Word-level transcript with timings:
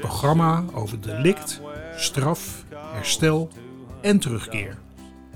programma 0.00 0.64
over 0.74 1.00
delict, 1.00 1.60
straf, 1.96 2.64
herstel 2.92 3.48
en 4.00 4.18
terugkeer. 4.18 4.78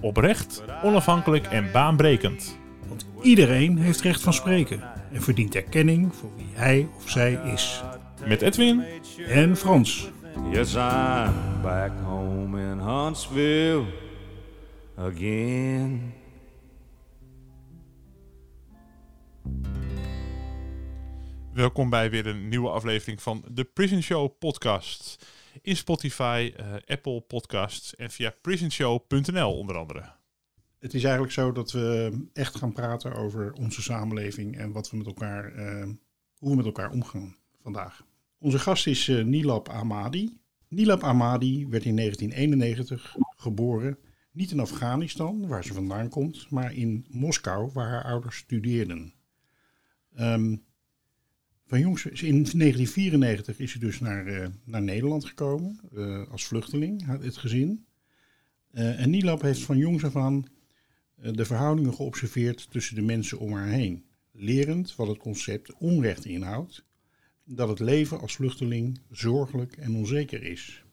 Oprecht, 0.00 0.62
onafhankelijk 0.82 1.46
en 1.46 1.73
baanbrekend. 1.73 2.59
Want 2.88 3.06
iedereen 3.23 3.78
heeft 3.78 4.01
recht 4.01 4.23
van 4.23 4.32
spreken 4.32 4.82
en 5.12 5.23
verdient 5.23 5.54
erkenning 5.54 6.14
voor 6.14 6.30
wie 6.37 6.51
hij 6.52 6.88
of 6.96 7.10
zij 7.10 7.40
is. 7.52 7.82
Met 8.27 8.42
Edwin 8.42 8.84
En 9.28 9.56
Frans. 9.56 10.10
Yes, 10.51 10.74
I'm 10.74 11.62
back 11.62 11.92
home 12.04 12.60
in 12.60 12.79
Huntsville 12.79 13.84
again. 14.96 16.21
Welkom 21.52 21.91
bij 21.91 22.11
weer 22.11 22.27
een 22.27 22.48
nieuwe 22.48 22.69
aflevering 22.69 23.23
van 23.23 23.45
de 23.51 23.65
Prison 23.65 24.02
Show 24.02 24.38
podcast. 24.38 25.27
In 25.62 25.77
Spotify, 25.77 26.52
eh, 26.56 26.74
Apple 26.87 27.20
Podcasts 27.20 27.97
en 27.97 28.10
via 28.10 28.34
prisonshow.nl 28.41 29.59
onder 29.59 29.76
andere. 29.76 30.13
Het 30.79 30.95
is 30.95 31.02
eigenlijk 31.02 31.32
zo 31.32 31.52
dat 31.52 31.73
we 31.73 32.13
echt 32.32 32.57
gaan 32.57 32.73
praten 32.73 33.15
over 33.15 33.52
onze 33.52 33.82
samenleving 33.82 34.59
en 34.59 34.73
wat 34.73 34.91
we 34.91 34.96
met 34.96 35.07
elkaar, 35.07 35.54
eh, 35.54 35.88
hoe 36.38 36.51
we 36.51 36.57
met 36.57 36.65
elkaar 36.65 36.91
omgaan 36.91 37.37
vandaag. 37.63 38.04
Onze 38.38 38.59
gast 38.59 38.87
is 38.87 39.09
eh, 39.09 39.24
Nilab 39.24 39.69
Ahmadi. 39.69 40.38
Nilab 40.69 41.02
Ahmadi 41.02 41.66
werd 41.69 41.85
in 41.85 41.96
1991 41.96 43.16
geboren, 43.37 43.98
niet 44.30 44.51
in 44.51 44.60
Afghanistan, 44.60 45.46
waar 45.46 45.65
ze 45.65 45.74
vandaan 45.74 46.09
komt, 46.09 46.51
maar 46.51 46.74
in 46.74 47.07
Moskou, 47.09 47.71
waar 47.73 47.88
haar 47.88 48.04
ouders 48.04 48.37
studeerden. 48.37 49.15
Ehm, 50.15 50.57
van 51.73 51.80
in 51.80 52.42
1994 52.42 53.59
is 53.59 53.73
ze 53.73 53.78
dus 53.78 54.01
naar, 54.01 54.26
eh, 54.26 54.48
naar 54.65 54.82
Nederland 54.82 55.24
gekomen 55.24 55.80
eh, 55.95 56.30
als 56.30 56.45
vluchteling, 56.45 57.06
het 57.06 57.37
gezin. 57.37 57.84
Eh, 58.70 59.01
en 59.01 59.10
Nilab 59.10 59.42
heeft 59.42 59.60
van 59.60 59.76
jongs 59.76 60.04
af 60.04 60.16
aan 60.16 60.45
de 61.14 61.45
verhoudingen 61.45 61.95
geobserveerd 61.95 62.70
tussen 62.70 62.95
de 62.95 63.02
mensen 63.02 63.38
om 63.38 63.52
haar 63.52 63.68
heen. 63.68 64.04
Lerend 64.32 64.97
wat 64.97 65.09
het 65.09 65.19
concept 65.19 65.72
onrecht 65.72 66.25
inhoudt, 66.25 66.84
dat 67.44 67.69
het 67.69 67.81
leven 67.81 68.20
als 68.20 68.34
vluchteling 68.34 69.00
zorgelijk 69.10 69.76
en 69.76 69.94
onzeker 69.94 70.42
is. 70.42 70.84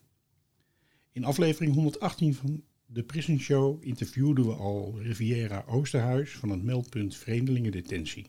In 1.12 1.24
aflevering 1.24 1.74
118 1.74 2.34
van 2.34 2.64
de 2.86 3.04
Prison 3.04 3.40
Show 3.40 3.84
interviewden 3.84 4.46
we 4.46 4.54
al 4.54 5.00
Riviera 5.02 5.64
Oosterhuis 5.68 6.32
van 6.32 6.50
het 6.50 6.64
meldpunt 6.64 7.16
Vreemdelingendetentie. 7.16 8.28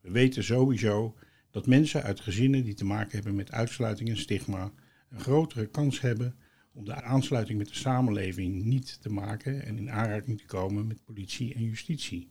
We 0.00 0.10
weten 0.10 0.44
sowieso 0.44 1.14
dat 1.56 1.66
mensen 1.66 2.02
uit 2.02 2.20
gezinnen 2.20 2.64
die 2.64 2.74
te 2.74 2.84
maken 2.84 3.12
hebben 3.12 3.34
met 3.34 3.52
uitsluiting 3.52 4.08
en 4.08 4.16
stigma 4.16 4.72
een 5.10 5.20
grotere 5.20 5.66
kans 5.66 6.00
hebben 6.00 6.36
om 6.72 6.84
de 6.84 7.02
aansluiting 7.02 7.58
met 7.58 7.68
de 7.68 7.74
samenleving 7.74 8.64
niet 8.64 9.02
te 9.02 9.08
maken 9.08 9.64
en 9.64 9.78
in 9.78 9.90
aanraking 9.90 10.38
te 10.38 10.46
komen 10.46 10.86
met 10.86 11.04
politie 11.04 11.54
en 11.54 11.64
justitie. 11.64 12.30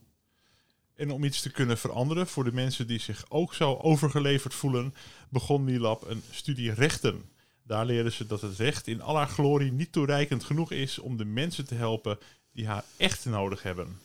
En 0.95 1.11
om 1.11 1.23
iets 1.23 1.41
te 1.41 1.51
kunnen 1.51 1.77
veranderen 1.77 2.27
voor 2.27 2.43
de 2.43 2.53
mensen 2.53 2.87
die 2.87 2.99
zich 2.99 3.25
ook 3.29 3.53
zo 3.53 3.75
overgeleverd 3.75 4.53
voelen, 4.53 4.93
begon 5.29 5.63
Nilab 5.63 6.09
een 6.09 6.21
studie 6.31 6.73
rechten. 6.73 7.21
Daar 7.63 7.85
leerden 7.85 8.11
ze 8.11 8.27
dat 8.27 8.41
het 8.41 8.57
recht 8.57 8.87
in 8.87 9.01
al 9.01 9.15
haar 9.15 9.27
glorie 9.27 9.71
niet 9.71 9.91
toereikend 9.91 10.43
genoeg 10.43 10.71
is 10.71 10.99
om 10.99 11.17
de 11.17 11.25
mensen 11.25 11.65
te 11.67 11.75
helpen 11.75 12.17
die 12.51 12.67
haar 12.67 12.83
echt 12.97 13.25
nodig 13.25 13.63
hebben. 13.63 13.99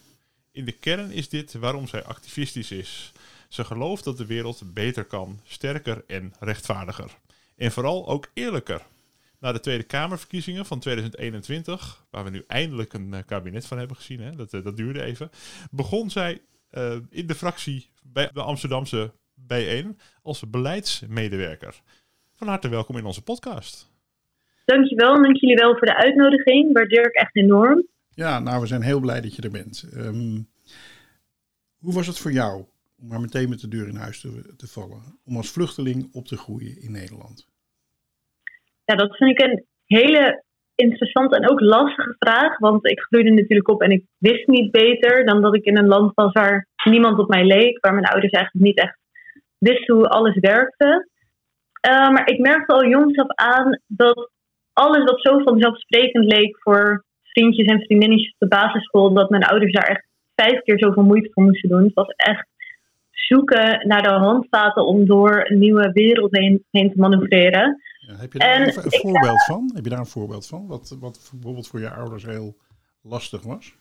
In 0.53 0.65
de 0.65 0.73
kern 0.73 1.11
is 1.11 1.29
dit 1.29 1.53
waarom 1.53 1.87
zij 1.87 2.05
activistisch 2.05 2.71
is. 2.71 3.13
Ze 3.51 3.65
gelooft 3.65 4.05
dat 4.05 4.17
de 4.17 4.27
wereld 4.27 4.63
beter 4.75 5.05
kan, 5.05 5.41
sterker 5.45 6.05
en 6.07 6.33
rechtvaardiger. 6.41 7.11
En 7.57 7.71
vooral 7.71 8.09
ook 8.09 8.31
eerlijker. 8.35 8.83
Na 9.41 9.53
de 9.53 9.61
Tweede 9.61 9.83
Kamerverkiezingen 9.83 10.67
van 10.67 10.79
2021, 10.79 12.05
waar 12.11 12.25
we 12.25 12.31
nu 12.31 12.45
eindelijk 12.47 12.93
een 12.93 13.15
eh, 13.15 13.21
kabinet 13.27 13.67
van 13.67 13.79
hebben 13.79 13.97
gezien, 13.97 14.21
hè, 14.21 14.37
dat, 14.37 14.53
eh, 14.53 14.65
dat 14.65 14.77
duurde 14.77 15.03
even, 15.03 15.31
begon 15.71 16.11
zij 16.11 16.41
eh, 16.71 16.97
in 17.11 17.27
de 17.27 17.35
fractie 17.35 17.89
bij 18.03 18.31
de 18.33 18.43
Amsterdamse 18.43 19.13
B1 19.53 19.87
als 20.23 20.51
beleidsmedewerker. 20.51 21.81
Van 22.35 22.49
harte 22.49 22.69
welkom 22.69 22.97
in 22.97 23.05
onze 23.05 23.23
podcast. 23.23 23.91
Dankjewel 24.65 25.15
en 25.15 25.23
dank 25.23 25.37
jullie 25.37 25.57
wel 25.57 25.77
voor 25.77 25.87
de 25.87 25.97
uitnodiging. 25.97 26.73
Waardeer 26.73 27.07
ik 27.07 27.15
echt 27.15 27.37
enorm. 27.37 27.87
Ja, 28.15 28.39
nou, 28.39 28.61
we 28.61 28.67
zijn 28.67 28.83
heel 28.83 29.01
blij 29.01 29.21
dat 29.21 29.37
je 29.37 29.43
er 29.43 29.51
bent. 29.51 29.89
Ehm, 29.93 30.39
hoe 31.79 31.95
was 31.95 32.07
het 32.07 32.19
voor 32.19 32.33
jou 32.33 32.65
om 33.01 33.09
maar 33.09 33.21
meteen 33.21 33.49
met 33.49 33.61
de 33.61 33.69
deur 33.69 33.89
in 33.89 33.97
huis 33.97 34.21
te, 34.57 34.67
vallen, 34.67 35.03
om 35.25 35.37
als 35.37 35.53
vluchteling 35.53 36.09
op 36.13 36.27
te 36.27 36.37
groeien 36.37 36.83
in 36.83 36.93
Nederland? 36.93 37.49
Ja, 38.85 38.95
dat 38.95 39.17
vind 39.17 39.31
ik 39.31 39.47
een 39.47 39.65
hele 39.87 40.45
interessante 40.75 41.37
en 41.37 41.51
ook 41.51 41.61
lastige 41.61 42.17
vraag. 42.19 42.59
Want 42.59 42.87
ik 42.87 43.01
groeide 43.01 43.31
natuurlijk 43.31 43.69
op 43.69 43.83
en 43.83 43.91
ik 43.91 44.05
wist 44.19 44.47
niet 44.47 44.71
beter 44.71 45.25
dan 45.25 45.43
dat 45.43 45.55
ik 45.55 45.65
in 45.65 45.77
een 45.77 45.87
land 45.87 46.15
was 46.15 46.33
waar 46.33 46.67
niemand 46.85 47.19
op 47.19 47.29
mij 47.29 47.45
leek. 47.45 47.79
Waar 47.81 47.95
mijn 47.95 48.13
ouders 48.13 48.33
eigenlijk 48.33 48.65
niet 48.65 48.79
echt 48.79 48.99
wisten 49.59 49.95
hoe 49.95 50.09
alles 50.09 50.39
werkte. 50.39 51.09
Uh, 51.89 52.11
maar 52.11 52.29
ik 52.29 52.39
merkte 52.39 52.73
al 52.73 52.87
jongs 52.87 53.19
af 53.19 53.29
aan 53.29 53.81
dat 53.87 54.31
alles 54.73 55.05
wat 55.05 55.21
zo 55.21 55.39
vanzelfsprekend 55.39 56.25
leek 56.25 56.59
voor 56.63 57.05
vriendjes 57.23 57.67
en 57.67 57.81
vriendinnetjes 57.81 58.33
op 58.33 58.39
de 58.39 58.57
basisschool, 58.57 59.13
dat 59.13 59.31
mijn 59.31 59.45
ouders 59.45 59.73
daar 59.73 59.89
echt 59.89 60.07
vijf 60.35 60.63
keer 60.63 60.79
zoveel 60.79 61.03
moeite 61.03 61.31
voor 61.33 61.45
moesten 61.45 61.69
doen. 61.69 61.85
Het 61.85 61.95
was 61.95 62.09
echt 62.17 62.47
zoeken 63.27 63.89
naar 63.89 64.03
de 64.03 64.09
handvaten 64.09 64.87
om 64.87 65.07
door 65.07 65.47
een 65.49 65.59
nieuwe 65.59 65.93
wereld 65.93 66.37
heen, 66.37 66.65
heen 66.71 66.93
te 66.93 66.99
manoeuvreren. 66.99 67.83
Ja, 67.99 68.17
heb 68.17 68.33
je 68.33 68.39
daar 68.39 68.49
En 68.49 68.67
een, 68.67 68.73
voorbeeld 68.73 69.45
van? 69.45 69.71
Heb 69.75 69.85
je 69.85 69.91
daar 69.91 69.99
een 69.99 70.07
voorbeeld 70.07 70.47
van? 70.47 70.67
Wat, 70.67 70.97
wat 71.01 71.31
bijvoorbeeld 71.33 71.69
voor 71.69 71.81
je 71.81 71.91
ouders 71.91 72.25
heel 72.25 72.57
lastig 73.03 73.43
was? 73.43 73.79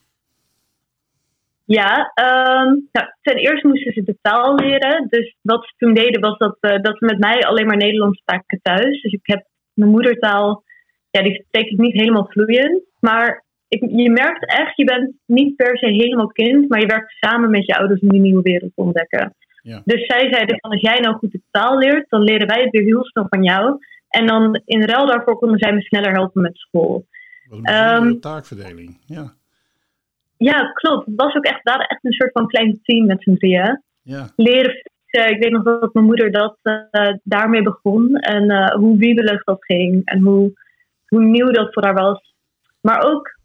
Ja, 1.65 2.11
ehm, 2.13 2.67
nou, 2.91 3.07
ten 3.21 3.35
eerste 3.35 3.67
moesten 3.67 3.93
ze 3.93 4.03
de 4.03 4.17
taal 4.21 4.55
leren. 4.55 5.07
Dus 5.09 5.35
wat 5.41 5.65
ze 5.65 5.73
toen 5.77 5.93
deden 5.93 6.21
was 6.21 6.37
dat, 6.37 6.57
eh, 6.59 6.81
dat 6.81 6.97
ze 6.97 7.05
met 7.05 7.19
mij 7.19 7.41
alleen 7.41 7.65
maar 7.65 7.77
Nederlands 7.77 8.19
spraken 8.19 8.59
thuis. 8.61 9.01
Dus 9.01 9.13
ik 9.13 9.19
heb 9.23 9.45
mijn 9.73 9.91
moedertaal, 9.91 10.63
ja, 11.11 11.21
die 11.21 11.43
spreek 11.47 11.69
ik 11.69 11.77
niet 11.77 11.93
helemaal 11.93 12.27
vloeiend. 12.29 12.83
Maar 12.99 13.43
ik, 13.69 13.81
je 13.89 14.09
merkt 14.09 14.45
echt, 14.45 14.75
je 14.77 14.83
bent 14.83 15.11
niet 15.25 15.55
per 15.55 15.77
se 15.77 15.85
helemaal 15.85 16.27
kind, 16.27 16.69
maar 16.69 16.79
je 16.79 16.85
werkt 16.85 17.11
samen 17.19 17.49
met 17.49 17.65
je 17.65 17.77
ouders 17.77 18.01
om 18.01 18.09
die 18.09 18.19
nieuwe 18.21 18.41
wereld 18.41 18.71
te 18.75 18.81
ontdekken. 18.81 19.35
Ja. 19.61 19.81
Dus 19.85 20.05
zij 20.05 20.27
zeiden 20.33 20.59
van 20.59 20.71
als 20.71 20.81
jij 20.81 20.99
nou 20.99 21.15
goed 21.15 21.31
de 21.31 21.41
taal 21.51 21.77
leert, 21.77 22.09
dan 22.09 22.21
leren 22.21 22.47
wij 22.47 22.61
het 22.61 22.71
weer 22.71 22.83
heel 22.83 23.03
snel 23.05 23.25
van 23.29 23.43
jou. 23.43 23.77
En 24.09 24.27
dan 24.27 24.61
in 24.65 24.83
ruil 24.83 25.05
daarvoor 25.07 25.37
konden 25.37 25.59
zij 25.59 25.73
me 25.73 25.81
sneller 25.81 26.11
helpen 26.11 26.41
met 26.41 26.57
school. 26.57 27.05
Was 27.49 27.59
een 27.59 27.65
Ehm, 27.65 28.19
taakverdeling. 28.19 28.97
Ja, 29.05 29.33
Ja, 30.37 30.71
klopt. 30.71 31.05
Het 31.05 31.15
was 31.15 31.35
ook 31.35 31.45
echt, 31.45 31.63
we 31.63 31.71
echt 31.71 32.05
een 32.05 32.11
soort 32.11 32.31
van 32.31 32.47
klein 32.47 32.79
team 32.83 33.05
met 33.05 33.23
z'n 33.23 33.33
drieën. 33.35 33.81
ja, 34.01 34.29
leren. 34.35 34.81
Ik 35.11 35.37
weet 35.39 35.51
nog 35.51 35.63
dat 35.63 35.93
mijn 35.93 36.05
moeder 36.05 36.31
dat 36.31 36.57
eh, 36.61 37.13
daarmee 37.23 37.61
begon. 37.61 38.15
En 38.15 38.49
eh, 38.49 38.75
hoe 38.75 38.97
wiebelig 38.97 39.43
dat 39.43 39.65
ging. 39.65 40.01
En 40.05 40.19
hoe, 40.21 40.51
hoe 41.07 41.23
nieuw 41.23 41.51
dat 41.51 41.73
voor 41.73 41.83
haar 41.83 41.93
was. 41.93 42.33
Maar 42.81 43.03
ook, 43.11 43.37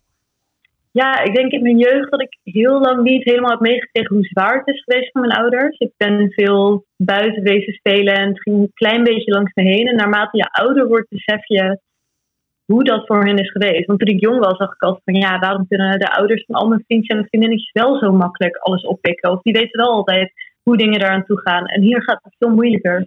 ja, 1.00 1.22
ik 1.22 1.34
denk 1.34 1.52
in 1.52 1.62
mijn 1.62 1.78
jeugd 1.78 2.10
dat 2.10 2.20
ik 2.20 2.38
heel 2.42 2.80
lang 2.80 3.02
niet 3.02 3.24
helemaal 3.24 3.50
heb 3.50 3.60
meegekregen 3.60 4.16
hoe 4.16 4.24
zwaar 4.24 4.58
het 4.58 4.74
is 4.74 4.82
geweest 4.82 5.10
van 5.10 5.20
mijn 5.20 5.40
ouders. 5.40 5.78
Ik 5.78 5.92
ben 5.96 6.30
veel 6.30 6.84
buiten 6.96 7.42
wezen 7.42 7.72
spelen 7.72 8.14
en 8.14 8.28
het 8.28 8.42
ging 8.42 8.56
een 8.56 8.70
klein 8.74 9.04
beetje 9.04 9.32
langs 9.32 9.54
me 9.54 9.62
heen. 9.62 9.86
En 9.86 9.96
naarmate 9.96 10.36
je 10.36 10.50
ouder 10.50 10.88
wordt, 10.88 11.08
besef 11.08 11.46
je 11.46 11.80
hoe 12.64 12.84
dat 12.84 13.06
voor 13.06 13.24
hen 13.24 13.38
is 13.38 13.50
geweest. 13.50 13.86
Want 13.86 13.98
toen 13.98 14.14
ik 14.14 14.20
jong 14.20 14.38
was, 14.38 14.58
dacht 14.58 14.74
ik 14.74 14.82
altijd 14.82 15.04
van 15.04 15.14
ja, 15.14 15.38
waarom 15.38 15.66
kunnen 15.68 15.98
de 15.98 16.16
ouders 16.16 16.44
van 16.44 16.54
al 16.54 16.68
mijn 16.68 16.84
vriendjes 16.86 17.10
en 17.10 17.16
mijn 17.16 17.28
vriendinnetjes 17.28 17.72
wel 17.72 17.98
zo 17.98 18.12
makkelijk 18.12 18.56
alles 18.56 18.86
oppikken? 18.86 19.30
Of 19.30 19.42
die 19.42 19.52
weten 19.52 19.80
wel 19.80 19.92
altijd 19.92 20.32
hoe 20.62 20.76
dingen 20.76 20.98
daaraan 20.98 21.24
toe 21.24 21.40
gaan. 21.40 21.66
En 21.66 21.82
hier 21.82 22.02
gaat 22.02 22.20
het 22.22 22.36
veel 22.38 22.54
moeilijker. 22.54 23.06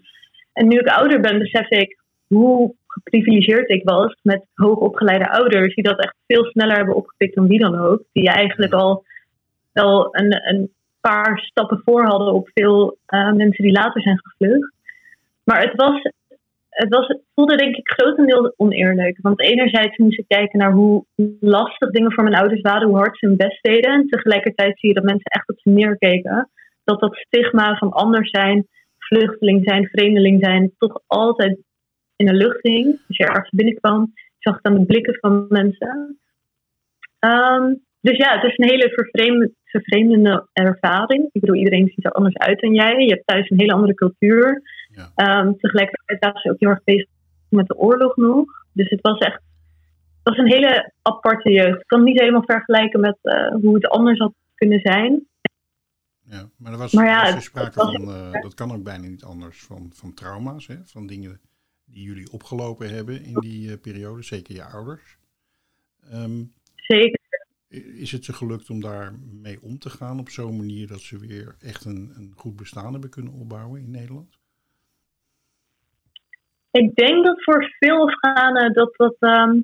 En 0.54 0.68
nu 0.68 0.80
ik 0.80 0.88
ouder 0.88 1.20
ben, 1.20 1.40
besef 1.40 1.70
ik 1.70 2.02
hoe 2.28 2.76
geprivilegeerd 3.04 3.70
ik 3.70 3.84
was 3.84 4.18
met 4.22 4.46
hoogopgeleide 4.54 5.32
ouders 5.32 5.76
die 5.76 5.84
dat 5.84 6.00
echt 6.00 6.16
veel 6.28 6.44
sneller 6.44 6.76
hebben 6.76 6.96
opgepikt 6.96 7.36
dan 7.36 7.48
wie 7.48 7.60
dan 7.60 7.78
ook. 7.78 8.04
Die 8.12 8.30
eigenlijk 8.30 8.74
al 8.74 9.04
wel 9.72 10.08
een, 10.12 10.50
een 10.50 10.72
paar 11.02 11.40
stappen 11.40 11.82
voor 11.86 12.06
hadden 12.06 12.34
op 12.34 12.50
veel 12.54 12.98
eh, 13.06 13.32
mensen 13.32 13.64
die 13.64 13.72
later 13.72 14.02
zijn 14.02 14.20
gevlucht. 14.24 14.74
Maar 15.44 15.62
het 15.62 15.76
was 15.76 16.02
het, 16.70 16.90
was, 16.90 17.18
voelde 17.34 17.56
denk 17.56 17.76
ik 17.76 17.90
grotendeels 17.90 18.54
oneerlijk. 18.58 19.18
Want 19.22 19.42
enerzijds 19.42 19.98
moest 19.98 20.20
ik 20.20 20.28
kijken 20.28 20.60
naar 20.60 20.72
hoe 20.72 21.06
lastig 21.40 21.92
dingen 21.92 22.14
voor 22.14 22.24
mijn 22.24 22.36
ouders 22.36 22.62
waren, 22.62 22.88
hoe 22.88 22.98
hard 22.98 23.18
ze 23.18 23.26
hun 23.26 23.38
best 23.38 23.64
deden. 23.64 23.92
En 23.92 24.08
tegelijkertijd 24.08 24.80
zie 24.80 24.90
je 24.90 24.96
dat 24.96 25.04
mensen 25.04 25.32
echt 25.32 25.50
op 25.50 25.60
ze 25.60 25.70
neerkeken. 25.70 26.50
Dat 26.84 27.00
dat 27.00 27.16
stigma 27.16 27.76
van 27.76 27.92
anders 27.92 28.30
zijn, 28.30 28.68
vluchteling 28.98 29.62
zijn, 29.64 29.88
vreemdeling 29.88 30.44
zijn, 30.46 30.72
toch 30.78 31.02
altijd 31.08 31.58
in 32.18 32.26
de 32.26 32.34
lucht 32.34 32.60
hing. 32.62 32.86
Als 33.08 33.18
je 33.18 33.26
ergens 33.26 33.50
binnenkwam, 33.50 34.14
zag 34.40 34.56
het 34.56 34.66
aan 34.66 34.80
de 34.80 34.86
blikken 34.86 35.18
van 35.20 35.46
mensen. 35.50 36.20
Ehm, 37.20 37.74
dus 38.02 38.18
ja, 38.18 38.34
het 38.40 38.44
is 38.44 38.58
een 38.58 38.70
hele 38.70 38.90
vervreemd, 38.90 39.52
vervreemdende 39.64 40.48
ervaring. 40.54 41.30
Ik 41.32 41.42
bedoel, 41.42 41.56
iedereen 41.56 41.92
ziet 41.96 42.06
er 42.06 42.12
anders 42.12 42.36
uit 42.38 42.60
dan 42.60 42.74
jij. 42.74 43.00
Je 43.06 43.14
hebt 43.14 43.28
thuis 43.28 43.50
een 43.50 43.60
hele 43.60 43.74
andere 43.74 43.94
cultuur. 43.94 44.62
Ja. 44.96 45.12
Ehm, 45.16 45.54
tegelijkertijd 45.54 46.20
waren 46.20 46.42
ze 46.42 46.50
ook 46.52 46.60
heel 46.60 46.70
erg 46.70 46.84
bezig 46.84 47.08
met 47.50 47.68
de 47.68 47.76
oorlog 47.78 48.16
nog. 48.16 48.46
Dus 48.74 48.90
het 48.90 49.02
was 49.02 49.18
echt 49.20 49.42
het 50.24 50.36
was 50.36 50.46
een 50.46 50.52
hele 50.54 50.92
aparte 51.02 51.52
jeugd. 51.52 51.82
Ik 51.82 51.88
kan 51.88 52.00
het 52.00 52.08
niet 52.08 52.20
helemaal 52.20 52.44
vergelijken 52.46 53.00
met 53.00 53.18
eh, 53.22 53.48
hoe 53.62 53.74
het 53.76 53.88
anders 53.88 54.20
had 54.20 54.34
kunnen 54.56 54.80
zijn. 54.80 55.28
Ja, 56.30 56.50
maar 56.58 56.72
er 56.72 56.78
was, 56.78 56.94
Maar 56.94 57.06
ja, 57.06 57.22
was 57.24 57.34
er 57.34 57.42
sprake 57.42 57.66
het 57.66 57.76
was- 57.76 57.92
van, 57.96 58.10
eh, 58.14 58.42
dat 58.42 58.54
kan 58.54 58.72
ook 58.72 58.84
bijna 58.84 59.08
niet 59.08 59.24
anders, 59.24 59.64
van, 59.64 59.90
van 59.94 60.14
trauma's, 60.14 60.68
hè? 60.68 60.76
van 60.84 61.08
dingen 61.08 61.40
die 61.88 62.04
jullie 62.04 62.32
opgelopen 62.32 62.90
hebben 62.90 63.24
in 63.24 63.34
die 63.34 63.72
eh, 63.72 63.78
periode, 63.82 64.24
zeker 64.24 64.56
je 64.56 64.64
ouders. 64.64 65.18
Ehm, 66.12 66.44
Zeker. 66.76 67.20
is 67.70 68.12
het 68.12 68.26
ze 68.26 68.34
gelukt 68.34 68.70
om 68.70 68.82
daar 68.82 69.14
mee 69.42 69.62
om 69.62 69.80
te 69.80 69.90
gaan 69.90 70.20
op 70.20 70.30
zo'n 70.30 70.58
manier 70.58 70.88
dat 70.88 71.00
ze 71.00 71.20
weer 71.20 71.56
echt 71.60 71.86
een, 71.86 72.12
een 72.16 72.34
goed 72.36 72.56
bestaan 72.56 72.92
hebben 72.92 73.10
kunnen 73.10 73.34
opbouwen 73.34 73.82
in 73.82 73.92
Nederland? 73.92 74.38
Ik 76.72 76.96
denk 76.96 77.26
dat 77.26 77.44
voor 77.44 77.76
veel 77.80 78.08
Afghanen 78.08 78.74
dat 78.74 78.94
dat. 78.98 79.16
ehm, 79.20 79.60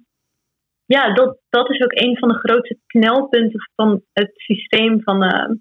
ja, 0.86 1.14
dat, 1.14 1.38
dat 1.50 1.70
is 1.70 1.82
ook 1.82 1.94
een 1.94 2.18
van 2.18 2.28
de 2.28 2.38
grootste 2.38 2.78
knelpunten 2.86 3.70
van 3.76 4.04
het 4.14 4.32
systeem 4.36 5.02
van 5.02 5.24
ehm, 5.24 5.54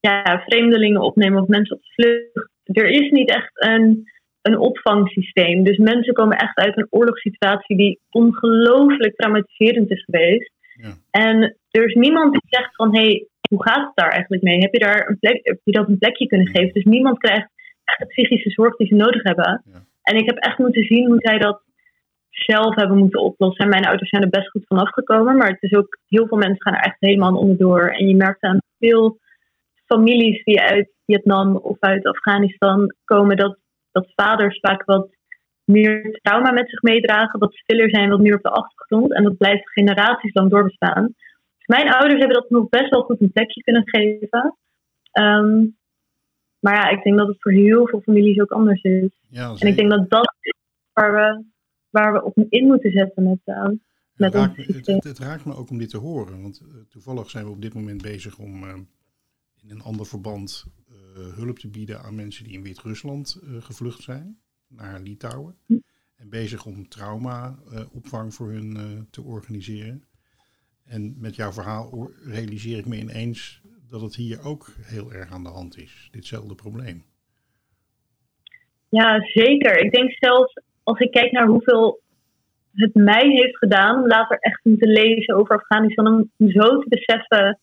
ja, 0.00 0.42
vreemdelingen 0.46 1.00
opnemen 1.00 1.42
of 1.42 1.48
mensen 1.48 1.76
op 1.76 1.82
de 1.82 1.92
vlucht. 1.92 2.50
Er 2.64 2.88
is 2.88 3.10
niet 3.10 3.28
echt 3.30 3.50
een, 3.54 4.10
een 4.46 4.58
opvangsysteem. 4.58 5.64
Dus 5.64 5.76
mensen 5.76 6.14
komen 6.14 6.36
echt 6.36 6.56
uit 6.56 6.76
een 6.76 6.86
oorlogssituatie 6.90 7.76
die 7.76 8.00
ongelooflijk 8.10 9.16
traumatiserend 9.16 9.90
is 9.90 10.04
geweest. 10.04 10.52
Ja. 10.82 10.92
En 11.10 11.56
er 11.70 11.84
is 11.84 11.94
niemand 11.94 12.32
die 12.32 12.42
zegt 12.46 12.74
van 12.74 12.94
hé, 12.94 13.02
hey, 13.02 13.26
hoe 13.48 13.62
gaat 13.62 13.86
het 13.86 13.96
daar 13.96 14.10
eigenlijk 14.10 14.42
mee? 14.42 14.58
Heb 14.58 14.72
je 14.72 14.78
daar 14.78 15.08
een 15.08 15.18
plek, 15.18 15.40
heb 15.42 15.60
je 15.64 15.72
dat 15.72 15.88
een 15.88 15.98
plekje 15.98 16.26
kunnen 16.26 16.46
geven? 16.46 16.72
Dus 16.72 16.84
niemand 16.84 17.18
krijgt 17.18 17.50
echt 17.84 17.98
de 17.98 18.06
psychische 18.06 18.50
zorg 18.50 18.76
die 18.76 18.86
ze 18.86 18.94
nodig 18.94 19.22
hebben. 19.22 19.62
Ja. 19.64 19.84
En 20.02 20.16
ik 20.16 20.26
heb 20.26 20.36
echt 20.36 20.58
moeten 20.58 20.84
zien 20.84 21.06
hoe 21.06 21.20
zij 21.20 21.38
dat 21.38 21.62
zelf 22.30 22.74
hebben 22.74 22.98
moeten 22.98 23.20
oplossen. 23.20 23.64
En 23.64 23.70
mijn 23.70 23.86
ouders 23.86 24.08
zijn 24.08 24.22
er 24.22 24.28
best 24.28 24.50
goed 24.50 24.64
van 24.66 24.78
afgekomen. 24.78 25.36
Maar 25.36 25.48
het 25.48 25.62
is 25.62 25.74
ook, 25.74 25.98
heel 26.08 26.26
veel 26.26 26.38
mensen 26.38 26.62
gaan 26.62 26.74
er 26.74 26.84
echt 26.84 26.96
helemaal 26.98 27.36
onderdoor. 27.36 27.88
En 27.88 28.08
je 28.08 28.16
merkt 28.16 28.42
aan 28.42 28.58
veel 28.78 29.18
families 29.86 30.44
die 30.44 30.60
uit 30.60 30.90
Vietnam 31.06 31.56
of 31.56 31.76
uit 31.80 32.06
Afghanistan 32.06 32.94
komen, 33.04 33.36
dat, 33.36 33.58
dat 33.96 34.12
vaders 34.14 34.58
vaak 34.60 34.84
wat 34.84 35.08
meer 35.64 36.18
trauma 36.22 36.50
met 36.52 36.68
zich 36.70 36.82
meedragen, 36.82 37.38
wat 37.38 37.54
stiller 37.54 37.90
zijn, 37.90 38.08
wat 38.10 38.20
meer 38.20 38.36
op 38.36 38.42
de 38.42 38.50
achtergrond. 38.50 39.12
En 39.14 39.22
dat 39.22 39.36
blijft 39.36 39.70
generaties 39.70 40.34
lang 40.34 40.50
doorbestaan. 40.50 41.04
Dus 41.58 41.66
mijn 41.66 41.88
ouders 41.92 42.18
hebben 42.18 42.40
dat 42.40 42.50
nog 42.50 42.68
best 42.68 42.90
wel 42.90 43.02
goed 43.02 43.20
een 43.20 43.32
plekje 43.32 43.62
kunnen 43.62 43.88
geven. 43.88 44.56
Ehm, 45.10 45.64
maar 46.58 46.74
ja, 46.74 46.88
ik 46.88 47.02
denk 47.02 47.16
dat 47.16 47.28
het 47.28 47.36
voor 47.42 47.52
heel 47.52 47.86
veel 47.86 48.00
families 48.00 48.40
ook 48.40 48.50
anders 48.50 48.82
is. 48.82 49.10
Ja, 49.28 49.54
En 49.58 49.68
ik 49.68 49.76
denk 49.76 49.90
dat 49.90 50.10
dat 50.10 50.34
is 50.40 50.54
waar 50.92 51.12
we, 51.12 51.44
waar 51.90 52.12
we 52.12 52.22
op 52.24 52.36
in 52.48 52.66
moeten 52.66 52.90
zetten 52.90 53.22
met, 53.22 53.38
eh, 53.44 53.64
met 54.14 54.32
het, 54.32 54.34
ons 54.34 54.46
raakt, 54.46 54.56
me- 54.56 54.64
het, 54.64 54.74
systeem. 54.74 54.94
het, 54.94 55.04
het 55.04 55.18
raakt 55.18 55.44
me 55.44 55.54
ook 55.56 55.70
om 55.70 55.78
dit 55.78 55.90
te 55.90 55.98
horen. 55.98 56.42
Want 56.42 56.60
eh, 56.60 56.66
toevallig 56.88 57.30
zijn 57.30 57.44
we 57.44 57.50
op 57.50 57.62
dit 57.62 57.74
moment 57.74 58.02
bezig 58.02 58.38
om 58.38 58.62
eh, 58.62 58.74
in 59.62 59.70
een 59.70 59.82
ander 59.82 60.06
verband 60.06 60.64
hulp 61.20 61.58
te 61.58 61.68
bieden 61.68 62.00
aan 62.00 62.14
mensen 62.14 62.44
die 62.44 62.52
in 62.52 62.62
Wit-Rusland 62.62 63.40
eh, 63.42 63.62
gevlucht 63.62 64.02
zijn 64.02 64.38
naar 64.68 65.00
Litouwen. 65.00 65.56
En 66.16 66.28
bezig 66.30 66.66
om 66.66 66.88
trauma-opvang 66.88 68.34
voor 68.34 68.50
hun 68.50 68.76
eh, 68.76 68.82
te 69.10 69.22
organiseren. 69.22 70.04
En 70.84 71.14
met 71.18 71.36
jouw 71.36 71.52
verhaal 71.52 72.10
realiseer 72.24 72.78
ik 72.78 72.86
me 72.86 72.96
ineens 72.96 73.60
dat 73.88 74.00
het 74.00 74.14
hier 74.14 74.44
ook 74.44 74.72
heel 74.80 75.12
erg 75.12 75.32
aan 75.32 75.42
de 75.42 75.48
hand 75.48 75.78
is. 75.78 76.08
Ditzelfde 76.10 76.54
probleem. 76.54 77.04
Ja, 78.88 79.20
zeker. 79.20 79.78
Ik 79.78 79.92
denk 79.92 80.10
zelfs 80.18 80.60
als 80.82 80.98
ik 80.98 81.10
kijk 81.10 81.32
naar 81.32 81.46
hoeveel 81.46 82.00
het 82.72 82.94
mij 82.94 83.28
heeft 83.28 83.58
gedaan 83.58 84.02
om 84.02 84.06
later 84.06 84.38
echt 84.38 84.62
te 84.62 84.68
moeten 84.68 84.88
lezen 84.88 85.34
over 85.34 85.56
Afghanistan, 85.56 86.06
om 86.06 86.50
zo 86.50 86.78
te 86.78 86.88
beseffen 86.88 87.58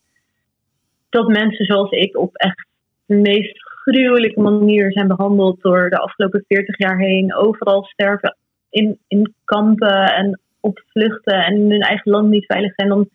dat 1.08 1.28
mensen 1.28 1.64
zoals 1.64 1.90
ik 1.90 2.16
op 2.16 2.36
echt 2.36 2.66
meest 3.06 3.62
gruwelijke 3.62 4.40
manier 4.40 4.92
zijn 4.92 5.08
behandeld 5.08 5.60
door 5.60 5.90
de 5.90 5.98
afgelopen 5.98 6.44
40 6.48 6.78
jaar 6.78 6.98
heen. 6.98 7.34
Overal 7.34 7.84
sterven 7.84 8.36
in, 8.70 8.98
in 9.08 9.34
kampen 9.44 10.14
en 10.14 10.40
op 10.60 10.82
vluchten 10.86 11.44
en 11.44 11.54
in 11.54 11.70
hun 11.70 11.80
eigen 11.80 12.10
land 12.10 12.28
niet 12.28 12.46
veilig 12.46 12.74
zijn. 12.74 12.88
Dan 12.88 13.08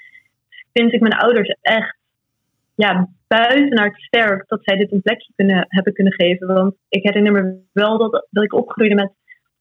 vind 0.74 0.94
ik 0.94 1.02
mijn 1.02 1.14
ouders 1.14 1.56
echt 1.62 1.98
ja, 2.76 3.10
buitenaard 3.28 4.02
sterk 4.02 4.44
dat 4.48 4.60
zij 4.64 4.78
dit 4.78 4.92
een 4.92 5.02
plekje 5.02 5.32
kunnen, 5.36 5.66
hebben 5.68 5.94
kunnen 5.94 6.14
geven. 6.14 6.48
Want 6.48 6.76
ik 6.90 7.04
herinner 7.04 7.32
me 7.32 7.60
wel 7.72 7.98
dat, 7.98 8.28
dat 8.30 8.44
ik 8.44 8.54
opgroeide 8.54 8.96
met 8.96 9.12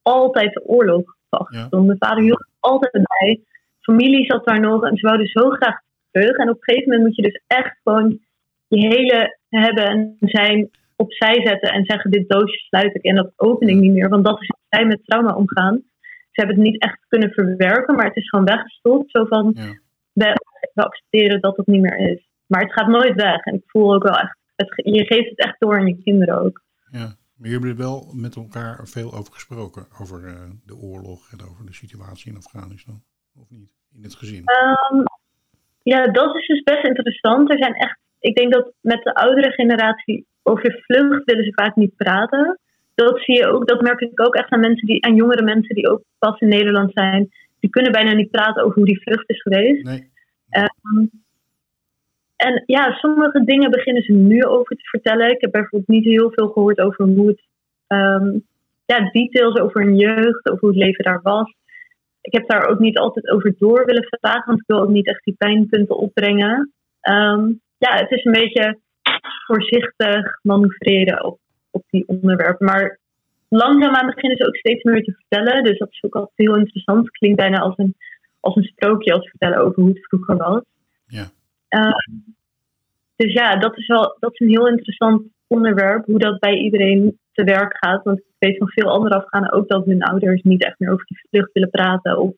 altijd 0.01 0.53
de 0.53 0.65
oorlog 0.65 1.15
de 1.29 1.37
achtergrond. 1.37 1.85
Mijn 1.85 1.97
vader 1.97 2.23
hield 2.23 2.47
altijd 2.59 2.91
bij. 2.91 3.39
Familie 3.81 4.25
zat 4.25 4.45
daar 4.45 4.59
nog 4.59 4.83
en 4.85 4.97
ze 4.97 5.07
wouden 5.07 5.27
zo 5.27 5.49
graag 5.49 5.79
terug. 6.11 6.35
En 6.35 6.49
op 6.49 6.55
een 6.55 6.63
gegeven 6.63 6.89
moment 6.89 7.07
moet 7.07 7.15
je 7.15 7.21
dus 7.21 7.41
echt 7.47 7.79
gewoon 7.83 8.19
je 8.67 8.87
hele 8.87 9.37
hebben 9.49 9.85
en 9.85 10.15
zijn 10.19 10.69
opzij 10.95 11.45
zetten 11.47 11.71
en 11.71 11.85
zeggen: 11.85 12.11
Dit 12.11 12.29
doosje 12.29 12.57
sluit 12.57 12.95
ik 12.95 13.03
en 13.03 13.15
dat 13.15 13.31
open 13.35 13.67
ik 13.67 13.75
niet 13.75 13.91
meer. 13.91 14.09
Want 14.09 14.25
dat 14.25 14.41
is 14.41 14.47
hoe 14.47 14.65
zij 14.69 14.85
met 14.85 15.05
trauma 15.05 15.35
omgaan. 15.35 15.83
Ze 16.31 16.45
hebben 16.45 16.55
het 16.55 16.65
niet 16.65 16.81
echt 16.81 16.99
kunnen 17.07 17.31
verwerken, 17.31 17.95
maar 17.95 18.05
het 18.05 18.15
is 18.15 18.29
gewoon 18.29 18.45
weggestopt. 18.45 19.11
Zo 19.11 19.25
van: 19.25 19.51
Ja. 19.55 19.79
we, 20.13 20.33
we 20.73 20.83
accepteren 20.83 21.41
dat 21.41 21.57
het 21.57 21.67
niet 21.67 21.81
meer 21.81 21.97
is. 21.97 22.27
Maar 22.45 22.61
het 22.61 22.73
gaat 22.73 22.87
nooit 22.87 23.15
weg. 23.15 23.43
En 23.43 23.53
ik 23.53 23.63
voel 23.65 23.93
ook 23.93 24.03
wel 24.03 24.17
echt, 24.17 24.37
het, 24.55 24.71
je 24.75 25.05
geeft 25.05 25.29
het 25.29 25.39
echt 25.39 25.59
door 25.59 25.79
aan 25.79 25.87
je 25.87 26.01
kinderen 26.03 26.41
ook. 26.41 26.61
Ja, 26.91 27.15
maar 27.35 27.49
jullie 27.49 27.51
hebben 27.51 27.69
er 27.69 27.89
wel 27.89 28.11
met 28.13 28.35
elkaar 28.35 28.87
veel 28.87 29.13
over 29.13 29.33
gesproken. 29.33 29.85
Over 30.01 30.25
eh, 30.25 30.49
de 30.65 30.75
oorlog 30.75 31.31
en 31.31 31.41
over 31.49 31.65
de 31.65 31.73
situatie 31.73 32.31
in 32.31 32.37
Afghanistan. 32.37 33.01
Of 33.35 33.49
niet? 33.49 33.73
In 33.95 34.03
het 34.03 34.15
gezin. 34.15 34.43
Ehm, 34.45 35.03
ja, 35.83 36.07
dat 36.07 36.35
is 36.35 36.47
dus 36.47 36.63
best 36.63 36.83
interessant. 36.83 37.51
Er 37.51 37.57
zijn 37.57 37.73
echt, 37.73 37.99
ik 38.19 38.35
denk 38.35 38.53
dat 38.53 38.71
met 38.81 39.03
de 39.03 39.13
oudere 39.13 39.51
generatie 39.51 40.25
over 40.43 40.83
vlucht 40.85 41.23
willen 41.25 41.43
ze 41.43 41.53
vaak 41.53 41.75
niet 41.75 41.95
praten. 41.95 42.59
Dat 42.95 43.19
zie 43.19 43.35
je 43.35 43.47
ook, 43.47 43.67
dat 43.67 43.81
merk 43.81 43.99
ik 43.99 44.21
ook 44.21 44.35
echt 44.35 44.51
aan 44.51 44.59
mensen 44.59 44.87
die, 44.87 45.05
aan 45.05 45.15
jongere 45.15 45.43
mensen 45.43 45.75
die 45.75 45.89
ook 45.89 46.01
pas 46.19 46.39
in 46.39 46.47
Nederland 46.47 46.91
zijn. 46.93 47.29
Die 47.59 47.69
kunnen 47.69 47.91
bijna 47.91 48.13
niet 48.13 48.31
praten 48.31 48.63
over 48.63 48.75
hoe 48.75 48.85
die 48.85 49.01
vlucht 49.01 49.29
is 49.29 49.41
geweest. 49.41 49.83
Nee. 49.83 50.09
Ehm, 50.49 51.05
en 52.35 52.63
ja, 52.65 52.91
sommige 52.91 53.43
dingen 53.43 53.71
beginnen 53.71 54.03
ze 54.03 54.11
nu 54.11 54.43
over 54.43 54.75
te 54.75 54.83
vertellen. 54.89 55.31
Ik 55.31 55.41
heb 55.41 55.51
bijvoorbeeld 55.51 55.87
niet 55.87 56.03
heel 56.03 56.31
veel 56.31 56.47
gehoord 56.47 56.79
over 56.79 57.05
hoe 57.05 57.27
het, 57.27 57.41
ehm, 57.87 58.39
ja, 58.85 59.09
details 59.11 59.59
over 59.59 59.81
hun 59.81 59.95
jeugd, 59.95 60.49
over 60.49 60.59
hoe 60.59 60.69
het 60.69 60.77
leven 60.77 61.03
daar 61.03 61.21
was. 61.21 61.53
Ik 62.21 62.33
heb 62.33 62.49
daar 62.49 62.67
ook 62.67 62.79
niet 62.79 62.97
altijd 62.97 63.29
over 63.29 63.55
door 63.57 63.85
willen 63.85 64.07
vragen, 64.09 64.45
want 64.45 64.59
ik 64.59 64.67
wil 64.67 64.81
ook 64.81 64.89
niet 64.89 65.07
echt 65.07 65.23
die 65.23 65.35
pijnpunten 65.37 65.97
opbrengen. 65.97 66.73
Ehm, 67.01 67.51
ja, 67.79 67.95
het 67.95 68.11
is 68.11 68.25
een 68.25 68.31
beetje 68.31 68.79
voorzichtig 69.45 70.39
manoeuvreren 70.41 71.23
op, 71.23 71.39
op 71.71 71.83
die 71.89 72.07
onderwerpen. 72.07 72.65
Maar 72.65 72.99
langzaamaan 73.49 74.05
beginnen 74.05 74.37
ze 74.37 74.47
ook 74.47 74.55
steeds 74.55 74.83
meer 74.83 75.03
te 75.03 75.11
vertellen. 75.11 75.63
Dus 75.63 75.77
dat 75.77 75.91
is 75.91 76.03
ook 76.03 76.15
altijd 76.15 76.37
heel 76.37 76.57
interessant. 76.57 77.05
Het 77.05 77.17
klinkt 77.17 77.37
bijna 77.37 77.59
als 77.59 77.77
een, 77.77 77.95
als 78.39 78.55
een 78.55 78.63
sprookje 78.63 79.13
als 79.13 79.29
vertellen 79.29 79.57
over 79.57 79.81
hoe 79.81 79.89
het 79.89 80.07
vroeger 80.07 80.37
was. 80.37 80.61
Ja. 81.07 81.31
Ehm, 81.67 82.15
dus 83.15 83.33
ja, 83.33 83.55
dat 83.55 83.77
is 83.77 83.87
wel 83.87 84.17
dat 84.19 84.33
is 84.33 84.39
een 84.39 84.49
heel 84.49 84.67
interessant 84.67 85.21
onderwerp, 85.47 86.05
hoe 86.05 86.19
dat 86.19 86.39
bij 86.39 86.57
iedereen 86.57 87.19
te 87.33 87.43
werk 87.43 87.77
gaat. 87.77 88.03
Want 88.03 88.19
ik 88.19 88.25
weet 88.39 88.57
van 88.57 88.69
veel 88.69 88.89
andere 88.89 89.15
Afghanen 89.15 89.51
ook 89.51 89.67
dat 89.67 89.85
hun 89.85 90.03
ouders 90.03 90.41
niet 90.41 90.63
echt 90.63 90.79
meer 90.79 90.91
over 90.91 91.05
die 91.05 91.25
vlucht 91.29 91.53
willen 91.53 91.69
praten. 91.69 92.19
Of 92.19 92.33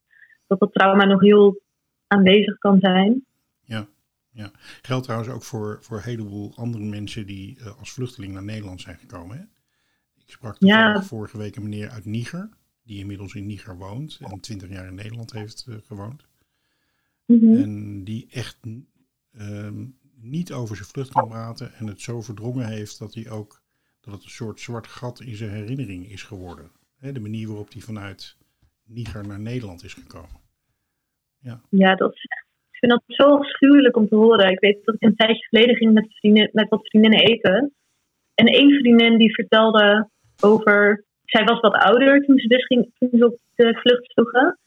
dat 0.48 0.60
dat 0.60 0.74
trauma 0.74 1.06
nog 1.06 1.22
heel 1.22 1.60
aanwezig 2.08 2.58
kan 2.58 2.80
zijn. 2.80 3.26
Geldt 4.82 5.04
trouwens 5.04 5.32
ook 5.32 5.44
voor, 5.44 5.78
voor 5.82 5.98
een 5.98 6.04
heleboel 6.04 6.56
andere 6.56 6.84
mensen 6.84 7.26
die 7.26 7.60
eh, 7.60 7.78
als 7.78 7.92
vluchteling 7.92 8.34
naar 8.34 8.44
Nederland 8.44 8.82
zijn 8.82 8.98
gekomen. 8.98 9.38
Hè? 9.38 9.44
Ik 10.24 10.32
sprak 10.32 10.56
Ja. 10.60 11.04
vorige 11.04 11.38
week 11.38 11.56
een 11.56 11.64
meneer 11.64 11.90
uit 11.90 12.06
Niger. 12.06 12.50
Die 12.84 13.00
inmiddels 13.00 13.34
in 13.34 13.46
Niger 13.46 13.78
woont. 13.78 14.18
En 14.22 14.40
20 14.40 14.70
jaar 14.70 14.88
in 14.88 14.96
Nederland 14.96 15.32
heeft 15.32 15.66
eh, 15.68 15.76
gewoond. 15.84 16.28
Mhm. 17.26 17.56
En 17.56 18.04
die 18.04 18.28
echt 18.30 18.58
ehm, 19.32 19.86
niet 20.16 20.52
over 20.54 20.76
zijn 20.76 20.88
vlucht 20.88 21.12
kan 21.12 21.28
praten. 21.28 21.74
En 21.74 21.88
het 21.88 22.02
zo 22.02 22.22
verdrongen 22.22 22.68
heeft 22.68 23.00
dat 23.00 23.14
hij 23.14 23.30
ook 23.30 23.62
dat 24.00 24.14
het 24.14 24.24
een 24.24 24.30
soort 24.30 24.60
zwart 24.60 24.88
gat 24.88 25.20
in 25.20 25.36
zijn 25.36 25.52
herinnering 25.52 26.10
is 26.10 26.24
geworden. 26.24 26.72
Hè, 26.96 27.12
de 27.12 27.20
manier 27.20 27.48
waarop 27.48 27.72
die 27.72 27.84
vanuit 27.84 28.38
Niger 28.84 29.28
naar 29.28 29.40
Nederland 29.40 29.84
is 29.84 29.94
gekomen. 29.94 30.40
Ja, 31.38 31.62
ja 31.70 31.96
dat 31.96 32.14
is 32.14 32.28
vind 32.82 32.92
dat 32.92 33.04
zo 33.08 33.24
afschuwelijk 33.24 33.96
om 33.98 34.08
te 34.08 34.16
horen. 34.16 34.52
Ik 34.52 34.60
weet 34.60 34.86
dat 34.86 34.96
ik 34.96 35.04
een 35.04 35.16
tijdje 35.16 35.48
geleden 35.48 35.76
ging 35.76 35.94
met, 35.94 36.06
vriendin, 36.10 36.50
met 36.54 36.70
wat 36.70 36.88
vriendinnen 36.88 37.20
eten. 37.20 37.74
En 38.36 38.46
één 38.46 38.72
vriendin 38.80 39.18
die 39.18 39.34
vertelde 39.34 40.10
over. 40.40 41.04
Zij 41.26 41.44
was 41.44 41.60
wat 41.60 41.74
ouder 41.74 42.26
toen 42.26 42.38
ze 42.38 42.48
dus 42.48 42.66
ging, 42.66 42.92
toen 43.00 43.10
ze 43.12 43.26
op 43.26 43.38
de 43.56 43.80
vlucht 43.82 44.12
sloegen. 44.12 44.60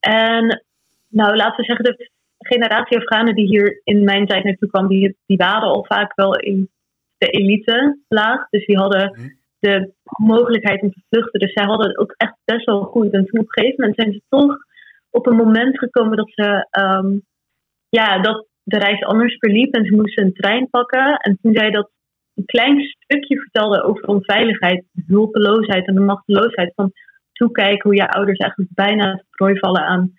En 0.00 0.64
nou, 1.08 1.36
laten 1.36 1.56
we 1.56 1.64
zeggen, 1.64 1.84
de 1.84 2.10
generatie 2.38 2.96
Afghanen 2.96 3.34
die 3.34 3.46
hier 3.46 3.80
in 3.84 4.04
mijn 4.04 4.26
tijd 4.26 4.44
naartoe 4.44 4.68
kwam, 4.68 4.88
die, 4.88 5.16
die 5.26 5.36
waren 5.36 5.68
al 5.68 5.84
vaak 5.88 6.14
wel 6.14 6.36
in 6.36 6.70
de 7.18 7.26
elite 7.26 7.98
laag. 8.08 8.48
Dus 8.48 8.66
die 8.66 8.76
hadden 8.76 9.10
Mhm. 9.10 9.28
de 9.58 9.92
mogelijkheid 10.22 10.82
om 10.82 10.92
te 10.92 11.00
vluchten. 11.08 11.40
Dus 11.40 11.52
zij 11.52 11.64
hadden 11.64 11.88
het 11.88 11.98
ook 11.98 12.14
echt 12.16 12.36
best 12.44 12.64
wel 12.64 12.82
goed. 12.82 13.12
En 13.12 13.24
toen 13.24 13.40
op 13.40 13.46
een 13.46 13.62
gegeven 13.62 13.80
moment 13.80 14.00
zijn 14.00 14.12
ze 14.12 14.22
toch 14.28 14.56
op 15.10 15.26
een 15.26 15.36
moment 15.36 15.78
gekomen 15.78 16.16
dat 16.16 16.30
ze 16.34 16.66
ehm, 16.70 17.18
ja, 17.90 18.18
dat 18.18 18.46
de 18.62 18.78
reis 18.78 19.02
anders 19.04 19.36
verliep 19.38 19.74
en 19.74 19.84
ze 19.84 19.94
moesten 19.94 20.24
een 20.24 20.32
trein 20.32 20.70
pakken. 20.70 21.16
En 21.16 21.38
toen 21.42 21.54
zij 21.54 21.70
dat 21.70 21.90
een 22.34 22.44
klein 22.44 22.80
stukje 22.80 23.40
vertelde 23.40 23.82
over 23.82 24.04
onveiligheid, 24.08 24.84
hulpeloosheid 25.06 25.86
en 25.86 25.94
de 25.94 26.00
machteloosheid 26.00 26.72
van 26.74 26.92
toekijken 27.32 27.82
hoe 27.90 27.94
je 27.94 28.08
ouders 28.08 28.38
eigenlijk 28.38 28.70
bijna 28.74 29.24
prooi 29.30 29.58
vallen 29.58 29.84
aan, 29.84 30.12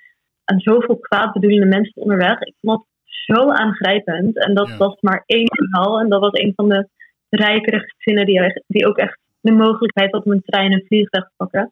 aan 0.43 0.59
zoveel 0.59 0.97
kwaadbedoelende 0.97 1.65
mensen 1.65 2.01
onderweg. 2.01 2.41
Ik 2.41 2.55
vond 2.61 2.77
dat 2.77 2.87
zo 3.03 3.49
aangrijpend. 3.49 4.45
En 4.45 4.53
dat 4.53 4.67
Ja. 4.67 4.77
was 4.77 4.95
maar 4.99 5.23
één 5.25 5.47
verhaal. 5.55 5.99
En 5.99 6.09
dat 6.09 6.21
was 6.21 6.33
een 6.33 6.53
van 6.55 6.69
de 6.69 6.87
rijkere 7.29 7.79
gezinnen 7.79 8.25
die, 8.25 8.63
die 8.67 8.87
ook 8.87 8.97
echt 8.97 9.19
de 9.41 9.51
mogelijkheid 9.51 10.11
had 10.11 10.25
om 10.25 10.31
een 10.31 10.43
trein 10.45 10.71
en 10.71 10.83
vliegtuig 10.87 11.25
te 11.25 11.33
pakken. 11.37 11.71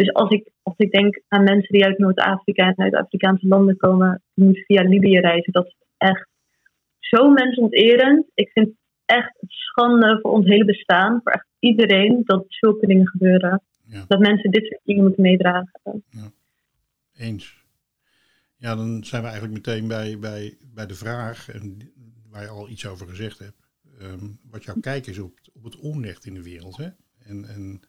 Dus 0.00 0.12
als 0.12 0.30
ik, 0.30 0.50
als 0.62 0.74
ik 0.76 0.90
denk 0.90 1.20
aan 1.28 1.44
mensen 1.44 1.72
die 1.72 1.84
uit 1.84 1.98
Noord-Afrika 1.98 2.66
en 2.66 2.84
uit 2.84 2.94
Afrikaanse 2.94 3.46
landen 3.46 3.76
komen, 3.76 4.22
die 4.34 4.44
moeten 4.44 4.64
via 4.64 4.82
Libië 4.82 5.18
reizen, 5.18 5.52
dat 5.52 5.66
is 5.66 5.76
echt 5.96 6.28
zo 6.98 7.30
mensonterend. 7.30 8.26
Ik 8.34 8.50
vind 8.52 8.66
het 8.66 8.76
echt 9.04 9.34
schande 9.46 10.18
voor 10.22 10.30
ons 10.30 10.46
hele 10.46 10.64
bestaan, 10.64 11.20
voor 11.22 11.32
echt 11.32 11.46
iedereen, 11.58 12.22
dat 12.24 12.44
zulke 12.48 12.86
dingen 12.86 13.08
gebeuren. 13.08 13.62
Ja. 13.84 14.04
Dat 14.08 14.18
mensen 14.18 14.50
dit 14.50 14.66
soort 14.66 14.80
dingen 14.84 15.02
moeten 15.02 15.22
meedragen. 15.22 16.04
eens. 17.16 17.64
Ja, 18.56 18.74
dan 18.74 19.04
zijn 19.04 19.22
we 19.22 19.28
eigenlijk 19.28 19.66
meteen 19.66 19.88
bij, 19.88 20.18
bij, 20.18 20.56
bij 20.74 20.86
de 20.86 20.94
vraag, 20.94 21.48
en 21.48 21.92
waar 22.30 22.42
je 22.42 22.48
al 22.48 22.68
iets 22.68 22.86
over 22.86 23.08
gezegd 23.08 23.38
hebt. 23.38 23.68
Ehm, 23.98 24.26
wat 24.50 24.64
jouw 24.64 24.80
kijk 24.80 25.06
is 25.06 25.18
op, 25.18 25.32
op 25.52 25.64
het 25.64 25.76
onrecht 25.76 26.26
in 26.26 26.34
de 26.34 26.42
wereld. 26.42 26.76
Hè? 26.76 26.88
En, 27.24 27.44
en 27.44 27.80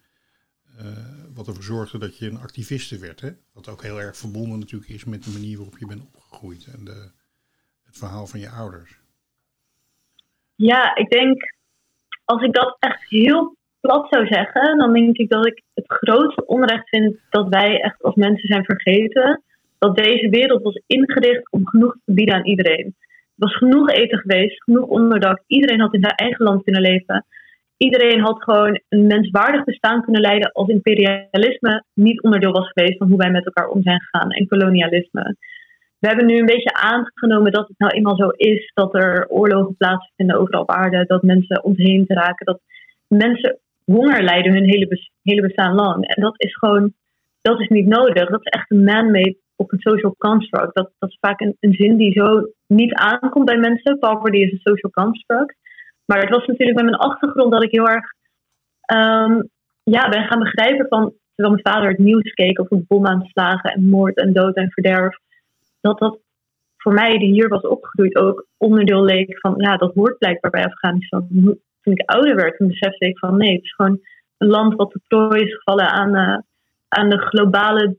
wat 1.33 1.47
ervoor 1.47 1.63
zorgde 1.63 1.97
dat 1.97 2.17
je 2.17 2.29
een 2.29 2.39
activiste 2.39 2.97
werd. 2.99 3.21
Hè? 3.21 3.29
Wat 3.53 3.69
ook 3.69 3.81
heel 3.81 4.01
erg 4.01 4.17
verbonden 4.17 4.59
natuurlijk 4.59 4.91
is 4.91 5.05
met 5.05 5.23
de 5.23 5.31
manier 5.31 5.57
waarop 5.57 5.77
je 5.77 5.85
bent 5.85 6.01
opgegroeid. 6.01 6.67
En 6.77 6.85
de, 6.85 7.11
het 7.83 7.97
verhaal 7.97 8.27
van 8.27 8.39
je 8.39 8.49
ouders. 8.49 8.99
Ja, 10.55 10.95
ik 10.95 11.09
denk, 11.09 11.53
als 12.25 12.43
ik 12.43 12.53
dat 12.53 12.75
echt 12.79 13.09
heel 13.09 13.55
plat 13.79 14.07
zou 14.09 14.27
zeggen, 14.27 14.77
dan 14.77 14.93
denk 14.93 15.17
ik 15.17 15.29
dat 15.29 15.47
ik 15.47 15.61
het 15.73 15.85
grootste 15.87 16.45
onrecht 16.45 16.89
vind 16.89 17.17
dat 17.29 17.47
wij 17.49 17.81
echt 17.81 18.03
als 18.03 18.15
mensen 18.15 18.47
zijn 18.47 18.65
vergeten. 18.65 19.43
Dat 19.77 19.95
deze 19.95 20.29
wereld 20.29 20.63
was 20.63 20.81
ingericht 20.87 21.51
om 21.51 21.67
genoeg 21.67 21.93
te 22.05 22.13
bieden 22.13 22.35
aan 22.35 22.45
iedereen. 22.45 22.95
Er 23.07 23.47
was 23.47 23.57
genoeg 23.57 23.89
eten 23.89 24.19
geweest, 24.19 24.63
genoeg 24.63 24.87
onderdak. 24.87 25.43
Iedereen 25.47 25.79
had 25.79 25.93
in 25.93 26.01
zijn 26.01 26.15
eigen 26.15 26.45
land 26.45 26.63
kunnen 26.63 26.81
leven. 26.81 27.25
Iedereen 27.87 28.19
had 28.19 28.43
gewoon 28.43 28.81
een 28.89 29.07
menswaardig 29.07 29.63
bestaan 29.63 30.03
kunnen 30.03 30.21
leiden 30.21 30.51
als 30.51 30.67
imperialisme 30.67 31.83
niet 31.93 32.21
onderdeel 32.21 32.51
was 32.51 32.71
geweest 32.71 32.97
van 32.97 33.07
hoe 33.07 33.17
wij 33.17 33.31
met 33.31 33.45
elkaar 33.45 33.67
om 33.67 33.81
zijn 33.81 34.01
gegaan 34.01 34.31
en 34.31 34.47
kolonialisme 34.47 35.35
we 36.01 36.07
hebben 36.07 36.25
nu 36.25 36.37
een 36.37 36.45
beetje 36.45 36.73
aangenomen 36.73 37.51
dat 37.51 37.67
het 37.67 37.79
nou 37.79 37.91
eenmaal 37.91 38.15
zo 38.15 38.29
is 38.29 38.71
dat 38.73 38.95
er 38.95 39.27
oorlogen 39.29 39.75
plaatsvinden 39.75 40.39
overal 40.39 40.61
op 40.61 40.71
aarde, 40.71 41.05
dat 41.05 41.23
mensen 41.23 41.63
ontheemd 41.63 42.09
raken, 42.09 42.45
dat 42.45 42.61
mensen 43.07 43.59
honger 43.85 44.23
lijden 44.23 44.53
hun 44.53 44.69
hele, 44.69 45.09
hele 45.21 45.41
bestaan 45.41 45.75
lang. 45.75 46.07
En 46.07 46.21
dat 46.21 46.33
is 46.37 46.57
gewoon, 46.57 46.93
dat 47.41 47.59
is 47.59 47.67
niet 47.67 47.87
nodig. 47.87 48.29
Dat 48.29 48.45
is 48.45 48.51
echt 48.51 48.71
een 48.71 48.83
man-made 48.83 49.37
op 49.55 49.71
een 49.71 49.79
social 49.79 50.15
construct. 50.17 50.75
Dat, 50.75 50.91
dat 50.99 51.09
is 51.09 51.17
vaak 51.19 51.39
een, 51.39 51.57
een 51.59 51.73
zin 51.73 51.97
die 51.97 52.11
zo 52.11 52.47
niet 52.67 52.93
aankomt 52.93 53.45
bij 53.45 53.57
mensen. 53.57 53.99
Poverty 53.99 54.37
is 54.37 54.51
een 54.51 54.59
social 54.63 54.91
construct. 54.91 55.55
Maar 56.11 56.19
het 56.19 56.29
was 56.29 56.45
natuurlijk 56.45 56.77
bij 56.77 56.85
mijn 56.85 57.01
achtergrond 57.09 57.51
dat 57.51 57.63
ik 57.63 57.71
heel 57.71 57.89
erg 57.89 58.05
ehm, 58.81 59.41
ja, 59.83 60.09
ben 60.09 60.27
gaan 60.27 60.39
begrijpen 60.39 60.87
van, 60.87 61.13
terwijl 61.35 61.55
mijn 61.55 61.75
vader 61.75 61.89
het 61.89 61.97
nieuws 61.97 62.33
keek 62.33 62.59
over 62.59 62.83
bomaanslagen 62.87 63.71
en 63.71 63.89
moord 63.89 64.17
en 64.17 64.33
dood 64.33 64.55
en 64.55 64.71
verderf 64.71 65.17
dat 65.81 65.99
dat 65.99 66.19
voor 66.77 66.93
mij, 66.93 67.17
die 67.17 67.31
hier 67.31 67.47
was 67.47 67.61
opgegroeid, 67.61 68.15
ook 68.15 68.45
onderdeel 68.57 69.03
leek 69.03 69.39
van, 69.39 69.53
ja, 69.57 69.77
dat 69.77 69.93
hoort 69.93 70.17
blijkbaar 70.17 70.51
bij 70.51 70.65
Afghanistan. 70.65 71.27
Toen 71.81 71.93
ik 71.93 72.09
ouder 72.09 72.35
werd, 72.35 72.57
toen 72.57 72.67
besefte 72.67 73.05
ik 73.05 73.17
van, 73.17 73.37
nee, 73.37 73.53
het 73.53 73.63
is 73.63 73.73
gewoon 73.73 73.99
een 74.37 74.47
land 74.47 74.75
wat 74.75 74.91
de 74.91 75.01
prooi 75.07 75.41
is 75.41 75.55
gevallen 75.55 75.89
aan, 75.89 76.15
eh, 76.15 76.37
aan 76.87 77.09
de 77.09 77.17
globale 77.17 77.95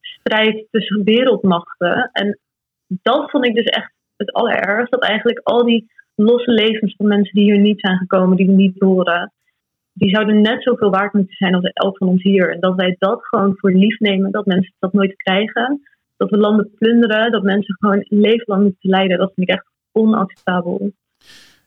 strijd 0.00 0.66
tussen 0.70 1.04
wereldmachten. 1.04 2.10
En 2.12 2.38
dat 2.86 3.30
vond 3.30 3.46
ik 3.46 3.54
dus 3.54 3.64
echt 3.64 3.92
het 4.16 4.32
allerergst, 4.32 4.90
dat 4.90 5.02
eigenlijk 5.02 5.40
al 5.42 5.64
die 5.64 5.90
losse 6.24 6.50
levens 6.50 6.94
van 6.96 7.06
mensen 7.06 7.34
die 7.34 7.44
hier 7.44 7.60
niet 7.60 7.80
zijn 7.80 7.96
gekomen, 7.96 8.36
die 8.36 8.46
we 8.46 8.52
niet 8.52 8.78
horen, 8.78 9.32
die 9.92 10.10
zouden 10.10 10.40
net 10.40 10.62
zoveel 10.62 10.90
waard 10.90 11.12
moeten 11.12 11.36
zijn 11.36 11.54
als 11.54 11.64
elk 11.64 11.96
van 11.96 12.08
ons 12.08 12.22
hier. 12.22 12.52
En 12.52 12.60
dat 12.60 12.74
wij 12.74 12.96
dat 12.98 13.26
gewoon 13.26 13.54
voor 13.56 13.72
lief 13.72 13.98
nemen, 13.98 14.30
dat 14.30 14.46
mensen 14.46 14.74
dat 14.78 14.92
nooit 14.92 15.16
krijgen 15.16 15.80
dat 16.20 16.30
we 16.30 16.36
landen 16.36 16.70
plunderen, 16.74 17.32
dat 17.32 17.42
mensen 17.42 17.76
gewoon 17.78 17.96
een 17.96 18.18
leven 18.20 18.44
lang 18.46 18.62
moeten 18.62 18.90
lijden. 18.90 19.18
Dat 19.18 19.32
vind 19.34 19.48
ik 19.48 19.54
echt 19.54 19.66
onacceptabel. 19.92 20.92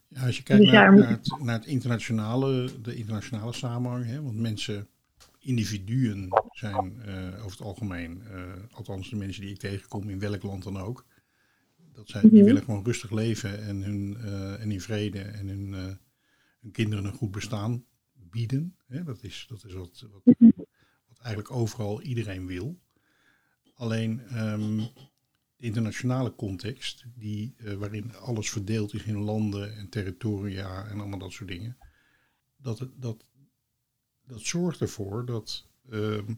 Ja, 0.07 0.25
als 0.25 0.37
je 0.37 0.43
kijkt 0.43 0.63
Dus 0.63 0.71
ja, 0.71 0.81
naar, 0.81 0.91
moet- 0.91 1.01
naar, 1.01 1.09
het, 1.11 1.43
naar 1.43 1.55
het 1.55 1.65
internationale, 1.65 2.69
de 2.81 2.95
internationale 2.95 3.53
samenhang, 3.53 4.05
hè, 4.05 4.21
want 4.21 4.39
mensen, 4.39 4.87
individuen 5.39 6.27
zijn 6.51 6.93
eh, 7.05 7.45
over 7.45 7.57
het 7.57 7.61
algemeen, 7.61 8.21
eh, 8.31 8.41
althans 8.71 9.09
de 9.09 9.15
mensen 9.15 9.41
die 9.41 9.51
ik 9.51 9.59
tegenkom 9.59 10.09
in 10.09 10.19
welk 10.19 10.43
land 10.43 10.63
dan 10.63 10.77
ook, 10.77 11.05
dat 11.93 12.09
zijn, 12.09 12.23
die 12.29 12.37
Mhm. 12.37 12.45
willen 12.45 12.63
gewoon 12.63 12.83
rustig 12.85 13.11
leven 13.11 13.63
en, 13.63 13.81
hun, 13.83 14.17
eh, 14.17 14.61
en 14.61 14.71
in 14.71 14.81
vrede 14.81 15.19
en 15.21 15.47
hun, 15.47 15.73
eh, 15.73 15.95
hun 16.61 16.71
kinderen 16.71 17.05
een 17.05 17.13
goed 17.13 17.31
bestaan 17.31 17.85
bieden. 18.13 18.75
Hè. 18.87 19.03
Dat 19.03 19.23
is, 19.23 19.45
dat 19.49 19.63
is 19.65 19.73
wat, 19.73 20.07
wat, 20.11 20.35
wat 21.07 21.19
eigenlijk 21.19 21.51
overal 21.51 22.01
iedereen 22.01 22.45
wil. 22.45 22.79
Alleen 23.73 24.21
ehm, 24.27 24.77
de 25.55 25.65
internationale 25.65 26.35
context, 26.35 27.05
die, 27.15 27.53
eh, 27.57 27.73
waarin 27.73 28.15
alles 28.15 28.49
verdeeld 28.49 28.93
is 28.93 29.03
in 29.03 29.17
landen 29.17 29.75
en 29.75 29.89
territoria 29.89 30.85
en 30.87 30.99
allemaal 30.99 31.19
dat 31.19 31.31
soort 31.31 31.49
dingen, 31.49 31.77
dat, 32.57 32.87
dat, 32.95 33.25
dat 34.25 34.41
zorgt 34.41 34.81
ervoor 34.81 35.25
dat 35.25 35.67
ehm, 35.89 36.33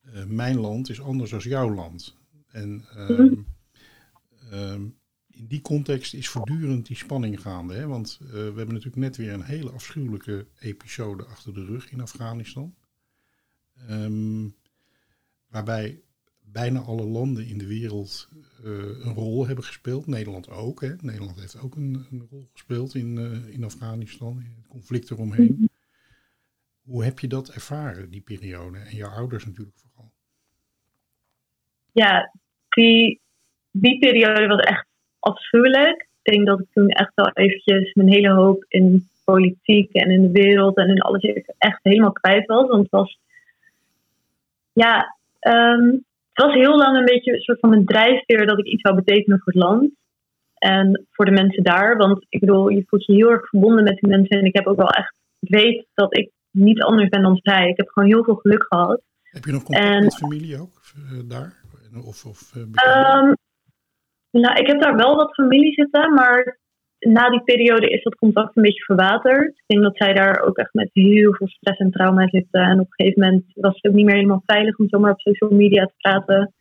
eh, 0.00 0.24
mijn 0.24 0.58
land 0.58 0.88
is 0.90 1.00
anders 1.00 1.30
dan 1.30 1.40
jouw 1.40 1.74
land. 1.74 2.16
En 2.48 2.84
ehm, 2.94 3.34
ehm, 4.50 4.86
in 5.30 5.46
die 5.46 5.60
context 5.60 6.14
is 6.14 6.28
voortdurend 6.28 6.86
die 6.86 6.96
spanning 6.96 7.40
gaande. 7.40 7.74
Hè? 7.74 7.86
Want 7.86 8.18
eh, 8.22 8.30
we 8.30 8.36
hebben 8.38 8.66
natuurlijk 8.66 8.96
net 8.96 9.16
weer 9.16 9.32
een 9.32 9.42
hele 9.42 9.70
afschuwelijke 9.70 10.46
episode 10.58 11.24
achter 11.24 11.54
de 11.54 11.64
rug 11.64 11.90
in 11.90 12.00
Afghanistan. 12.00 12.74
Ehm, 13.88 14.48
waarbij 15.48 16.02
bijna 16.40 16.80
alle 16.80 17.04
landen 17.04 17.46
in 17.46 17.58
de 17.58 17.66
wereld 17.66 18.28
eh, 18.62 18.72
een 19.04 19.14
rol 19.14 19.46
hebben 19.46 19.64
gespeeld. 19.64 20.06
Nederland 20.06 20.48
ook. 20.50 20.80
Hè? 20.80 20.94
Nederland 21.00 21.40
heeft 21.40 21.60
ook 21.60 21.76
een, 21.76 22.06
een 22.10 22.26
rol 22.30 22.48
gespeeld 22.52 22.94
in, 22.94 23.18
eh, 23.18 23.48
in 23.48 23.64
Afghanistan, 23.64 24.40
in 24.40 24.54
het 24.56 24.66
conflict 24.66 25.10
eromheen. 25.10 25.70
Hoe 26.80 27.04
heb 27.04 27.18
je 27.18 27.28
dat 27.28 27.48
ervaren, 27.48 28.10
die 28.10 28.20
periode? 28.20 28.78
En 28.78 28.96
jouw 28.96 29.10
ouders 29.10 29.44
natuurlijk 29.44 29.78
vooral. 29.78 30.12
Ja, 31.92 32.38
die, 32.68 33.20
die 33.76 33.98
periode 33.98 34.46
was 34.46 34.60
echt 34.60 34.86
afschuwelijk. 35.18 36.08
Ik 36.22 36.32
denk 36.32 36.46
dat 36.46 36.60
ik 36.60 36.66
toen 36.72 36.88
echt 36.88 37.12
wel 37.14 37.30
eventjes 37.32 37.94
mijn 37.94 38.08
hele 38.08 38.30
hoop 38.32 38.64
in 38.68 39.08
politiek 39.24 39.92
en 39.92 40.10
in 40.10 40.22
de 40.22 40.40
wereld 40.42 40.76
en 40.76 40.88
in 40.88 41.00
alles 41.00 41.22
echt 41.58 41.78
helemaal 41.82 42.12
kwijt 42.12 42.46
was. 42.46 42.68
Want 42.68 42.82
het 42.82 42.90
was, 42.90 43.18
ja, 44.72 45.16
ehm, 45.38 45.86
het 46.32 46.44
was 46.44 46.54
heel 46.54 46.76
lang 46.76 46.96
een 46.98 47.04
beetje 47.04 47.32
een 47.32 47.40
soort 47.40 47.60
van 47.60 47.72
een 47.72 47.84
drijfveer 47.84 48.46
dat 48.46 48.58
ik 48.58 48.64
iets 48.64 48.82
zou 48.82 48.94
betekenen 48.94 49.40
voor 49.40 49.52
het 49.52 49.62
land. 49.62 49.90
En 50.58 51.06
voor 51.10 51.24
de 51.24 51.30
mensen 51.30 51.62
daar. 51.62 51.96
Want 51.96 52.26
ik 52.28 52.40
bedoel, 52.40 52.68
je 52.68 52.84
voelt 52.86 53.04
je 53.04 53.12
heel 53.12 53.30
erg 53.30 53.48
verbonden 53.48 53.84
met 53.84 53.98
die 53.98 54.10
mensen. 54.10 54.38
En 54.38 54.44
ik 54.44 54.54
heb 54.54 54.66
ook 54.66 54.76
wel 54.76 54.90
echt, 54.90 55.14
ik 55.40 55.48
weet 55.48 55.86
dat 55.94 56.16
ik 56.16 56.30
niet 56.50 56.82
anders 56.82 57.08
ben 57.08 57.22
dan 57.22 57.38
zij. 57.42 57.68
Ik 57.68 57.76
heb 57.76 57.88
gewoon 57.88 58.08
heel 58.08 58.24
veel 58.24 58.34
geluk 58.34 58.64
gehad. 58.68 59.00
Heb 59.22 59.44
je 59.44 59.52
nog 59.52 59.62
contact 59.62 59.86
En- 59.86 60.02
met 60.04 60.16
familie 60.16 60.60
ook 60.60 60.80
eh, 60.94 61.18
daar? 61.28 61.62
Of, 62.04 62.24
of, 62.24 62.56
eh, 62.56 62.62
bekenden? 62.66 63.38
Nou, 64.40 64.58
ik 64.58 64.66
heb 64.66 64.80
daar 64.80 64.96
wel 64.96 65.16
wat 65.16 65.34
familie 65.34 65.72
zitten, 65.72 66.14
maar 66.14 66.58
na 66.98 67.28
die 67.30 67.42
periode 67.42 67.88
is 67.88 68.02
dat 68.02 68.14
contact 68.14 68.56
een 68.56 68.62
beetje 68.62 68.84
verwaterd. 68.84 69.48
Ik 69.48 69.64
denk 69.66 69.82
dat 69.82 69.96
zij 69.96 70.12
daar 70.12 70.40
ook 70.40 70.56
echt 70.56 70.72
met 70.74 70.90
heel 70.92 71.34
veel 71.34 71.48
stress 71.48 71.78
en 71.78 71.90
trauma 71.90 72.28
zitten. 72.28 72.60
En 72.60 72.80
op 72.80 72.86
een 72.86 73.04
gegeven 73.04 73.22
moment 73.22 73.44
was 73.54 73.74
het 73.74 73.86
ook 73.86 73.96
niet 73.96 74.04
meer 74.04 74.14
helemaal 74.14 74.42
veilig 74.46 74.78
om 74.78 74.88
zomaar 74.88 75.12
op 75.12 75.20
social 75.20 75.50
media 75.50 75.84
te 75.84 75.94
praten. 75.96 76.54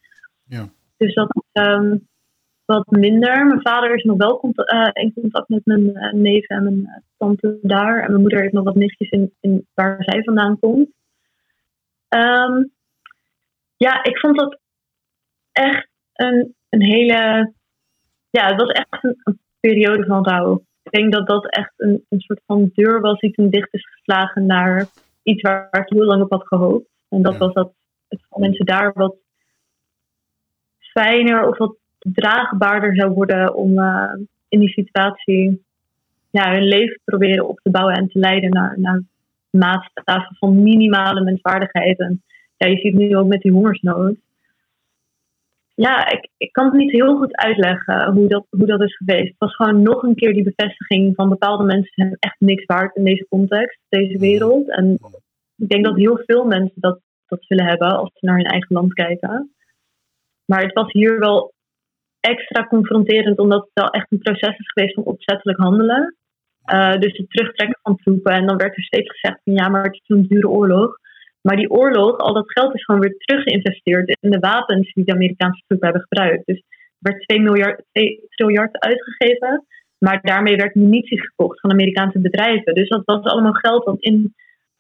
Ja. 0.44 0.70
Dus 0.98 1.14
dat 1.14 1.36
is 1.36 1.42
ehm, 1.52 1.98
wat 2.66 2.92
minder. 2.92 3.46
Mijn 3.46 3.62
vader 3.62 3.96
is 3.96 4.04
nog 4.04 4.18
wel 4.18 4.40
cont- 4.40 4.70
eh, 4.70 4.90
in 4.94 5.14
contact 5.14 5.50
met 5.50 5.66
mijn 5.66 5.96
eh, 5.96 6.14
neef 6.14 6.48
en 6.48 6.64
mijn 6.64 6.86
eh, 6.86 7.02
tante 7.18 7.60
daar. 7.62 8.02
En 8.02 8.10
mijn 8.10 8.22
moeder 8.22 8.42
heeft 8.42 8.54
nog 8.54 8.64
wat 8.64 8.76
nichtjes 8.76 9.10
in, 9.10 9.34
in 9.40 9.68
waar 9.74 10.04
zij 10.04 10.24
vandaan 10.24 10.60
komt. 10.60 10.90
Ehm, 12.08 12.64
ja, 13.78 14.04
ik 14.04 14.20
vond 14.20 14.38
dat 14.38 14.60
echt 15.52 15.88
een, 16.14 16.56
een 16.70 16.82
hele. 16.82 17.52
Ja, 18.38 18.48
het 18.48 18.62
was 18.62 18.70
echt 18.70 19.04
een, 19.04 19.16
een 19.24 19.40
periode 19.60 20.06
van 20.06 20.26
rouw. 20.28 20.64
Ik 20.84 20.92
denk 20.92 21.14
dat 21.14 21.28
dat 21.28 21.50
echt 21.50 21.74
een, 21.78 22.06
een 22.10 22.20
soort 22.20 22.42
van 22.46 22.72
deur 22.74 23.02
was 23.02 23.20
die 23.20 23.32
toen 23.32 23.50
dicht 23.50 23.74
is 23.74 23.88
geslagen 23.90 24.46
naar 24.46 24.88
iets 25.24 25.42
waar 25.42 25.68
ik 25.72 25.90
heel 25.90 26.06
lang 26.06 26.22
op 26.24 26.32
had 26.32 26.48
gehoopt. 26.48 26.88
En 27.10 27.22
dat 27.22 27.34
Ja. 27.34 27.40
was 27.40 27.54
dat 27.54 27.74
het 28.08 28.20
mensen 28.36 28.66
daar 28.66 28.92
wat 28.94 29.16
fijner 30.80 31.48
of 31.48 31.58
wat 31.58 31.76
draagbaarder 32.00 32.96
zou 32.96 33.12
worden 33.12 33.56
om 33.56 33.80
eh, 33.80 34.14
in 34.48 34.60
die 34.60 34.70
situatie 34.70 35.66
ja, 36.30 36.52
hun 36.52 36.64
leven 36.64 36.94
te 36.94 37.02
proberen 37.06 37.48
op 37.48 37.60
te 37.64 37.70
bouwen 37.70 37.96
en 37.96 38.08
te 38.08 38.20
leiden 38.20 38.50
naar, 38.50 38.80
naar 38.80 39.02
maatstaven 39.50 40.36
van 40.36 40.64
minimale 40.64 41.22
menswaardigheid. 41.24 42.00
En 42.00 42.24
ja, 42.58 42.68
je 42.68 42.78
ziet 42.78 42.94
nu 42.94 43.18
ook 43.18 43.28
met 43.28 43.42
die 43.42 43.52
hongersnood. 43.52 44.16
Ja, 45.76 46.12
ik, 46.12 46.30
ik 46.38 46.52
kan 46.52 46.66
het 46.66 46.74
niet 46.74 46.92
heel 46.92 47.18
goed 47.18 47.36
uitleggen 47.36 48.14
hoe 48.14 48.28
dat, 48.28 48.46
hoe 48.50 48.66
dat 48.66 48.82
is 48.82 48.96
geweest. 48.96 49.28
Het 49.28 49.38
was 49.38 49.56
gewoon 49.56 49.82
nog 49.82 50.04
een 50.04 50.16
keer 50.16 50.34
die 50.34 50.44
bevestiging 50.44 51.16
van 51.16 51.30
bepaalde 51.30 51.64
mensen 51.64 51.92
zijn 51.96 52.18
echt 52.20 52.36
niks 52.40 52.66
waard 52.66 52.96
in 52.96 53.04
deze 53.04 53.26
context, 53.30 53.80
deze 53.90 54.18
wereld. 54.18 54.70
En 54.70 55.00
ik 55.56 55.70
denk 55.70 55.86
dat 55.86 55.96
heel 55.96 56.22
veel 56.26 56.46
mensen 56.46 56.82
dat, 56.82 57.00
dat 57.28 57.44
zullen 57.44 57.66
hebben 57.66 57.98
als 57.98 58.12
ze 58.14 58.26
naar 58.26 58.36
hun 58.36 58.46
eigen 58.46 58.76
land 58.76 58.94
kijken. 58.94 59.54
Maar 60.46 60.62
het 60.62 60.74
was 60.74 60.92
hier 60.92 61.20
wel 61.20 61.54
extra 62.20 62.68
confronterend, 62.68 63.38
omdat 63.40 63.62
het 63.62 63.72
wel 63.74 63.90
echt 63.90 64.12
een 64.12 64.20
proces 64.20 64.58
is 64.58 64.72
geweest 64.72 64.94
van 64.94 65.04
opzettelijk 65.04 65.60
handelen. 65.60 66.16
Uh, 66.74 66.98
dus 66.98 67.18
het 67.18 67.30
terugtrekken 67.30 67.80
van 67.82 67.96
troepen. 67.96 68.32
En 68.32 68.48
dan 68.48 68.58
werd 68.58 68.78
er 68.78 68.84
steeds 68.84 69.10
gezegd 69.10 69.40
van 69.44 69.54
ja, 69.54 69.70
maar 69.70 69.84
het 69.84 69.94
is 69.94 70.02
een 70.08 70.28
dure 70.28 70.50
oorlog. 70.50 70.98
Maar 71.46 71.56
die 71.56 71.70
oorlog, 71.70 72.18
al 72.18 72.34
dat 72.34 72.52
geld 72.52 72.76
is 72.76 72.84
gewoon 72.84 73.02
weer 73.02 73.18
terug 73.18 73.44
geïnvesteerd 73.44 74.18
in 74.20 74.32
de 74.32 74.40
wapens 74.40 74.94
die 74.94 75.06
de 75.06 75.14
Amerikaanse 75.14 75.64
troepen 75.68 75.90
hebben 75.90 76.08
gebruikt. 76.10 76.46
Dus 76.46 76.58
er 76.58 77.12
werd 77.12 77.22
2 77.28 77.42
miljard, 77.42 77.84
2 77.92 78.20
triljard 78.30 78.80
uitgegeven. 78.80 79.66
Maar 79.98 80.20
daarmee 80.22 80.56
werd 80.56 80.76
munitie 80.76 81.22
gekocht 81.22 81.60
van 81.60 81.72
Amerikaanse 81.72 82.20
bedrijven. 82.20 82.74
Dus 82.74 82.90
dat 82.90 83.02
was 83.06 83.24
allemaal 83.24 83.54
geld 83.54 83.86
dat 83.86 84.00
in, 84.00 84.34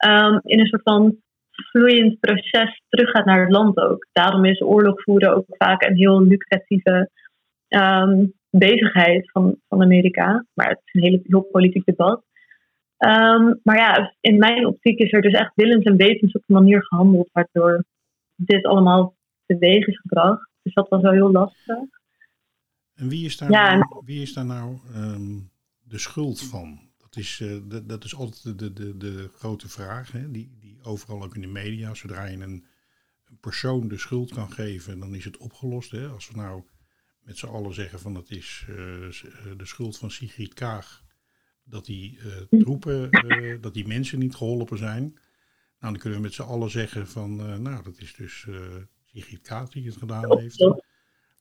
um, 0.08 0.40
in 0.44 0.60
een 0.60 0.68
soort 0.68 0.82
van 0.84 1.16
vloeiend 1.50 2.20
proces 2.20 2.82
teruggaat 2.90 3.26
naar 3.26 3.42
het 3.42 3.52
land 3.52 3.78
ook. 3.78 4.08
Daarom 4.12 4.46
is 4.46 4.62
oorlog 4.62 5.02
voeren 5.02 5.36
ook 5.36 5.46
vaak 5.48 5.84
een 5.84 5.96
heel 5.96 6.24
lucratieve 6.24 7.10
um, 7.68 8.34
bezigheid 8.50 9.32
van, 9.32 9.56
van 9.68 9.82
Amerika. 9.82 10.46
Maar 10.54 10.70
het 10.70 10.82
is 10.84 10.94
een 10.94 11.02
hele, 11.02 11.22
heel 11.24 11.48
politiek 11.52 11.86
debat. 11.86 12.24
Um, 13.06 13.60
maar 13.64 13.78
ja, 13.78 14.16
in 14.20 14.38
mijn 14.38 14.66
optiek 14.66 15.00
is 15.00 15.14
er 15.14 15.22
dus 15.22 15.34
echt 15.34 15.52
willens 15.56 15.86
en 15.86 15.96
wetens 15.96 16.34
op 16.34 16.44
een 16.48 16.56
manier 16.56 16.86
gehandeld 16.86 17.30
waardoor 17.32 17.86
dit 18.36 18.66
allemaal 18.66 19.16
teweeg 19.46 19.88
is 19.88 20.00
gebracht. 20.00 20.50
Dus 20.62 20.74
dat 20.74 20.90
was 20.90 21.02
wel 21.02 21.12
heel 21.12 21.32
lastig. 21.32 21.78
En 22.94 23.10
wie 23.10 23.26
is 23.26 23.38
daar 23.38 23.52
ja, 23.52 23.76
nou, 23.76 24.02
wie 24.06 24.22
is 24.22 24.34
daar 24.34 24.46
nou 24.46 24.78
um, 24.96 25.52
de 25.82 25.98
schuld 25.98 26.42
van? 26.42 26.80
Dat 26.98 27.16
is, 27.16 27.40
uh, 27.40 27.58
de, 27.70 27.86
dat 27.86 28.04
is 28.04 28.16
altijd 28.16 28.60
de, 28.60 28.74
de, 28.74 28.98
de 28.98 29.30
grote 29.34 29.70
vraag, 29.70 30.12
hè? 30.12 30.32
Die, 30.32 30.58
die 30.60 30.78
overal 30.84 31.24
ook 31.24 31.36
in 31.36 31.42
de 31.42 31.48
media. 31.48 31.94
Zodra 31.94 32.26
je 32.26 32.38
een, 32.38 32.66
een 33.26 33.40
persoon 33.40 33.88
de 33.88 33.98
schuld 33.98 34.34
kan 34.34 34.52
geven, 34.52 35.00
dan 35.00 35.16
is 35.16 35.26
het 35.26 35.38
opgelost. 35.38 35.92
Hè? 35.92 36.08
Als 36.08 36.30
we 36.30 36.36
nou 36.38 36.64
met 37.22 37.38
z'n 37.38 37.48
allen 37.48 37.74
zeggen 37.74 38.00
van 38.00 38.16
het 38.16 38.30
is 38.30 38.66
uh, 38.70 38.76
de 39.58 39.66
schuld 39.66 39.98
van 39.98 40.12
Sigrid 40.12 40.54
Kaag 40.54 41.03
dat 41.64 41.86
die 41.86 42.18
uh, 42.18 42.60
troepen, 42.60 43.10
uh, 43.12 43.62
dat 43.62 43.74
die 43.74 43.88
mensen 43.88 44.20
niet 44.20 44.36
geholpen 44.36 44.78
zijn. 44.78 45.02
Nou, 45.80 45.94
dan 45.94 45.98
kunnen 45.98 46.20
we 46.20 46.26
met 46.26 46.34
z'n 46.34 46.42
allen 46.42 46.70
zeggen 46.70 47.08
van, 47.08 47.40
uh, 47.40 47.58
nou, 47.58 47.84
dat 47.84 48.00
is 48.00 48.16
dus 48.16 48.48
Sigrid 49.06 49.42
Kaag 49.42 49.70
die 49.70 49.86
het 49.86 49.98
gedaan 49.98 50.40
heeft. 50.40 50.60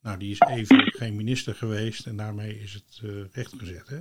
Nou, 0.02 0.18
die 0.18 0.30
is 0.30 0.40
even 0.40 0.92
geen 0.92 1.16
minister 1.16 1.54
geweest 1.54 2.06
en 2.06 2.16
daarmee 2.16 2.58
is 2.58 2.72
het 2.72 3.02
rechtgezet, 3.32 3.88
hè? 3.88 4.00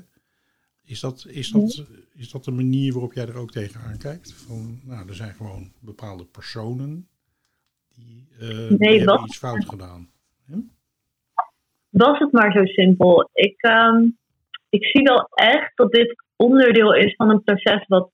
Is 0.84 1.00
dat, 1.00 1.26
is, 1.28 1.52
dat, 1.52 1.86
is 2.14 2.32
dat 2.32 2.44
de 2.44 2.52
manier 2.52 2.94
waarop 2.94 3.14
jij 3.14 3.28
er 3.28 3.36
ook 3.36 3.52
tegenaan 3.52 3.98
kijkt? 3.98 4.34
Van, 4.34 4.80
nou, 4.84 5.08
er 5.08 5.16
zijn 5.16 5.34
gewoon 5.34 5.72
bepaalde 5.80 6.26
personen 6.26 7.08
die, 7.94 8.28
nee, 8.40 8.78
die 8.78 8.98
hebben 8.98 9.24
iets 9.24 9.38
fout 9.38 9.66
gedaan. 9.66 10.10
Hm? 10.46 10.60
Was 11.90 12.20
het 12.20 12.32
maar 12.32 12.52
zo 12.52 12.66
simpel. 12.66 13.30
Ik, 13.34 13.64
um, 13.64 14.18
ik 14.72 14.86
zie 14.86 15.04
wel 15.04 15.28
echt 15.34 15.72
dat 15.76 15.92
dit 15.92 16.24
onderdeel 16.36 16.94
is 16.94 17.16
van 17.16 17.30
een 17.30 17.44
proces 17.44 17.86
wat 17.88 18.12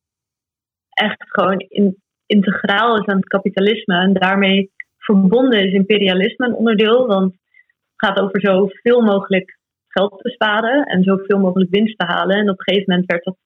echt 0.89 1.23
gewoon 1.29 1.59
in, 1.59 2.01
integraal 2.25 2.97
is 2.97 3.05
aan 3.05 3.17
het 3.17 3.27
kapitalisme 3.27 3.95
en 3.95 4.13
daarmee 4.13 4.71
verbonden 4.97 5.65
is 5.65 5.73
imperialisme 5.73 6.45
een 6.45 6.53
onderdeel, 6.53 7.07
want 7.07 7.31
het 7.31 7.41
gaat 7.95 8.19
over 8.19 8.41
zoveel 8.41 9.01
mogelijk 9.01 9.57
geld 9.87 10.21
besparen 10.21 10.83
en 10.83 11.03
zoveel 11.03 11.39
mogelijk 11.39 11.71
winst 11.71 11.97
te 11.97 12.05
halen. 12.05 12.37
En 12.37 12.49
op 12.49 12.59
een 12.59 12.63
gegeven 12.63 12.89
moment 12.89 13.11
werd 13.11 13.23
dat 13.23 13.37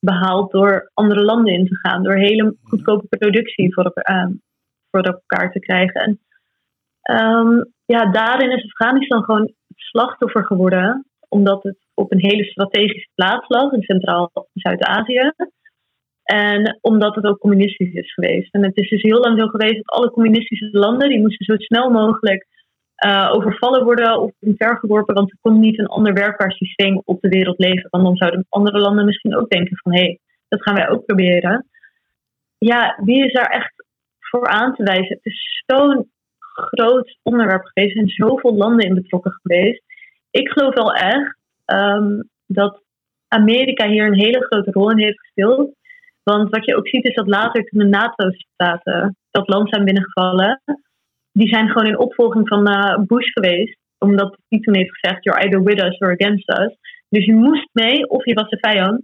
behaald 0.00 0.52
door 0.52 0.90
andere 0.94 1.22
landen 1.22 1.52
in 1.52 1.66
te 1.66 1.76
gaan, 1.76 2.02
door 2.02 2.16
hele 2.16 2.56
goedkope 2.62 3.06
productie 3.18 3.74
voor, 3.74 3.92
uh, 3.94 4.26
voor 4.90 5.00
elkaar 5.00 5.52
te 5.52 5.58
krijgen. 5.58 6.00
En 6.00 6.20
um, 7.20 7.72
ja, 7.84 8.10
daarin 8.10 8.50
is 8.50 8.64
Afghanistan 8.64 9.24
gewoon 9.24 9.52
slachtoffer 9.74 10.44
geworden, 10.44 11.06
omdat 11.28 11.62
het 11.62 11.78
op 11.94 12.12
een 12.12 12.24
hele 12.24 12.44
strategische 12.44 13.10
plaats 13.14 13.48
lag 13.48 13.72
in 13.72 13.82
Centraal- 13.82 14.48
Zuid-Azië. 14.52 15.32
En 16.22 16.78
omdat 16.80 17.14
het 17.14 17.24
ook 17.24 17.38
communistisch 17.38 17.92
is 17.92 18.12
geweest. 18.12 18.54
En 18.54 18.64
het 18.64 18.76
is 18.76 18.88
dus 18.88 19.02
heel 19.02 19.20
lang 19.20 19.38
zo 19.40 19.46
geweest 19.46 19.76
dat 19.76 19.98
alle 19.98 20.10
communistische 20.10 20.68
landen, 20.70 21.08
die 21.08 21.20
moesten 21.20 21.44
zo 21.44 21.56
snel 21.56 21.90
mogelijk 21.90 22.46
uh, 23.04 23.30
overvallen 23.32 23.84
worden 23.84 24.20
of 24.20 24.32
vergeworpen, 24.40 25.14
want 25.14 25.30
er 25.30 25.38
kon 25.40 25.60
niet 25.60 25.78
een 25.78 25.86
ander 25.86 26.12
werkbaar 26.12 26.52
systeem 26.52 27.02
op 27.04 27.20
de 27.20 27.28
wereld 27.28 27.58
leven. 27.58 27.90
Want 27.90 28.04
dan 28.04 28.16
zouden 28.16 28.46
andere 28.48 28.78
landen 28.78 29.04
misschien 29.04 29.36
ook 29.36 29.48
denken 29.50 29.76
van 29.76 29.94
hé, 29.94 30.02
hey, 30.02 30.18
dat 30.48 30.62
gaan 30.62 30.74
wij 30.74 30.88
ook 30.88 31.04
proberen. 31.04 31.66
Ja, 32.58 33.00
wie 33.04 33.24
is 33.24 33.32
daar 33.32 33.50
echt 33.50 33.84
voor 34.18 34.46
aan 34.46 34.74
te 34.74 34.82
wijzen? 34.82 35.16
Het 35.16 35.24
is 35.24 35.62
zo'n 35.66 36.10
groot 36.38 37.18
onderwerp 37.22 37.64
geweest. 37.64 37.94
Zijn 37.94 38.08
zoveel 38.08 38.56
landen 38.56 38.86
in 38.86 38.94
betrokken 38.94 39.32
geweest. 39.32 39.82
Ik 40.40 40.48
geloof 40.48 40.74
wel 40.74 40.92
echt 40.94 41.36
um, 41.66 42.28
dat 42.46 42.82
Amerika 43.28 43.88
hier 43.88 44.06
een 44.06 44.18
hele 44.18 44.44
grote 44.44 44.70
rol 44.70 44.90
in 44.90 44.98
heeft 44.98 45.20
gespeeld. 45.20 45.74
Want 46.22 46.50
wat 46.50 46.64
je 46.64 46.76
ook 46.76 46.88
ziet 46.88 47.04
is 47.04 47.14
dat 47.14 47.26
later 47.26 47.64
toen 47.64 47.80
de 47.80 47.86
NATO-staten 47.86 49.16
dat 49.30 49.48
land 49.48 49.68
zijn 49.68 49.84
binnengevallen, 49.84 50.62
die 51.32 51.48
zijn 51.48 51.68
gewoon 51.68 51.86
in 51.86 51.98
opvolging 51.98 52.48
van 52.48 52.68
uh, 52.68 52.98
Bush 53.06 53.32
geweest. 53.32 53.78
Omdat 53.98 54.38
hij 54.48 54.60
toen 54.60 54.76
heeft 54.76 54.98
gezegd, 54.98 55.24
you're 55.24 55.40
either 55.42 55.62
with 55.62 55.82
us 55.82 55.98
or 55.98 56.12
against 56.12 56.48
us. 56.58 56.76
Dus 57.08 57.24
je 57.24 57.34
moest 57.34 57.68
mee 57.72 58.08
of 58.08 58.24
je 58.24 58.34
was 58.34 58.48
de 58.48 58.58
vijand. 58.60 59.02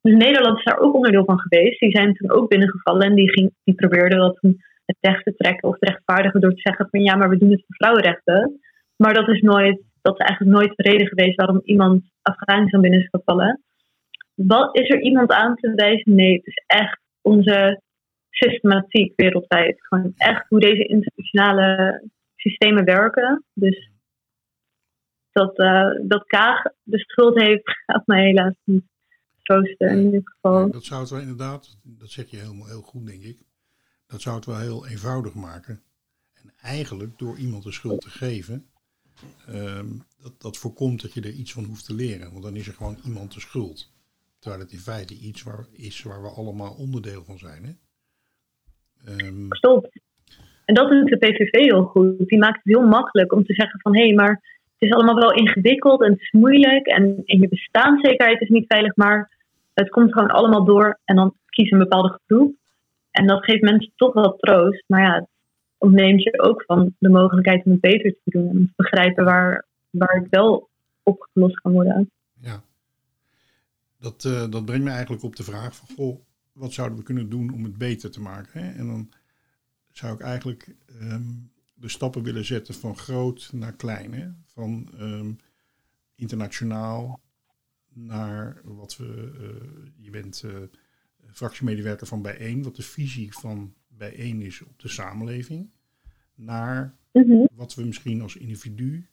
Dus 0.00 0.14
Nederland 0.14 0.58
is 0.58 0.64
daar 0.64 0.78
ook 0.78 0.94
onderdeel 0.94 1.24
van 1.24 1.40
geweest. 1.40 1.80
Die 1.80 1.96
zijn 1.96 2.14
toen 2.14 2.30
ook 2.30 2.48
binnengevallen 2.48 3.06
en 3.06 3.14
die, 3.14 3.30
ging, 3.30 3.52
die 3.64 3.74
probeerden 3.74 4.18
dat 4.18 4.38
het 4.84 4.96
recht 5.00 5.24
te 5.24 5.34
trekken 5.34 5.68
of 5.68 5.78
te 5.78 5.90
rechtvaardigen 5.90 6.40
door 6.40 6.54
te 6.54 6.60
zeggen 6.60 6.88
van 6.90 7.00
ja, 7.00 7.16
maar 7.16 7.28
we 7.28 7.38
doen 7.38 7.50
het 7.50 7.64
voor 7.66 7.76
vrouwenrechten. 7.76 8.60
Maar 8.96 9.14
dat 9.14 9.28
is 9.28 9.40
nooit, 9.40 9.82
dat 10.04 10.20
is 10.20 10.26
eigenlijk 10.26 10.56
nooit 10.56 10.76
de 10.76 10.90
reden 10.90 11.06
geweest 11.06 11.36
waarom 11.36 11.60
iemand 11.64 12.04
Afghanistan 12.22 12.80
binnen 12.80 13.00
is 13.00 13.08
gevallen. 13.10 13.62
Wat, 14.34 14.76
is 14.76 14.88
er 14.88 15.00
iemand 15.00 15.30
aan 15.30 15.56
te 15.56 15.74
wijzen? 15.74 16.14
Nee, 16.14 16.36
het 16.36 16.46
is 16.46 16.62
echt 16.66 17.00
onze 17.20 17.80
systematiek 18.30 19.12
wereldwijd. 19.16 19.86
Gewoon 19.86 20.12
echt 20.16 20.48
hoe 20.48 20.60
deze 20.60 20.86
internationale 20.86 22.02
systemen 22.36 22.84
werken. 22.84 23.44
Dus 23.52 23.90
dat, 25.32 25.58
uh, 25.58 25.90
dat 26.02 26.24
Kaag 26.26 26.62
de 26.82 26.98
schuld 26.98 27.40
heeft, 27.40 27.70
gaat 27.86 28.06
mij 28.06 28.24
helaas 28.24 28.54
niet 28.64 28.84
troosten 29.42 29.88
in 29.88 30.10
dit 30.10 30.28
geval. 30.28 30.70
Dat 30.70 30.84
zou 30.84 31.00
het 31.00 31.10
wel 31.10 31.20
inderdaad, 31.20 31.78
dat 31.82 32.10
zeg 32.10 32.30
je 32.30 32.36
helemaal 32.36 32.68
heel 32.68 32.82
goed, 32.82 33.06
denk 33.06 33.22
ik. 33.22 33.38
Dat 34.06 34.20
zou 34.20 34.36
het 34.36 34.44
wel 34.44 34.58
heel 34.58 34.86
eenvoudig 34.86 35.34
maken. 35.34 35.82
En 36.34 36.52
eigenlijk 36.60 37.18
door 37.18 37.36
iemand 37.36 37.62
de 37.62 37.72
schuld 37.72 38.00
te 38.00 38.10
geven, 38.10 38.66
dat, 40.22 40.40
dat 40.40 40.56
voorkomt 40.56 41.02
dat 41.02 41.12
je 41.12 41.20
er 41.20 41.30
iets 41.30 41.52
van 41.52 41.64
hoeft 41.64 41.86
te 41.86 41.94
leren. 41.94 42.30
Want 42.30 42.42
dan 42.42 42.56
is 42.56 42.66
er 42.66 42.74
gewoon 42.74 42.98
iemand 43.04 43.34
de 43.34 43.40
schuld. 43.40 43.92
Terwijl 44.38 44.62
het 44.62 44.72
in 44.72 44.78
feite 44.78 45.14
iets 45.14 45.42
waar, 45.42 45.66
is 45.72 46.02
waar 46.02 46.22
we 46.22 46.28
allemaal 46.28 46.74
onderdeel 46.78 47.24
van 47.24 47.38
zijn. 47.38 47.64
Hè? 47.64 47.72
Klopt. 49.48 50.00
En 50.64 50.74
dat 50.74 50.90
doet 50.90 51.08
de 51.08 51.16
PVV 51.16 51.50
heel 51.50 51.84
goed. 51.84 52.28
Die 52.28 52.38
maakt 52.38 52.60
het 52.62 52.76
heel 52.76 52.86
makkelijk 52.86 53.32
om 53.32 53.44
te 53.44 53.54
zeggen 53.54 53.80
van 53.80 53.96
hé, 53.96 54.04
hey, 54.04 54.14
maar 54.14 54.40
het 54.78 54.88
is 54.88 54.92
allemaal 54.92 55.14
wel 55.14 55.32
ingewikkeld 55.32 56.02
en 56.02 56.10
het 56.10 56.20
is 56.20 56.30
moeilijk 56.30 56.86
en, 56.86 57.22
en 57.24 57.40
je 57.40 57.48
bestaanszekerheid 57.48 58.40
is 58.40 58.48
niet 58.48 58.66
veilig, 58.66 58.96
maar 58.96 59.30
het 59.74 59.88
komt 59.88 60.12
gewoon 60.12 60.30
allemaal 60.30 60.64
door 60.64 60.98
en 61.04 61.16
dan 61.16 61.34
kies 61.46 61.70
een 61.70 61.78
bepaalde 61.78 62.18
groep. 62.26 62.54
En 63.10 63.26
dat 63.26 63.44
geeft 63.44 63.62
mensen 63.62 63.92
toch 63.96 64.12
wel 64.12 64.36
troost, 64.36 64.84
maar 64.86 65.02
ja, 65.02 65.26
ontneemt 65.78 66.22
je 66.22 66.42
ook 66.42 66.62
van 66.66 66.94
de 66.98 67.08
mogelijkheid 67.08 67.64
om 67.64 67.72
het 67.72 67.80
beter 67.80 68.16
te 68.24 68.30
doen 68.30 68.48
en 68.48 68.66
te 68.66 68.72
begrijpen 68.76 69.24
waar, 69.24 69.66
waar 69.90 70.20
het 70.20 70.28
wel 70.30 70.68
opgelost 71.02 71.60
kan 71.60 71.72
worden. 71.72 72.10
Ja, 72.40 72.62
dat, 73.98 74.24
eh, 74.24 74.50
dat 74.50 74.64
brengt 74.64 74.84
me 74.84 74.90
eigenlijk 74.90 75.22
op 75.22 75.36
de 75.36 75.42
vraag 75.42 75.76
van, 75.76 75.96
goh, 75.96 76.20
wat 76.52 76.72
zouden 76.72 76.98
we 76.98 77.04
kunnen 77.04 77.28
doen 77.28 77.52
om 77.52 77.64
het 77.64 77.78
beter 77.78 78.10
te 78.10 78.20
maken? 78.20 78.62
Hè? 78.62 78.72
En 78.72 78.86
dan 78.86 79.10
zou 79.92 80.14
ik 80.14 80.20
eigenlijk 80.20 80.74
ehm, 81.00 81.22
de 81.74 81.88
stappen 81.88 82.22
willen 82.22 82.44
zetten 82.44 82.74
van 82.74 82.96
groot 82.96 83.50
naar 83.52 83.72
klein. 83.72 84.14
Hè? 84.14 84.28
Van 84.44 84.90
ehm, 84.98 85.32
internationaal 86.14 87.20
naar 87.92 88.60
wat 88.64 88.96
we. 88.96 89.32
Uh, 89.40 89.86
je 89.96 90.10
bent 90.10 90.42
uh, 90.46 90.52
fractiemedewerker 91.32 92.06
van 92.06 92.22
Bijeen, 92.22 92.62
wat 92.62 92.76
de 92.76 92.82
visie 92.82 93.32
van 93.32 93.74
Bijeen 93.96 94.42
is 94.42 94.62
op 94.62 94.78
de 94.78 94.88
samenleving. 94.88 95.70
Naar 96.34 96.96
Mhm. 97.14 97.46
wat 97.52 97.74
we 97.74 97.84
misschien 97.84 98.20
als 98.20 98.36
individu, 98.36 99.06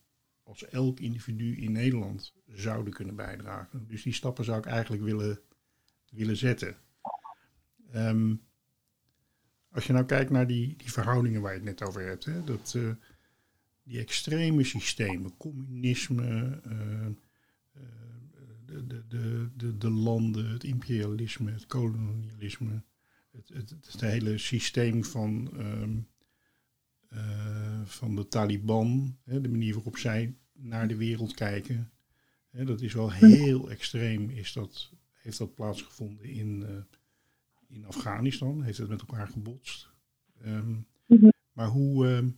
als 0.43 0.65
elk 0.67 0.99
individu 0.99 1.55
in 1.55 1.71
Nederland 1.71 2.33
zouden 2.47 2.93
kunnen 2.93 3.15
bijdragen. 3.15 3.87
Dus 3.87 4.03
die 4.03 4.13
stappen 4.13 4.45
zou 4.45 4.57
ik 4.57 4.65
eigenlijk 4.65 5.03
willen, 5.03 5.39
willen 6.09 6.37
zetten. 6.37 6.75
Ehm, 7.91 8.35
als 9.71 9.87
je 9.87 9.93
nou 9.93 10.05
kijkt 10.05 10.29
naar 10.31 10.47
die, 10.47 10.75
die 10.77 10.91
verhoudingen 10.91 11.41
waar 11.41 11.51
je 11.51 11.57
het 11.57 11.67
net 11.67 11.83
over 11.83 12.05
hebt, 12.05 12.25
hè, 12.25 12.43
dat, 12.43 12.73
eh, 12.77 12.91
die 13.83 13.99
extreme 13.99 14.63
systemen, 14.63 15.37
communisme, 15.37 16.59
eh, 16.63 17.05
eh, 17.05 17.11
de, 18.65 18.87
de, 18.87 19.07
de, 19.07 19.49
de, 19.55 19.77
de 19.77 19.89
landen, 19.89 20.49
het 20.49 20.63
imperialisme, 20.63 21.51
het 21.51 21.65
kolonialisme, 21.65 22.83
het, 23.31 23.49
het, 23.49 23.69
het 23.69 24.01
hele 24.01 24.37
systeem 24.37 25.03
van, 25.03 25.51
ehm, 25.57 25.97
eh, 27.07 27.81
van 27.85 28.15
de 28.15 28.27
Taliban, 28.27 29.17
hè, 29.23 29.41
de 29.41 29.49
manier 29.49 29.73
waarop 29.73 29.97
zij 29.97 30.35
naar 30.53 30.87
de 30.87 30.95
wereld 30.95 31.33
kijken, 31.33 31.91
hè, 32.49 32.65
dat 32.65 32.81
is 32.81 32.93
wel 32.93 33.11
heel 33.11 33.69
extreem, 33.69 34.29
is 34.29 34.53
dat, 34.53 34.91
heeft 35.11 35.37
dat 35.37 35.55
plaatsgevonden 35.55 36.25
in, 36.25 36.63
eh, 36.63 36.97
in 37.67 37.85
Afghanistan, 37.85 38.61
heeft 38.61 38.77
het 38.77 38.89
met 38.89 38.99
elkaar 38.99 39.27
gebotst. 39.27 39.89
Ehm, 40.41 40.75
Mhm. 41.11 41.29
Maar 41.53 41.67
hoe, 41.67 42.07
ehm, 42.07 42.29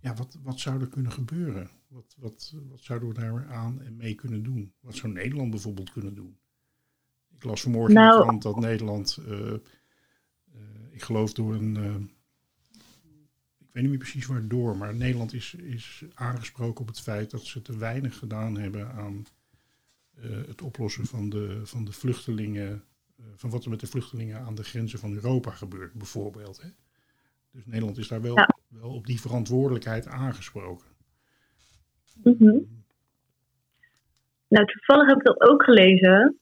ja, 0.00 0.14
wat, 0.14 0.38
wat 0.42 0.60
zou 0.60 0.80
er 0.80 0.88
kunnen 0.88 1.12
gebeuren? 1.12 1.70
Wat, 1.88 2.14
wat, 2.18 2.54
wat 2.68 2.80
zouden 2.80 3.08
we 3.08 3.14
daar 3.14 3.46
aan 3.46 3.80
en 3.80 3.96
mee 3.96 4.14
kunnen 4.14 4.42
doen? 4.42 4.72
Wat 4.80 4.96
zou 4.96 5.12
Nederland 5.12 5.50
bijvoorbeeld 5.50 5.92
kunnen 5.92 6.14
doen? 6.14 6.38
Ik 7.40 7.46
las 7.46 7.62
vanmorgen 7.62 7.94
in 7.94 8.00
Nou- 8.00 8.16
de 8.16 8.22
krant 8.22 8.42
dat 8.42 8.56
Nederland, 8.60 9.18
eh, 9.28 9.52
eh, 9.52 9.58
ik 10.90 11.02
geloof 11.02 11.32
door 11.32 11.54
een, 11.54 11.76
eh, 11.76 11.94
ik 13.58 13.72
weet 13.72 13.82
niet 13.82 13.88
meer 13.88 13.98
precies 13.98 14.26
waardoor, 14.26 14.76
maar 14.76 14.94
Nederland 14.94 15.32
is, 15.32 15.54
is 15.54 16.04
aangesproken 16.14 16.80
op 16.80 16.86
het 16.86 17.00
feit 17.00 17.30
dat 17.30 17.42
ze 17.44 17.62
te 17.62 17.76
weinig 17.78 18.18
gedaan 18.18 18.58
hebben 18.58 18.92
aan 18.92 19.26
het 20.20 20.62
oplossen 20.62 21.06
van 21.06 21.28
de, 21.28 21.60
van 21.64 21.84
de 21.84 21.92
vluchtelingen, 21.92 22.84
van 23.34 23.50
wat 23.50 23.64
er 23.64 23.70
met 23.70 23.80
de 23.80 23.86
vluchtelingen 23.86 24.40
aan 24.40 24.54
de 24.54 24.64
grenzen 24.64 24.98
van 24.98 25.12
Europa 25.12 25.50
gebeurt, 25.50 25.92
bijvoorbeeld. 25.92 26.60
Hè? 26.62 26.68
Dus 27.50 27.66
Nederland 27.66 27.98
is 27.98 28.08
daar 28.08 28.22
wel, 28.22 28.36
Ja. 28.36 28.56
wel 28.68 28.90
op 28.94 29.06
die 29.06 29.20
verantwoordelijkheid 29.20 30.06
aangesproken. 30.06 30.86
Mhm. 32.22 32.58
Nou, 34.48 34.66
toevallig 34.66 35.06
heb 35.08 35.16
ik 35.16 35.24
dat 35.24 35.40
ook 35.40 35.62
gelezen. 35.62 36.38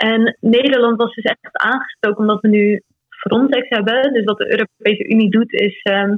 En 0.00 0.36
Nederland 0.40 0.96
was 0.96 1.14
dus 1.14 1.24
echt 1.24 1.38
aangestoken 1.52 2.20
omdat 2.20 2.40
we 2.40 2.48
nu 2.48 2.82
Frontex 3.08 3.68
hebben. 3.68 4.12
Dus 4.12 4.24
wat 4.24 4.38
de 4.38 4.50
Europese 4.50 5.08
Unie 5.08 5.30
doet 5.30 5.52
is... 5.52 5.82
ehm, 5.82 6.16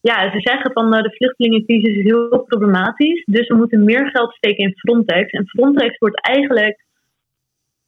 ja, 0.00 0.30
ze 0.30 0.40
zeggen 0.40 0.72
van 0.72 0.94
eh, 0.94 1.02
de 1.02 1.14
vluchtelingencrisis 1.14 1.96
is 1.96 2.04
heel 2.04 2.44
problematisch. 2.46 3.24
Dus 3.24 3.48
we 3.48 3.54
moeten 3.54 3.84
meer 3.84 4.10
geld 4.10 4.34
steken 4.34 4.64
in 4.64 4.76
Frontex. 4.76 5.30
En 5.30 5.46
Frontex 5.46 5.98
wordt 5.98 6.20
eigenlijk 6.20 6.84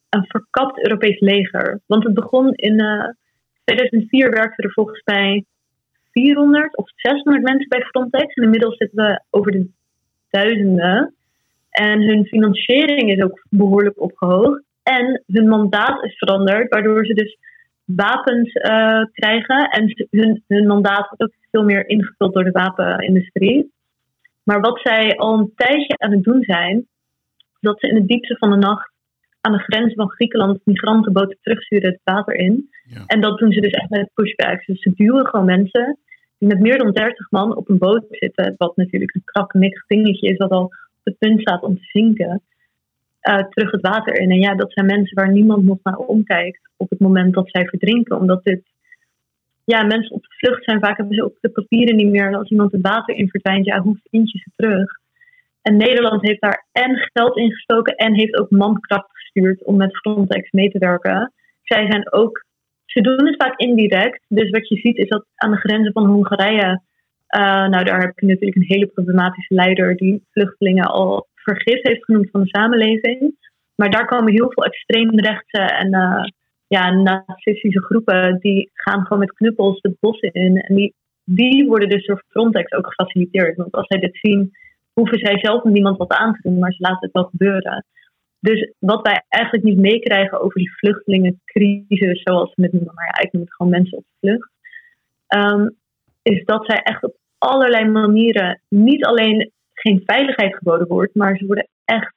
een 0.09 0.25
verkapt 0.27 0.83
Europees 0.83 1.19
leger. 1.19 1.81
Want 1.85 2.03
het 2.03 2.13
begon 2.13 2.53
in 2.53 2.79
eh 2.79 3.09
2004 3.63 4.29
werkten 4.29 4.63
er 4.63 4.71
volgens 4.71 5.01
mij 5.05 5.45
400 6.11 6.77
of 6.77 6.89
600 6.95 7.43
mensen 7.43 7.67
bij 7.67 7.81
Frontex. 7.81 8.33
En 8.33 8.43
inmiddels 8.43 8.77
zitten 8.77 9.05
we 9.05 9.21
over 9.29 9.51
de 9.51 9.69
duizenden. 10.29 11.13
En 11.69 12.01
hun 12.01 12.25
financiering 12.25 13.11
is 13.11 13.23
ook 13.23 13.45
behoorlijk 13.49 14.01
opgehoogd. 14.01 14.63
En 14.97 15.23
hun 15.25 15.47
mandaat 15.47 16.03
is 16.03 16.17
veranderd, 16.17 16.69
waardoor 16.69 17.05
ze 17.05 17.13
dus 17.13 17.37
wapens 17.85 18.51
eh, 18.53 19.03
krijgen. 19.11 19.69
En 19.69 20.07
hun, 20.09 20.43
hun 20.47 20.67
mandaat 20.67 21.07
wordt 21.07 21.23
ook 21.23 21.33
veel 21.51 21.63
meer 21.63 21.89
ingevuld 21.89 22.33
door 22.33 22.43
de 22.43 22.51
wapenindustrie. 22.51 23.71
Maar 24.43 24.59
wat 24.59 24.79
zij 24.83 25.15
al 25.15 25.37
een 25.37 25.51
tijdje 25.55 25.97
aan 25.97 26.11
het 26.11 26.23
doen 26.23 26.43
zijn, 26.43 26.77
is 27.37 27.57
dat 27.59 27.79
ze 27.79 27.87
in 27.87 27.95
de 27.95 28.05
diepte 28.05 28.37
van 28.37 28.49
de 28.49 28.55
nacht 28.55 28.91
aan 29.41 29.51
de 29.51 29.59
grens 29.59 29.93
van 29.93 30.09
Griekenland 30.09 30.59
migrantenboten 30.63 31.37
terugsturen 31.41 31.91
het 31.91 32.01
water 32.03 32.35
in. 32.35 32.69
Ja. 32.83 33.03
En 33.05 33.21
dat 33.21 33.37
doen 33.37 33.51
ze 33.51 33.61
dus 33.61 33.71
echt 33.71 33.89
met 33.89 34.11
pushbacks. 34.13 34.65
Dus 34.65 34.81
ze 34.81 34.91
duwen 34.95 35.25
gewoon 35.25 35.45
mensen 35.45 35.97
die 36.37 36.47
met 36.47 36.59
meer 36.59 36.77
dan 36.77 36.91
30 36.91 37.31
man 37.31 37.55
op 37.55 37.69
een 37.69 37.77
boot 37.77 38.05
zitten. 38.09 38.55
Wat 38.57 38.75
natuurlijk 38.75 39.15
een 39.15 39.23
krakkemikkig 39.25 39.85
dingetje 39.85 40.29
is, 40.29 40.37
wat 40.37 40.51
al 40.51 40.63
op 40.63 40.73
het 41.03 41.17
punt 41.17 41.41
staat 41.41 41.61
om 41.61 41.75
te 41.75 41.85
zinken. 41.85 42.41
Eh, 43.19 43.43
terug 43.49 43.71
het 43.71 43.81
water 43.81 44.19
in. 44.19 44.31
En 44.31 44.39
ja, 44.39 44.55
dat 44.55 44.73
zijn 44.73 44.85
mensen 44.85 45.15
waar 45.15 45.31
niemand 45.31 45.63
nog 45.63 45.77
naar 45.83 45.97
omkijkt 45.97 46.69
op 46.77 46.89
het 46.89 46.99
moment 46.99 47.33
dat 47.33 47.49
zij 47.49 47.65
verdrinken. 47.65 48.17
Omdat 48.17 48.43
dit. 48.43 48.61
Ja, 49.65 49.83
mensen 49.83 50.15
op 50.15 50.21
de 50.21 50.35
vlucht 50.37 50.63
zijn 50.63 50.79
vaak 50.79 50.97
hebben 50.97 51.15
ze 51.15 51.23
ook 51.23 51.37
de 51.41 51.49
papieren 51.49 51.95
niet 51.95 52.09
meer. 52.09 52.27
En 52.27 52.35
als 52.35 52.49
iemand 52.49 52.71
het 52.71 52.81
water 52.81 53.15
in 53.15 53.29
verdwijnt, 53.29 53.65
ja, 53.65 53.81
hoe 53.81 53.99
vind 54.09 54.31
je 54.31 54.37
ze 54.37 54.51
terug? 54.55 54.99
En 55.61 55.77
Nederland 55.77 56.21
heeft 56.21 56.41
daar 56.41 56.65
en 56.71 57.09
geld 57.13 57.37
in 57.37 57.51
gestoken 57.51 57.95
en 57.95 58.13
heeft 58.13 58.39
ook 58.39 58.49
mankracht 58.49 59.09
gestuurd 59.11 59.63
om 59.63 59.77
met 59.77 59.97
Frontex 59.97 60.51
mee 60.51 60.71
te 60.71 60.79
werken. 60.79 61.33
Zij 61.63 61.85
zijn 61.85 62.13
ook, 62.13 62.45
ze 62.85 63.01
doen 63.01 63.25
het 63.25 63.43
vaak 63.43 63.59
indirect. 63.59 64.25
Dus 64.27 64.49
wat 64.49 64.67
je 64.67 64.75
ziet 64.75 64.97
is 64.97 65.07
dat 65.07 65.25
aan 65.35 65.51
de 65.51 65.57
grenzen 65.57 65.93
van 65.93 66.05
Hongarije, 66.05 66.81
eh, 67.27 67.67
nou 67.67 67.83
daar 67.83 68.01
heb 68.01 68.19
je 68.19 68.25
natuurlijk 68.25 68.55
een 68.55 68.75
hele 68.75 68.87
problematische 68.87 69.53
leider 69.53 69.95
die 69.95 70.23
vluchtelingen 70.31 70.85
al 70.85 71.27
vergif 71.43 71.79
heeft 71.81 72.05
genoemd 72.05 72.29
van 72.31 72.41
de 72.41 72.47
samenleving. 72.47 73.35
Maar 73.75 73.91
daar 73.91 74.05
komen 74.05 74.33
heel 74.33 74.51
veel 74.51 74.65
extreemrechtse 74.65 75.61
en 75.61 75.93
eh, 75.93 76.23
ja, 76.67 76.91
nazistische 76.91 77.81
groepen 77.81 78.39
die 78.39 78.69
gaan 78.73 79.03
gewoon 79.03 79.19
met 79.19 79.33
knuppels 79.33 79.81
de 79.81 79.97
bossen 79.99 80.31
in. 80.31 80.57
En 80.57 80.75
die, 80.75 80.93
die 81.23 81.67
worden 81.67 81.89
dus 81.89 82.05
door 82.05 82.23
Frontex 82.27 82.71
ook 82.71 82.87
gefaciliteerd. 82.87 83.57
Want 83.57 83.71
als 83.71 83.87
zij 83.87 83.99
dit 83.99 84.17
zien, 84.21 84.51
hoeven 84.93 85.19
zij 85.19 85.39
zelf 85.39 85.63
niemand 85.63 85.97
wat 85.97 86.11
aan 86.11 86.33
te 86.33 86.39
doen, 86.41 86.59
maar 86.59 86.73
ze 86.73 86.81
laten 86.81 86.99
het 86.99 87.11
wel 87.11 87.23
gebeuren. 87.23 87.85
Dus 88.39 88.73
wat 88.79 89.01
wij 89.01 89.23
eigenlijk 89.27 89.63
niet 89.65 89.79
meekrijgen 89.79 90.41
over 90.41 90.59
die 90.59 90.77
vluchtelingencrisis, 90.77 92.21
zoals 92.23 92.51
we 92.55 92.63
het 92.63 92.73
noemen, 92.73 92.93
maar 92.93 93.05
ja, 93.05 93.23
ik 93.23 93.31
noem 93.31 93.41
het 93.41 93.53
gewoon 93.53 93.71
mensen 93.71 93.97
op 93.97 94.03
de 94.03 94.17
vlucht, 94.19 94.51
ehm, 95.27 95.69
is 96.21 96.45
dat 96.45 96.65
zij 96.65 96.77
echt 96.77 97.03
op 97.03 97.15
allerlei 97.37 97.89
manieren 97.89 98.61
niet 98.69 99.05
alleen 99.05 99.51
geen 99.81 100.01
veiligheid 100.05 100.55
geboden 100.55 100.87
wordt, 100.87 101.15
maar 101.15 101.37
ze 101.37 101.45
worden 101.45 101.67
echt 101.85 102.13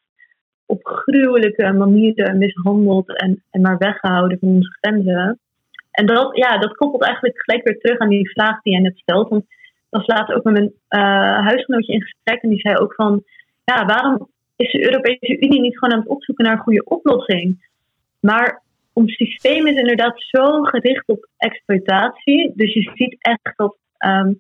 op 0.66 0.80
gruwelijke 0.86 1.72
manieren 1.72 2.38
mishandeld 2.38 3.18
en, 3.18 3.42
en 3.50 3.60
maar 3.60 3.78
weggehouden 3.78 4.38
van 4.38 4.48
onze 4.48 4.76
grenzen. 4.80 5.38
En 5.90 6.06
dat, 6.06 6.36
ja, 6.36 6.58
dat 6.58 6.76
koppelt 6.76 7.04
eigenlijk 7.04 7.42
gelijk 7.42 7.64
weer 7.64 7.78
terug 7.78 7.98
aan 7.98 8.08
die 8.08 8.30
vraag 8.30 8.62
die 8.62 8.72
jij 8.72 8.82
net 8.82 8.98
stelt. 8.98 9.28
Want 9.28 9.44
was 9.88 10.06
laatst 10.06 10.34
ook 10.34 10.44
met 10.44 10.52
mijn 10.52 10.72
eh, 10.88 11.46
huisgenootje 11.46 11.92
in 11.92 12.02
gesprek 12.02 12.42
en 12.42 12.48
die 12.48 12.60
zei 12.60 12.76
ook 12.76 12.94
van, 12.94 13.24
ja, 13.64 13.84
waarom 13.84 14.28
is 14.56 14.72
de 14.72 14.84
Europese 14.84 15.40
Unie 15.40 15.60
niet 15.60 15.78
gewoon 15.78 15.94
aan 15.94 16.00
het 16.00 16.08
opzoeken 16.08 16.44
naar 16.44 16.52
een 16.52 16.62
goede 16.62 16.84
oplossing? 16.84 17.68
Maar 18.20 18.62
ons 18.92 19.12
systeem 19.16 19.66
is 19.66 19.76
inderdaad 19.76 20.14
zo 20.16 20.62
gericht 20.62 21.08
op 21.08 21.28
exploitatie. 21.36 22.52
Dus 22.54 22.72
je 22.72 22.90
ziet 22.94 23.16
echt 23.18 23.52
dat 23.56 23.76
ehm, 23.98 24.32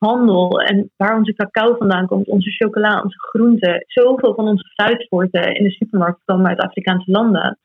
handel 0.00 0.60
en 0.60 0.90
waar 0.96 1.16
onze 1.16 1.34
cacao 1.34 1.76
vandaan 1.76 2.06
komt, 2.06 2.28
onze 2.28 2.50
chocola, 2.50 3.02
onze 3.02 3.18
groenten, 3.18 3.84
zoveel 3.86 4.34
van 4.34 4.48
onze 4.48 4.64
fruitsoorten 4.74 5.54
in 5.54 5.64
de 5.64 5.70
supermarkt 5.70 6.20
komen 6.24 6.46
uit 6.46 6.58
Afrikaanse 6.58 7.10
landen. 7.10 7.58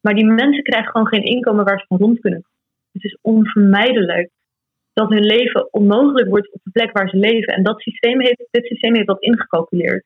Maar 0.00 0.14
die 0.14 0.26
mensen 0.26 0.62
krijgen 0.62 0.90
gewoon 0.90 1.06
geen 1.06 1.24
inkomen 1.24 1.64
waar 1.64 1.78
ze 1.78 1.84
van 1.88 1.98
rond 1.98 2.20
kunnen. 2.20 2.44
Het 2.92 3.04
is 3.04 3.18
onvermijdelijk 3.20 4.30
dat 4.92 5.10
hun 5.10 5.24
leven 5.24 5.72
onmogelijk 5.72 6.28
wordt 6.28 6.52
op 6.52 6.60
de 6.64 6.70
plek 6.70 6.92
waar 6.92 7.08
ze 7.08 7.16
leven. 7.16 7.54
En 7.54 7.62
dat 7.62 7.80
systeem 7.80 8.20
heeft, 8.20 8.48
dit 8.50 8.66
systeem 8.66 8.94
heeft 8.94 9.06
dat 9.06 9.22
ingecalculeerd. 9.22 10.04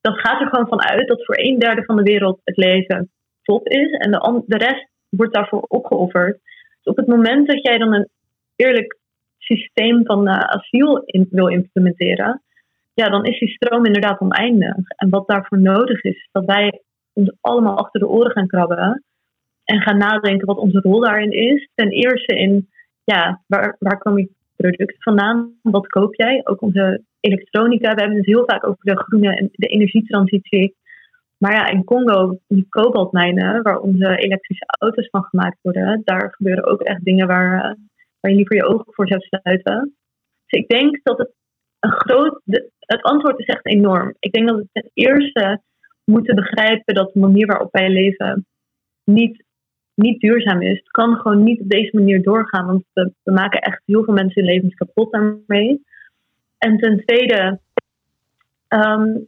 Dat 0.00 0.20
gaat 0.20 0.40
er 0.40 0.48
gewoon 0.48 0.68
van 0.68 0.82
uit 0.82 1.08
dat 1.08 1.24
voor 1.24 1.38
een 1.38 1.58
derde 1.58 1.84
van 1.84 1.96
de 1.96 2.02
wereld 2.02 2.40
het 2.44 2.56
leven 2.56 3.10
top 3.42 3.68
is. 3.68 3.90
En 3.90 4.10
de, 4.10 4.42
de 4.46 4.56
rest 4.56 4.88
wordt 5.08 5.34
daarvoor 5.34 5.60
opgeofferd. 5.60 6.40
Dus 6.82 6.92
op 6.92 6.96
het 6.96 7.06
moment 7.06 7.46
dat 7.46 7.62
jij 7.62 7.78
dan 7.78 7.92
een 7.94 8.08
eerlijk 8.56 8.97
systeem 9.38 10.04
van 10.04 10.28
eh, 10.28 10.38
asiel 10.38 11.02
wil 11.30 11.46
implementeren, 11.46 12.42
ja, 12.94 13.08
dan 13.08 13.24
is 13.24 13.38
die 13.38 13.48
stroom 13.48 13.84
inderdaad 13.84 14.20
oneindig. 14.20 14.76
En 14.96 15.08
wat 15.08 15.28
daarvoor 15.28 15.60
nodig 15.60 16.02
is, 16.02 16.14
is 16.14 16.28
dat 16.32 16.44
wij 16.44 16.82
ons 17.12 17.32
allemaal 17.40 17.78
achter 17.78 18.00
de 18.00 18.08
oren 18.08 18.30
gaan 18.30 18.46
krabben 18.46 19.04
en 19.64 19.80
gaan 19.80 19.98
nadenken 19.98 20.46
wat 20.46 20.58
onze 20.58 20.80
rol 20.80 21.00
daarin 21.00 21.30
is. 21.30 21.68
Ten 21.74 21.90
eerste 21.90 22.34
in, 22.34 22.68
ja, 23.04 23.42
waar, 23.46 23.76
waar 23.78 23.98
komen 23.98 24.22
je 24.22 24.30
producten 24.56 24.96
vandaan? 24.98 25.52
Wat 25.62 25.86
koop 25.86 26.14
jij? 26.14 26.40
Ook 26.44 26.62
onze 26.62 27.02
elektronica. 27.20 27.94
We 27.94 28.00
hebben 28.00 28.16
het 28.16 28.26
heel 28.26 28.44
vaak 28.46 28.66
over 28.66 28.84
de 28.84 28.96
groene 28.96 29.36
en 29.36 29.48
de 29.52 29.66
energietransitie. 29.66 30.76
Maar 31.38 31.52
ja, 31.52 31.68
in 31.68 31.84
Congo, 31.84 32.38
die 32.48 32.66
kobaltmijnen, 32.68 33.62
waar 33.62 33.78
onze 33.78 34.16
elektrische 34.16 34.64
auto's 34.80 35.08
van 35.10 35.24
gemaakt 35.24 35.58
worden, 35.62 36.02
daar 36.04 36.34
gebeuren 36.36 36.64
ook 36.64 36.80
echt 36.80 37.04
dingen 37.04 37.26
waar, 37.26 37.76
waar 38.20 38.30
je 38.30 38.36
liever 38.36 38.56
je 38.56 38.64
ogen 38.64 38.92
voor 38.92 39.08
zou 39.08 39.20
sluiten. 39.20 39.96
Dus 40.46 40.60
ik 40.60 40.68
denk 40.68 41.00
dat 41.02 41.18
het 41.18 41.32
een 41.78 41.90
groot. 41.90 42.40
het 42.78 43.02
antwoord 43.02 43.38
is 43.38 43.46
echt 43.46 43.66
enorm. 43.66 44.14
Ik 44.18 44.32
denk 44.32 44.48
dat 44.48 44.56
we 44.56 44.68
ten 44.72 44.90
eerste 44.94 45.60
moeten 46.04 46.34
begrijpen 46.34 46.94
dat 46.94 47.12
de 47.12 47.18
manier 47.20 47.46
waarop 47.46 47.72
wij 47.72 47.90
leven 47.90 48.46
niet, 49.04 49.44
niet 49.94 50.20
duurzaam 50.20 50.62
is. 50.62 50.78
Het 50.78 50.90
kan 50.90 51.16
gewoon 51.16 51.42
niet 51.42 51.60
op 51.60 51.68
deze 51.68 51.96
manier 51.96 52.22
doorgaan, 52.22 52.66
want 52.66 52.84
we, 52.92 53.12
we 53.22 53.32
maken 53.32 53.60
echt 53.60 53.82
heel 53.84 54.04
veel 54.04 54.14
mensen 54.14 54.42
hun 54.44 54.52
levens 54.52 54.74
kapot 54.74 55.12
daarmee. 55.12 55.84
En 56.58 56.78
ten 56.78 57.04
tweede, 57.06 57.60
ehm, 58.68 59.18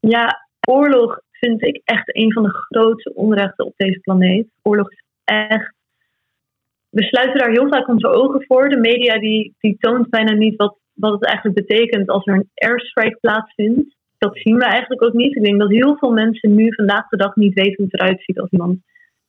ja, 0.00 0.48
oorlog 0.68 1.20
vind 1.30 1.66
ik 1.66 1.80
echt 1.84 2.16
een 2.16 2.32
van 2.32 2.42
de 2.42 2.54
grootste 2.54 3.14
onrechten 3.14 3.66
op 3.66 3.74
deze 3.76 3.98
planeet. 3.98 4.48
Oorlog 4.62 4.90
is 4.90 5.02
echt. 5.24 5.76
We 6.98 7.04
sluiten 7.04 7.38
daar 7.38 7.50
heel 7.50 7.68
vaak 7.68 7.88
onze 7.88 8.08
ogen 8.08 8.44
voor. 8.46 8.68
De 8.68 8.76
media 8.76 9.18
die, 9.18 9.54
die 9.58 9.76
toont 9.78 10.10
bijna 10.10 10.32
niet 10.32 10.56
wat, 10.56 10.78
wat 10.92 11.12
het 11.12 11.24
eigenlijk 11.24 11.66
betekent 11.66 12.08
als 12.08 12.26
er 12.26 12.34
een 12.34 12.50
airstrike 12.54 13.18
plaatsvindt. 13.20 13.96
Dat 14.18 14.38
zien 14.38 14.56
we 14.56 14.64
eigenlijk 14.64 15.02
ook 15.02 15.12
niet. 15.12 15.36
Ik 15.36 15.44
denk 15.44 15.58
dat 15.58 15.70
heel 15.70 15.96
veel 15.96 16.10
mensen 16.10 16.54
nu 16.54 16.74
vandaag 16.74 17.08
de 17.08 17.16
dag 17.16 17.36
niet 17.36 17.54
weten 17.54 17.74
hoe 17.76 17.84
het 17.90 18.00
eruit 18.00 18.22
ziet 18.22 18.40
als 18.40 18.50
iemand 18.50 18.78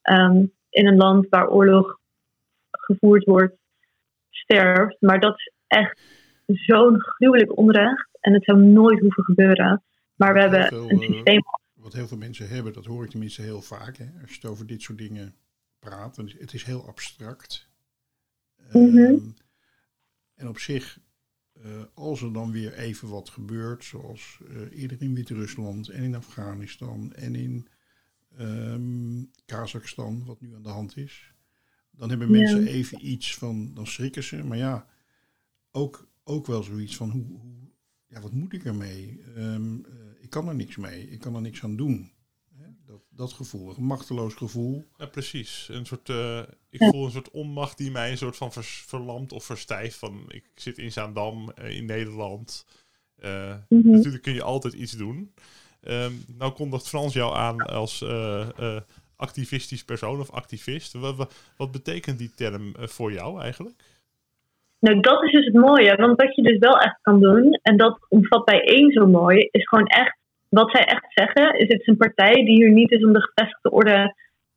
ehm, 0.01 0.45
in 0.69 0.87
een 0.87 0.97
land 0.97 1.29
waar 1.29 1.49
oorlog 1.49 1.99
gevoerd 2.71 3.23
wordt 3.23 3.55
sterft. 4.29 4.95
Maar 4.99 5.19
dat 5.19 5.37
is 5.37 5.51
echt 5.67 6.01
zo'n 6.45 7.01
gruwelijk 7.01 7.57
onrecht. 7.57 8.09
En 8.19 8.33
het 8.33 8.43
zou 8.43 8.57
nooit 8.57 8.99
hoeven 8.99 9.23
gebeuren. 9.23 9.83
Maar 10.15 10.33
we 10.33 10.39
hebben 10.39 10.73
een 10.73 10.89
eh, 10.89 11.09
systeem 11.09 11.41
wat 11.81 11.93
heel 11.93 12.07
veel 12.07 12.17
mensen 12.17 12.47
hebben, 12.47 12.73
dat 12.73 12.85
hoor 12.85 13.03
ik 13.03 13.09
tenminste 13.09 13.41
heel 13.41 13.61
vaak, 13.61 13.97
hè, 13.97 14.05
als 14.21 14.29
je 14.29 14.39
het 14.41 14.51
over 14.51 14.67
dit 14.67 14.81
soort 14.81 14.97
dingen 14.97 15.33
praat. 15.79 16.15
Het 16.15 16.53
is 16.53 16.63
heel 16.63 16.87
abstract. 16.87 17.69
Mhm. 18.71 18.97
Ehm, 18.97 19.19
en 20.33 20.47
op 20.47 20.59
zich, 20.59 20.99
uh, 21.65 21.83
als 21.93 22.21
er 22.21 22.33
dan 22.33 22.51
weer 22.51 22.73
even 22.73 23.07
wat 23.07 23.29
gebeurt, 23.29 23.83
zoals 23.83 24.39
uh, 24.49 24.81
eerder 24.81 25.01
in 25.01 25.15
Wit-Rusland 25.15 25.89
en 25.89 26.03
in 26.03 26.15
Afghanistan 26.15 27.13
en 27.13 27.35
in 27.35 27.67
um, 28.39 29.31
Kazachstan, 29.45 30.25
wat 30.25 30.41
nu 30.41 30.55
aan 30.55 30.63
de 30.63 30.69
hand 30.69 30.97
is, 30.97 31.33
dan 31.91 32.09
hebben 32.09 32.31
mensen 32.31 32.67
even 32.67 33.07
iets 33.07 33.35
van, 33.35 33.73
dan 33.73 33.87
schrikken 33.87 34.23
ze. 34.23 34.43
Maar 34.43 34.57
ja, 34.57 34.87
ook, 35.71 36.07
ook 36.23 36.47
wel 36.47 36.63
zoiets 36.63 36.95
van, 36.95 37.09
hoe, 37.09 37.25
hoe 37.25 37.71
ja, 38.07 38.21
wat 38.21 38.33
moet 38.33 38.53
ik 38.53 38.65
ermee? 38.65 39.23
Um, 39.37 39.85
ik 40.19 40.29
kan 40.29 40.47
er 40.47 40.55
niks 40.55 40.77
mee, 40.77 41.09
ik 41.09 41.19
kan 41.19 41.35
er 41.35 41.41
niks 41.41 41.63
aan 41.63 41.75
doen. 41.75 42.11
Dat, 42.89 43.01
dat 43.09 43.33
gevoel, 43.33 43.73
een 43.77 43.83
machteloos 43.83 44.33
gevoel. 44.33 44.85
Ja, 44.97 45.05
precies. 45.05 45.69
Een 45.71 45.85
soort, 45.85 46.09
uh, 46.09 46.39
ik 46.69 46.83
voel 46.83 47.05
een 47.05 47.11
soort 47.11 47.31
onmacht 47.31 47.77
die 47.77 47.91
mij 47.91 48.11
een 48.11 48.17
soort 48.17 48.37
van 48.37 48.51
vers, 48.51 48.83
verlamt 48.87 49.31
of 49.31 49.43
verstijft. 49.43 49.97
Van, 49.97 50.23
ik 50.27 50.43
zit 50.55 50.77
in 50.77 50.91
Zaandam, 50.91 51.51
uh, 51.61 51.77
in 51.77 51.85
Nederland. 51.85 52.65
Uh, 53.23 53.53
mm 53.69 53.81
-hmm. 53.81 53.91
Natuurlijk 53.91 54.23
kun 54.23 54.33
je 54.33 54.43
altijd 54.43 54.73
iets 54.73 54.91
doen. 54.91 55.33
Um, 55.87 56.23
nou 56.37 56.51
kondigt 56.51 56.89
Frans 56.89 57.13
jou 57.13 57.35
aan 57.35 57.61
als 57.61 58.05
activistisch 59.15 59.83
persoon 59.83 60.19
of 60.19 60.31
activist. 60.31 60.93
Wat, 60.93 61.33
wat 61.57 61.71
betekent 61.71 62.17
die 62.17 62.31
term 62.35 62.73
voor 62.77 63.11
jou 63.11 63.41
eigenlijk? 63.41 63.83
Nou, 64.79 64.99
dat 64.99 65.23
is 65.23 65.31
dus 65.31 65.45
het 65.45 65.53
mooie. 65.53 65.95
Want 65.95 66.21
wat 66.21 66.35
je 66.35 66.41
dus 66.41 66.57
wel 66.57 66.77
echt 66.77 66.99
kan 67.01 67.19
doen, 67.19 67.59
en 67.61 67.77
dat 67.77 67.99
omvat 68.07 68.45
bij 68.45 68.61
één 68.61 68.91
zo 68.91 69.07
mooi, 69.07 69.47
is 69.51 69.67
gewoon 69.67 69.87
echt 69.87 70.18
wat 70.49 70.71
zij 70.71 70.85
echt 70.85 71.05
zeggen, 71.09 71.59
is 71.59 71.67
het 71.67 71.79
is 71.79 71.87
een 71.87 71.97
partij 71.97 72.33
die 72.33 72.55
hier 72.55 72.71
niet 72.71 72.91
is 72.91 73.03
om 73.05 73.13
de 73.13 73.21
gevestigde 73.21 73.71
orde 73.71 74.13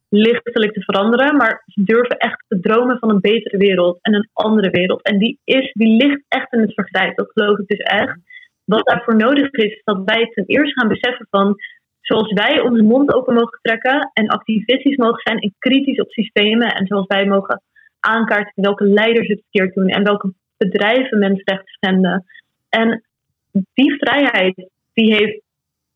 lichtelijk 0.08 0.72
te 0.72 0.82
veranderen, 0.82 1.36
maar 1.36 1.62
ze 1.66 1.84
durven 1.84 2.16
echt 2.16 2.44
te 2.48 2.60
dromen 2.60 2.98
van 2.98 3.10
een 3.10 3.20
betere 3.20 3.56
wereld 3.56 3.98
en 4.02 4.14
een 4.14 4.28
andere 4.32 4.70
wereld. 4.70 5.02
En 5.02 5.18
die, 5.18 5.38
is, 5.44 5.72
die 5.72 5.96
ligt 5.96 6.22
echt 6.28 6.52
in 6.52 6.60
het 6.60 6.74
vergrijp, 6.74 7.16
dat 7.16 7.30
geloof 7.32 7.58
ik 7.58 7.66
dus 7.66 7.78
echt. 7.78 8.18
Wat 8.64 8.86
daarvoor 8.86 9.16
nodig 9.16 9.50
is, 9.50 9.64
is 9.64 9.80
dat 9.84 10.02
wij 10.04 10.30
ten 10.34 10.44
eerste 10.46 10.80
gaan 10.80 10.88
beseffen 10.88 11.26
van, 11.30 11.54
zoals 12.00 12.32
wij 12.32 12.60
onze 12.60 12.82
mond 12.82 13.14
open 13.14 13.34
mogen 13.34 13.58
trekken 13.62 14.10
en 14.12 14.28
activistisch 14.28 14.96
mogen 14.96 15.20
zijn 15.24 15.38
en 15.38 15.54
kritisch 15.58 16.00
op 16.00 16.10
systemen 16.10 16.74
en 16.74 16.86
zoals 16.86 17.06
wij 17.06 17.26
mogen 17.26 17.62
aankaarten 18.00 18.62
welke 18.62 18.84
leiders 18.84 19.28
het 19.28 19.42
verkeerd 19.42 19.74
doen 19.74 19.88
en 19.88 20.04
welke 20.04 20.32
bedrijven 20.56 21.18
mensenrechten 21.18 21.74
schenden. 21.74 22.24
En 22.68 23.04
die 23.52 23.96
vrijheid, 23.98 24.68
die 24.92 25.14
heeft 25.14 25.40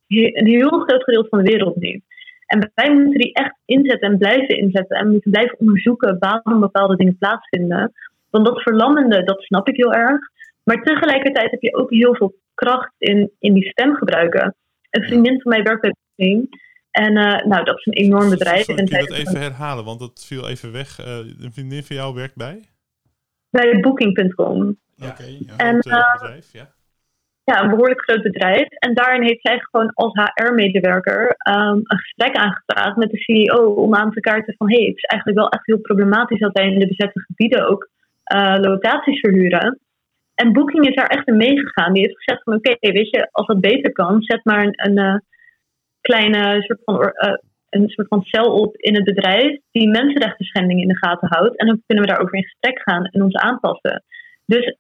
een 0.09 0.47
heel 0.47 0.69
groot 0.69 1.05
gedeelte 1.05 1.29
van 1.29 1.43
de 1.45 1.51
wereld 1.51 1.77
niet. 1.77 2.05
En 2.47 2.71
wij 2.75 2.95
moeten 2.95 3.21
die 3.21 3.33
echt 3.33 3.57
inzetten 3.65 4.11
en 4.11 4.19
blijven 4.19 4.59
inzetten. 4.59 4.99
En 4.99 5.11
moeten 5.11 5.31
blijven 5.31 5.59
onderzoeken 5.59 6.19
waarom 6.19 6.61
bepaalde 6.61 6.97
dingen 6.97 7.19
plaatsvinden. 7.19 7.93
Want 8.31 8.47
dat 8.47 8.63
verlammende, 8.63 9.25
dat 9.25 9.43
snap 9.43 9.69
ik 9.69 9.77
heel 9.77 9.93
erg. 9.93 10.21
Maar 10.63 10.83
tegelijkertijd 10.83 11.51
heb 11.51 11.63
je 11.63 11.75
ook 11.75 11.91
heel 11.91 12.15
veel 12.15 12.35
kracht 12.55 12.93
in, 12.99 13.31
in 13.39 13.55
die 13.55 13.69
stem 13.69 13.95
gebruiken. 13.95 14.55
Een 14.91 15.03
vriendin 15.03 15.41
van 15.41 15.53
mij 15.53 15.63
werkt 15.63 15.81
bij 15.81 15.95
Booking. 16.15 16.65
En 16.91 17.17
uh, 17.17 17.45
nou, 17.45 17.65
dat 17.65 17.79
is 17.79 17.87
een 17.87 17.93
enorm 17.93 18.31
bedrijf. 18.31 18.65
Sorry, 18.65 18.85
kun 18.85 18.99
je 19.01 19.07
dat 19.07 19.17
even 19.17 19.41
herhalen, 19.41 19.85
want 19.85 20.01
dat 20.01 20.25
viel 20.27 20.49
even 20.49 20.73
weg. 20.73 21.01
Uh, 21.01 21.17
een 21.17 21.53
vriendin 21.53 21.83
van 21.83 21.97
jou 21.97 22.15
werkt 22.15 22.37
bij? 22.37 22.61
Bij 23.51 23.81
Booking.com. 23.81 24.79
Ja, 24.95 25.07
oké. 25.09 25.23
Okay, 25.23 25.39
ja. 25.47 25.57
En, 25.57 25.75
uh, 25.75 26.13
bedrijf, 26.13 26.53
ja 26.53 26.76
ja, 27.51 27.63
een 27.63 27.71
behoorlijk 27.71 28.03
groot 28.03 28.23
bedrijf. 28.23 28.69
En 28.69 28.95
daarin 28.95 29.23
heeft 29.23 29.41
zij 29.41 29.59
gewoon 29.59 29.93
als 29.95 30.13
HR-medewerker 30.13 31.37
um, 31.49 31.81
een 31.83 31.99
gesprek 31.99 32.37
aangevraagd 32.37 32.97
met 32.97 33.11
de 33.11 33.19
CEO 33.19 33.73
om 33.73 33.95
aan 33.95 34.11
te 34.11 34.21
kaarten 34.21 34.55
van 34.57 34.71
hé, 34.71 34.77
hey, 34.77 34.87
het 34.87 34.97
is 34.97 35.03
eigenlijk 35.03 35.41
wel 35.41 35.51
echt 35.51 35.67
heel 35.67 35.81
problematisch 35.81 36.39
dat 36.39 36.53
wij 36.53 36.67
in 36.73 36.79
de 36.79 36.87
bezette 36.87 37.21
gebieden 37.21 37.69
ook 37.69 37.89
uh, 38.35 38.57
locaties 38.61 39.21
verhuren. 39.21 39.79
En 40.35 40.53
Booking 40.53 40.89
is 40.89 40.95
daar 40.95 41.07
echt 41.07 41.27
in 41.27 41.37
meegegaan. 41.37 41.93
Die 41.93 42.03
heeft 42.03 42.23
gezegd 42.23 42.43
van 42.43 42.55
oké, 42.55 42.77
weet 42.79 43.11
je, 43.11 43.29
als 43.33 43.47
dat 43.47 43.61
beter 43.61 43.93
kan, 43.93 44.23
zet 44.23 44.45
maar 44.45 44.65
een, 44.65 44.91
een 44.91 44.99
uh, 44.99 45.17
kleine 46.01 46.63
soort 46.63 46.81
van, 46.85 46.95
uh, 46.95 47.35
een 47.69 47.89
soort 47.89 48.09
van 48.09 48.23
cel 48.23 48.53
op 48.53 48.77
in 48.77 48.95
het 48.95 49.05
bedrijf 49.05 49.59
die 49.71 49.89
mensenrechten 49.89 50.45
schendingen 50.45 50.83
in 50.83 50.89
de 50.89 51.07
gaten 51.07 51.29
houdt. 51.29 51.57
En 51.57 51.67
dan 51.67 51.83
kunnen 51.87 52.05
we 52.05 52.11
daarover 52.11 52.35
in 52.35 52.49
gesprek 52.49 52.81
gaan 52.83 53.05
en 53.05 53.23
ons 53.23 53.35
aanpassen. 53.35 54.05
Dus 54.47 54.77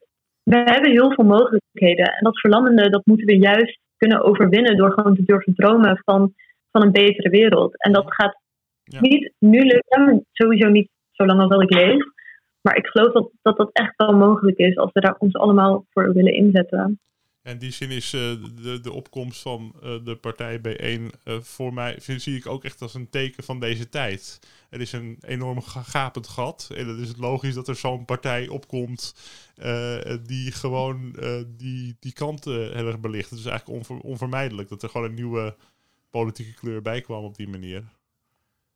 we 0.51 0.57
hebben 0.57 0.91
heel 0.91 1.13
veel 1.13 1.25
mogelijkheden. 1.25 2.07
En 2.07 2.25
dat 2.25 2.41
verlammende, 2.41 2.91
dat 2.91 3.07
moeten 3.07 3.27
we 3.27 3.39
juist 3.39 3.79
kunnen 3.97 4.23
overwinnen 4.23 4.77
door 4.77 4.93
gewoon 4.93 5.15
te 5.15 5.25
durven 5.25 5.55
dromen 5.55 6.01
van, 6.05 6.35
van 6.71 6.83
een 6.83 6.93
betere 6.93 7.29
wereld. 7.29 7.83
En 7.83 7.93
dat 7.93 8.05
gaat 8.07 8.41
ja. 8.85 9.01
niet 9.01 9.33
nu 9.39 9.61
lukken, 9.61 10.27
sowieso 10.33 10.69
niet 10.69 10.89
zolang 11.11 11.51
als 11.53 11.63
ik 11.63 11.71
leef. 11.71 12.05
Maar 12.61 12.77
ik 12.77 12.87
geloof 12.87 13.13
dat, 13.13 13.31
dat 13.43 13.57
dat 13.57 13.71
echt 13.73 13.93
wel 13.97 14.17
mogelijk 14.17 14.59
is 14.59 14.77
als 14.77 14.91
we 14.93 15.01
daar 15.01 15.17
ons 15.19 15.35
allemaal 15.35 15.85
voor 15.91 16.13
willen 16.13 16.35
inzetten. 16.35 17.01
En 17.47 17.59
die 17.59 17.71
zin 17.71 17.91
is 17.91 18.13
uh, 18.13 18.21
de, 18.63 18.81
de 18.81 18.93
opkomst 18.93 19.43
van 19.43 19.73
uh, 19.83 20.05
de 20.05 20.17
partij 20.17 20.59
B1 20.59 21.19
uh, 21.25 21.41
voor 21.41 21.75
mij 21.75 21.97
vind, 22.01 22.23
zie 22.23 22.37
ik 22.37 22.47
ook 22.47 22.65
echt 22.65 22.83
als 22.83 22.95
een 22.95 23.11
teken 23.11 23.45
van 23.45 23.61
deze 23.61 23.89
tijd. 23.89 24.39
Er 24.71 24.81
is 24.81 24.93
een 24.93 25.19
enorm 25.21 25.63
gapend 25.63 26.29
gat. 26.29 26.71
En 26.75 26.89
het 26.89 26.99
is 26.99 27.09
het 27.09 27.17
logisch 27.17 27.55
dat 27.55 27.69
er 27.69 27.77
zo'n 27.77 28.05
partij 28.05 28.49
opkomt 28.49 29.15
die 30.23 30.53
gewoon 30.53 31.17
die, 31.57 31.97
die 32.01 32.13
kant 32.13 32.45
heel 32.45 32.87
erg 32.87 33.01
belicht. 33.01 33.31
Het 33.31 33.39
is 33.39 33.45
eigenlijk 33.45 33.79
onver, 33.79 33.99
onvermijdelijk 33.99 34.69
dat 34.69 34.83
er 34.83 34.89
gewoon 34.89 35.07
een 35.07 35.15
nieuwe 35.15 35.57
politieke 36.11 36.55
kleur 36.55 36.83
bij 36.83 37.01
kwam 37.01 37.25
op 37.25 37.37
die 37.37 37.49
manier. 37.49 37.85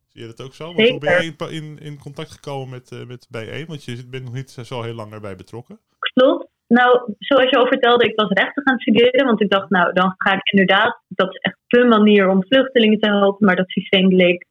Zie 0.07 0.21
je 0.21 0.27
dat 0.27 0.41
ook 0.41 0.53
zo? 0.53 0.73
Want 0.73 0.89
hoe 0.89 0.99
ben 0.99 1.23
je 1.25 1.35
in, 1.49 1.79
in 1.79 1.99
contact 1.99 2.31
gekomen 2.31 2.69
met, 2.69 3.07
met 3.07 3.27
B1? 3.27 3.67
Want 3.67 3.83
je 3.83 4.05
bent 4.05 4.23
nog 4.23 4.33
niet 4.33 4.57
zo 4.63 4.81
heel 4.81 4.93
lang 4.93 5.13
erbij 5.13 5.35
betrokken. 5.35 5.79
Klopt. 5.99 6.50
Nou, 6.77 7.13
zoals 7.19 7.49
je 7.49 7.57
al 7.57 7.67
vertelde, 7.67 8.05
ik 8.05 8.15
was 8.15 8.29
rechten 8.29 8.63
gaan 8.63 8.79
studeren. 8.79 9.25
Want 9.25 9.41
ik 9.41 9.49
dacht, 9.49 9.69
nou, 9.69 9.93
dan 9.93 10.13
ga 10.17 10.33
ik 10.33 10.51
inderdaad, 10.51 11.01
dat 11.07 11.29
is 11.29 11.37
echt 11.37 11.57
de 11.67 11.83
manier 11.83 12.29
om 12.29 12.45
vluchtelingen 12.45 12.99
te 12.99 13.09
helpen. 13.09 13.45
Maar 13.45 13.55
dat 13.55 13.69
systeem 13.69 14.09
bleek 14.09 14.45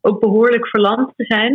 ook 0.00 0.20
behoorlijk 0.20 0.68
verlamd 0.68 1.12
te 1.16 1.24
zijn. 1.24 1.52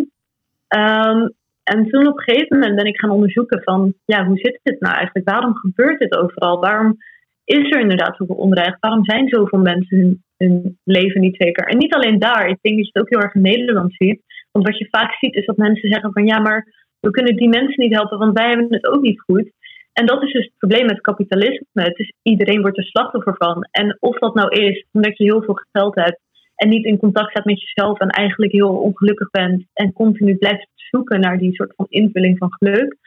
Um, 0.76 1.34
en 1.64 1.90
toen 1.90 2.08
op 2.08 2.18
een 2.18 2.24
gegeven 2.24 2.58
moment 2.58 2.76
ben 2.76 2.86
ik 2.86 3.00
gaan 3.00 3.10
onderzoeken 3.10 3.62
van, 3.64 3.94
ja, 4.06 4.26
hoe 4.26 4.38
zit 4.38 4.60
dit 4.64 4.80
nou 4.80 4.96
eigenlijk? 4.96 5.30
Waarom 5.30 5.56
gebeurt 5.56 6.00
dit 6.00 6.18
overal? 6.18 6.60
Waarom 6.60 6.98
is 7.44 7.72
er 7.72 7.80
inderdaad 7.80 8.16
zoveel 8.16 8.36
onrecht? 8.36 8.78
Waarom 8.80 9.06
zijn 9.06 9.28
zoveel 9.28 9.60
mensen 9.60 9.98
hun, 9.98 10.24
hun 10.38 10.78
leven 10.84 11.22
niet 11.22 11.36
zeker? 11.38 11.68
En 11.68 11.78
niet 11.78 11.94
alleen 11.94 12.20
daar, 12.20 12.48
ik 12.48 12.58
denk 12.62 12.76
dat 12.76 12.86
je 12.86 12.92
het 12.94 13.02
ook 13.02 13.10
heel 13.10 13.22
erg 13.22 13.36
in 13.36 13.42
Nederland 13.42 13.94
ziet. 13.94 14.22
Want 14.52 14.68
wat 14.68 14.78
je 14.78 14.88
vaak 14.90 15.14
ziet 15.14 15.36
is 15.36 15.46
dat 15.46 15.58
mensen 15.58 15.90
zeggen 15.90 16.12
van, 16.12 16.26
ja, 16.26 16.40
maar 16.40 16.68
we 17.00 17.12
kunnen 17.12 17.36
die 17.36 17.50
mensen 17.50 17.84
niet 17.84 17.94
helpen, 17.94 18.18
want 18.18 18.38
wij 18.38 18.48
hebben 18.48 18.68
het 18.70 18.88
ook 18.88 19.02
niet 19.02 19.22
goed. 19.22 19.52
En 19.94 20.06
dat 20.06 20.24
is 20.24 20.32
dus 20.32 20.46
het 20.46 20.58
probleem 20.58 20.86
met 20.86 21.02
kapitalisme. 21.02 21.82
Het 21.82 22.00
is, 22.00 22.14
iedereen 22.22 22.62
wordt 22.62 22.78
er 22.78 22.84
slachtoffer 22.84 23.36
van. 23.38 23.68
En 23.72 23.98
of 24.00 24.20
dat 24.20 24.34
nou 24.34 24.50
is 24.50 24.86
omdat 24.92 25.18
je 25.18 25.24
heel 25.24 25.42
veel 25.42 25.60
geld 25.72 25.96
hebt 25.96 26.20
en 26.56 26.70
niet 26.70 26.86
in 26.86 26.98
contact 26.98 27.30
staat 27.30 27.46
met 27.46 27.62
jezelf 27.62 28.00
en 28.00 28.10
eigenlijk 28.10 28.52
heel 28.52 28.76
ongelukkig 28.76 29.30
bent 29.30 29.66
en 29.74 29.94
continu 29.94 30.36
blijft 30.36 30.68
zoeken 30.76 31.20
naar 31.20 31.38
die 31.38 31.54
soort 31.54 31.74
van 31.76 31.86
invulling 31.90 32.38
van 32.38 32.54
geluk. 32.54 32.98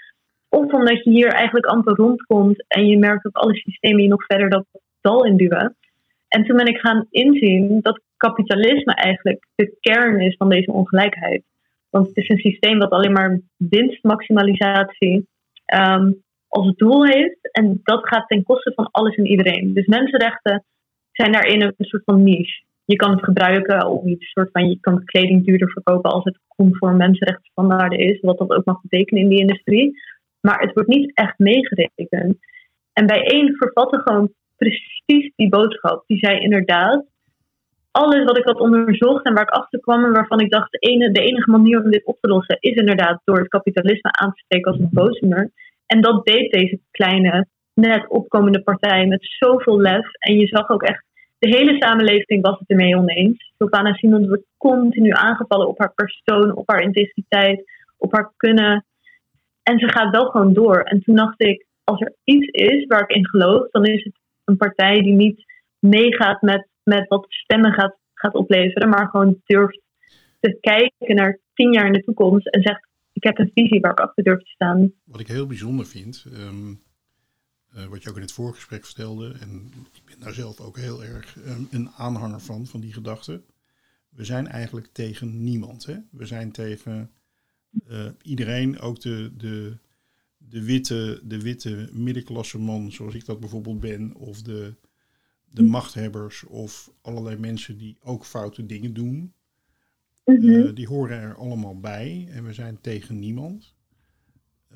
Of 0.49 0.73
omdat 0.73 1.05
je 1.05 1.11
hier 1.11 1.29
eigenlijk 1.29 1.66
amper 1.66 1.94
rondkomt 1.94 2.64
en 2.68 2.87
je 2.87 2.99
merkt 2.99 3.23
dat 3.23 3.35
alle 3.35 3.55
systemen 3.55 4.03
je 4.03 4.09
nog 4.09 4.25
verder 4.25 4.51
dat 4.51 4.66
dal 5.01 5.25
induwen. 5.25 5.77
En 6.29 6.44
toen 6.44 6.57
ben 6.57 6.66
ik 6.66 6.79
gaan 6.79 7.07
inzien 7.11 7.79
dat 7.81 8.01
kapitalisme 8.16 8.94
eigenlijk 8.94 9.47
de 9.55 9.77
kern 9.81 10.20
is 10.20 10.37
van 10.37 10.49
deze 10.49 10.73
ongelijkheid. 10.73 11.42
Want 11.90 12.07
het 12.07 12.16
is 12.16 12.29
een 12.29 12.38
systeem 12.38 12.79
dat 12.79 12.90
alleen 12.90 13.12
maar 13.12 13.40
winstmaximalisatie 13.57 15.27
um, 15.75 16.23
als 16.55 16.75
doel 16.77 17.05
heeft. 17.05 17.51
En 17.53 17.81
dat 17.83 18.09
gaat 18.09 18.29
ten 18.29 18.43
koste 18.43 18.73
van 18.75 18.88
alles 18.90 19.14
en 19.17 19.27
iedereen. 19.27 19.75
Dus 19.75 19.87
mensenrechten 19.87 20.64
zijn 21.12 21.33
daarin 21.33 21.62
een 21.62 21.75
soort 21.79 22.05
van 22.05 22.23
niche. 22.23 22.62
Je 22.85 22.97
kan 22.97 23.11
het 23.11 23.25
gebruiken 23.25 23.87
om 23.87 24.09
iets 24.09 24.31
soort 24.31 24.51
van, 24.53 24.69
je 24.69 24.79
kan 24.81 25.05
kleding 25.05 25.45
duurder 25.45 25.71
verkopen 25.71 26.11
als 26.11 26.25
het 26.25 26.38
conform 26.57 26.97
mensenrechtenstandaarden 26.97 27.99
is, 27.99 28.21
wat 28.21 28.38
dat 28.38 28.51
ook 28.51 28.64
mag 28.64 28.81
betekenen 28.83 29.23
in 29.23 29.29
die 29.29 29.40
industrie. 29.40 30.03
Maar 30.40 30.61
het 30.61 30.73
wordt 30.75 30.88
niet 30.88 31.11
echt 31.14 31.38
meegerekend. 31.38 32.37
En 32.93 33.07
bij 33.07 33.23
één 33.27 33.57
vervatte 33.57 33.99
gewoon 33.99 34.33
precies 34.57 35.33
die 35.37 35.49
boodschap. 35.49 36.05
Die 36.07 36.19
zei 36.19 36.38
inderdaad, 36.38 37.05
alles 37.90 38.25
wat 38.25 38.38
ik 38.38 38.45
had 38.45 38.61
onderzocht 38.61 39.25
en 39.25 39.35
waar 39.35 39.43
ik 39.43 39.51
achter 39.51 39.81
kwam 39.81 40.05
en 40.05 40.12
waarvan 40.12 40.40
ik 40.40 40.51
dacht, 40.51 40.71
de, 40.73 40.79
ene, 40.79 41.11
de 41.11 41.21
enige 41.21 41.51
manier 41.51 41.83
om 41.85 41.90
dit 41.90 42.05
op 42.05 42.19
te 42.21 42.29
lossen 42.29 42.57
is 42.61 42.75
inderdaad 42.75 43.21
door 43.25 43.38
het 43.38 43.49
kapitalisme 43.49 44.12
aan 44.12 44.33
te 44.33 44.43
steken 44.45 44.73
als 44.73 44.81
een 44.81 44.88
boosdoener. 44.93 45.51
En 45.87 46.01
dat 46.01 46.25
deed 46.25 46.53
deze 46.53 46.81
kleine, 46.90 47.47
net 47.75 48.09
opkomende 48.09 48.62
partij 48.62 49.07
met 49.07 49.37
zoveel 49.38 49.81
lef. 49.81 50.07
En 50.18 50.37
je 50.37 50.47
zag 50.47 50.68
ook 50.68 50.83
echt, 50.83 51.05
de 51.38 51.57
hele 51.57 51.77
samenleving 51.79 52.42
was 52.42 52.59
het 52.59 52.70
ermee 52.70 52.97
oneens. 52.97 53.53
Sylvana 53.59 53.94
Simons 53.94 54.27
wordt 54.27 54.47
continu 54.57 55.11
aangevallen 55.11 55.68
op 55.68 55.79
haar 55.79 55.92
persoon, 55.94 56.57
op 56.57 56.68
haar 56.68 56.81
integriteit, 56.81 57.64
op 57.99 58.12
haar 58.12 58.33
kunnen. 58.37 58.85
En 59.62 59.79
ze 59.79 59.88
gaat 59.88 60.11
wel 60.11 60.27
gewoon 60.31 60.53
door. 60.53 60.81
En 60.81 61.03
toen 61.03 61.16
dacht 61.16 61.42
ik, 61.42 61.66
als 61.85 62.01
er 62.01 62.14
iets 62.25 62.47
is 62.47 62.87
waar 62.87 63.03
ik 63.03 63.16
in 63.16 63.29
geloof, 63.29 63.70
dan 63.70 63.85
is 63.85 64.05
het 64.05 64.14
een 64.44 64.57
partij 64.57 65.03
die 65.03 65.12
niet 65.12 65.44
meegaat 65.79 66.42
met, 66.42 66.68
met 66.83 67.09
wat 67.09 67.27
stemmen 67.29 67.73
gaat, 67.73 67.97
gaat 68.14 68.35
opleveren, 68.35 68.88
maar 68.88 69.09
gewoon 69.09 69.40
durft 69.44 69.81
te 70.40 70.59
kijken 70.61 71.16
naar 71.16 71.38
tien 71.55 71.73
jaar 71.73 71.87
in 71.87 71.92
de 71.92 72.05
toekomst 72.05 72.47
en 72.47 72.62
zegt: 72.62 72.84
Ik 73.24 73.37
heb 73.37 73.46
een 73.46 73.52
visie 73.54 73.80
waar 73.80 73.90
ik 73.90 74.00
achter 74.00 74.24
durf 74.24 74.38
te 74.38 74.50
staan. 74.50 74.92
Wat 75.04 75.20
ik 75.20 75.28
heel 75.28 75.46
bijzonder 75.46 75.87
vind, 75.87 76.24
ehm, 76.32 76.74
eh, 77.70 77.84
wat 77.84 78.02
je 78.02 78.08
ook 78.10 78.16
in 78.16 78.22
het 78.22 78.32
voorgesprek 78.32 78.84
vertelde, 78.84 79.32
en 79.40 79.72
ik 79.92 80.02
ben 80.04 80.18
daar 80.18 80.32
zelf 80.32 80.60
ook 80.60 80.76
heel 80.76 81.04
erg 81.04 81.40
ehm, 81.40 81.62
een 81.70 81.90
aanhanger 81.90 82.40
van, 82.40 82.66
van 82.66 82.80
die 82.80 82.92
gedachte. 82.92 83.42
We 84.08 84.24
zijn 84.24 84.46
eigenlijk 84.46 84.87
tegen 84.92 85.42
niemand. 85.42 85.87
Hè? 85.87 85.96
We 86.10 86.26
zijn 86.26 86.52
tegen 86.52 87.10
uh, 87.88 88.06
iedereen, 88.22 88.80
ook 88.80 89.00
de, 89.00 89.32
de, 89.37 89.76
de, 90.37 90.64
witte, 90.64 91.20
de 91.24 91.40
witte 91.42 91.88
middenklasse 91.92 92.58
man, 92.58 92.92
zoals 92.92 93.14
ik 93.14 93.24
dat 93.24 93.40
bijvoorbeeld 93.40 93.80
ben, 93.80 94.14
of 94.14 94.42
de, 94.42 94.74
de 95.44 95.62
machthebbers, 95.62 96.44
of 96.44 96.90
allerlei 97.02 97.37
mensen 97.37 97.78
die 97.78 97.96
ook 98.00 98.24
foute 98.24 98.66
dingen 98.66 98.94
doen. 98.94 99.34
Uh, 100.24 100.74
die 100.74 100.87
horen 100.87 101.20
er 101.20 101.34
allemaal 101.34 101.80
bij 101.80 102.28
en 102.30 102.44
we 102.44 102.52
zijn 102.52 102.80
tegen 102.80 103.18
niemand. 103.18 103.74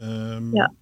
Um, 0.02 0.54
ja. 0.54 0.74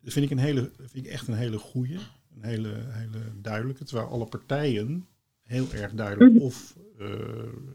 Dat 0.00 0.12
vind 0.12 0.24
ik, 0.24 0.30
een 0.30 0.38
hele, 0.38 0.70
vind 0.76 1.06
ik 1.06 1.12
echt 1.12 1.28
een 1.28 1.34
hele 1.34 1.58
goede, 1.58 1.98
een 2.34 2.44
hele, 2.44 2.74
hele 2.88 3.40
duidelijke. 3.40 3.84
Terwijl 3.84 4.08
alle 4.08 4.26
partijen 4.26 5.06
heel 5.42 5.72
erg 5.72 5.92
duidelijk 5.92 6.32
mhm. 6.32 6.42
of 6.42 6.76
uh, 6.92 7.08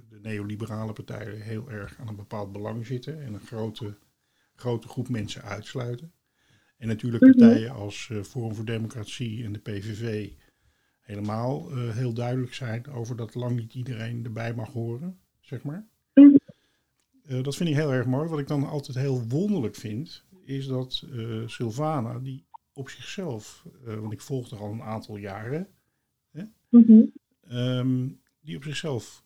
de 0.10 0.20
neoliberale 0.22 0.94
partijen 0.94 1.42
heel 1.42 1.72
erg 1.72 2.00
aan 2.00 2.08
een 2.08 2.16
bepaald 2.16 2.52
belang 2.52 2.86
zitten 2.86 3.22
en 3.24 3.34
een 3.34 3.46
grote, 3.46 3.98
grote 4.56 4.88
groep 4.88 5.10
mensen 5.10 5.42
uitsluiten. 5.42 6.14
En 6.78 6.88
natuurlijk 6.88 7.24
mhm. 7.24 7.38
partijen 7.38 7.72
als 7.72 8.10
uh, 8.12 8.24
Forum 8.24 8.56
voor 8.56 8.66
Democratie 8.66 9.44
en 9.44 9.54
de 9.54 9.60
PVV 9.60 10.32
helemaal 11.00 11.78
uh, 11.78 11.90
heel 11.90 12.14
duidelijk 12.14 12.54
zijn 12.54 12.88
over 12.88 13.16
dat 13.16 13.36
lang 13.36 13.56
niet 13.56 13.74
iedereen 13.74 14.26
erbij 14.26 14.54
mag 14.54 14.72
horen, 14.72 15.20
zeg 15.40 15.64
maar. 15.64 15.88
Mhm. 17.28 17.44
dat 17.44 17.56
vind 17.56 17.70
ik 17.70 17.76
heel 17.76 17.94
erg 17.94 18.06
mooi. 18.06 18.30
Wat 18.30 18.40
ik 18.40 18.48
dan 18.48 18.68
altijd 18.68 18.98
heel 18.98 19.28
wonderlijk 19.28 19.76
vind, 19.76 20.24
is 20.44 20.68
dat 20.68 21.04
Sylvana, 21.46 22.20
die 22.20 22.46
op 22.74 22.90
zichzelf, 22.90 23.66
want 23.84 24.14
ik 24.14 24.22
volg 24.22 24.52
er 24.52 24.60
al 24.60 24.72
een 24.72 24.82
aantal 24.82 25.18
jaren, 25.18 25.68
hè, 26.32 26.44
Ehm, 27.48 28.08
die 28.42 28.56
op 28.56 28.64
zichzelf 28.64 29.24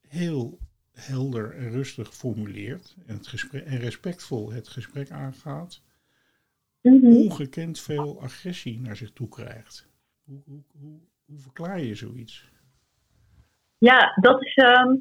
heel 0.00 0.58
helder 0.92 1.54
en 1.54 1.70
rustig 1.70 2.14
formuleert 2.14 2.96
en, 3.06 3.16
het 3.16 3.26
gesprek, 3.26 3.64
en 3.64 3.78
respectvol 3.78 4.52
het 4.52 4.68
gesprek 4.68 5.10
aangaat, 5.10 5.82
mhm. 6.82 7.06
ongekend 7.06 7.80
veel 7.80 8.22
agressie 8.22 8.80
naar 8.80 8.96
zich 8.96 9.12
toe 9.12 9.28
krijgt. 9.28 9.88
Hoe, 10.24 10.42
hoe, 10.44 10.62
hoe, 10.78 11.00
hoe 11.24 11.38
verklaar 11.38 11.80
je 11.80 11.94
zoiets? 11.94 12.50
Ja, 13.78 14.18
dat 14.20 14.42
is, 14.42 14.54
ehm, 14.54 14.96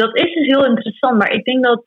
dat 0.00 0.16
is 0.16 0.34
dus 0.34 0.46
heel 0.46 0.66
interessant. 0.66 1.18
Maar 1.18 1.32
ik 1.32 1.44
denk 1.44 1.64
dat 1.64 1.84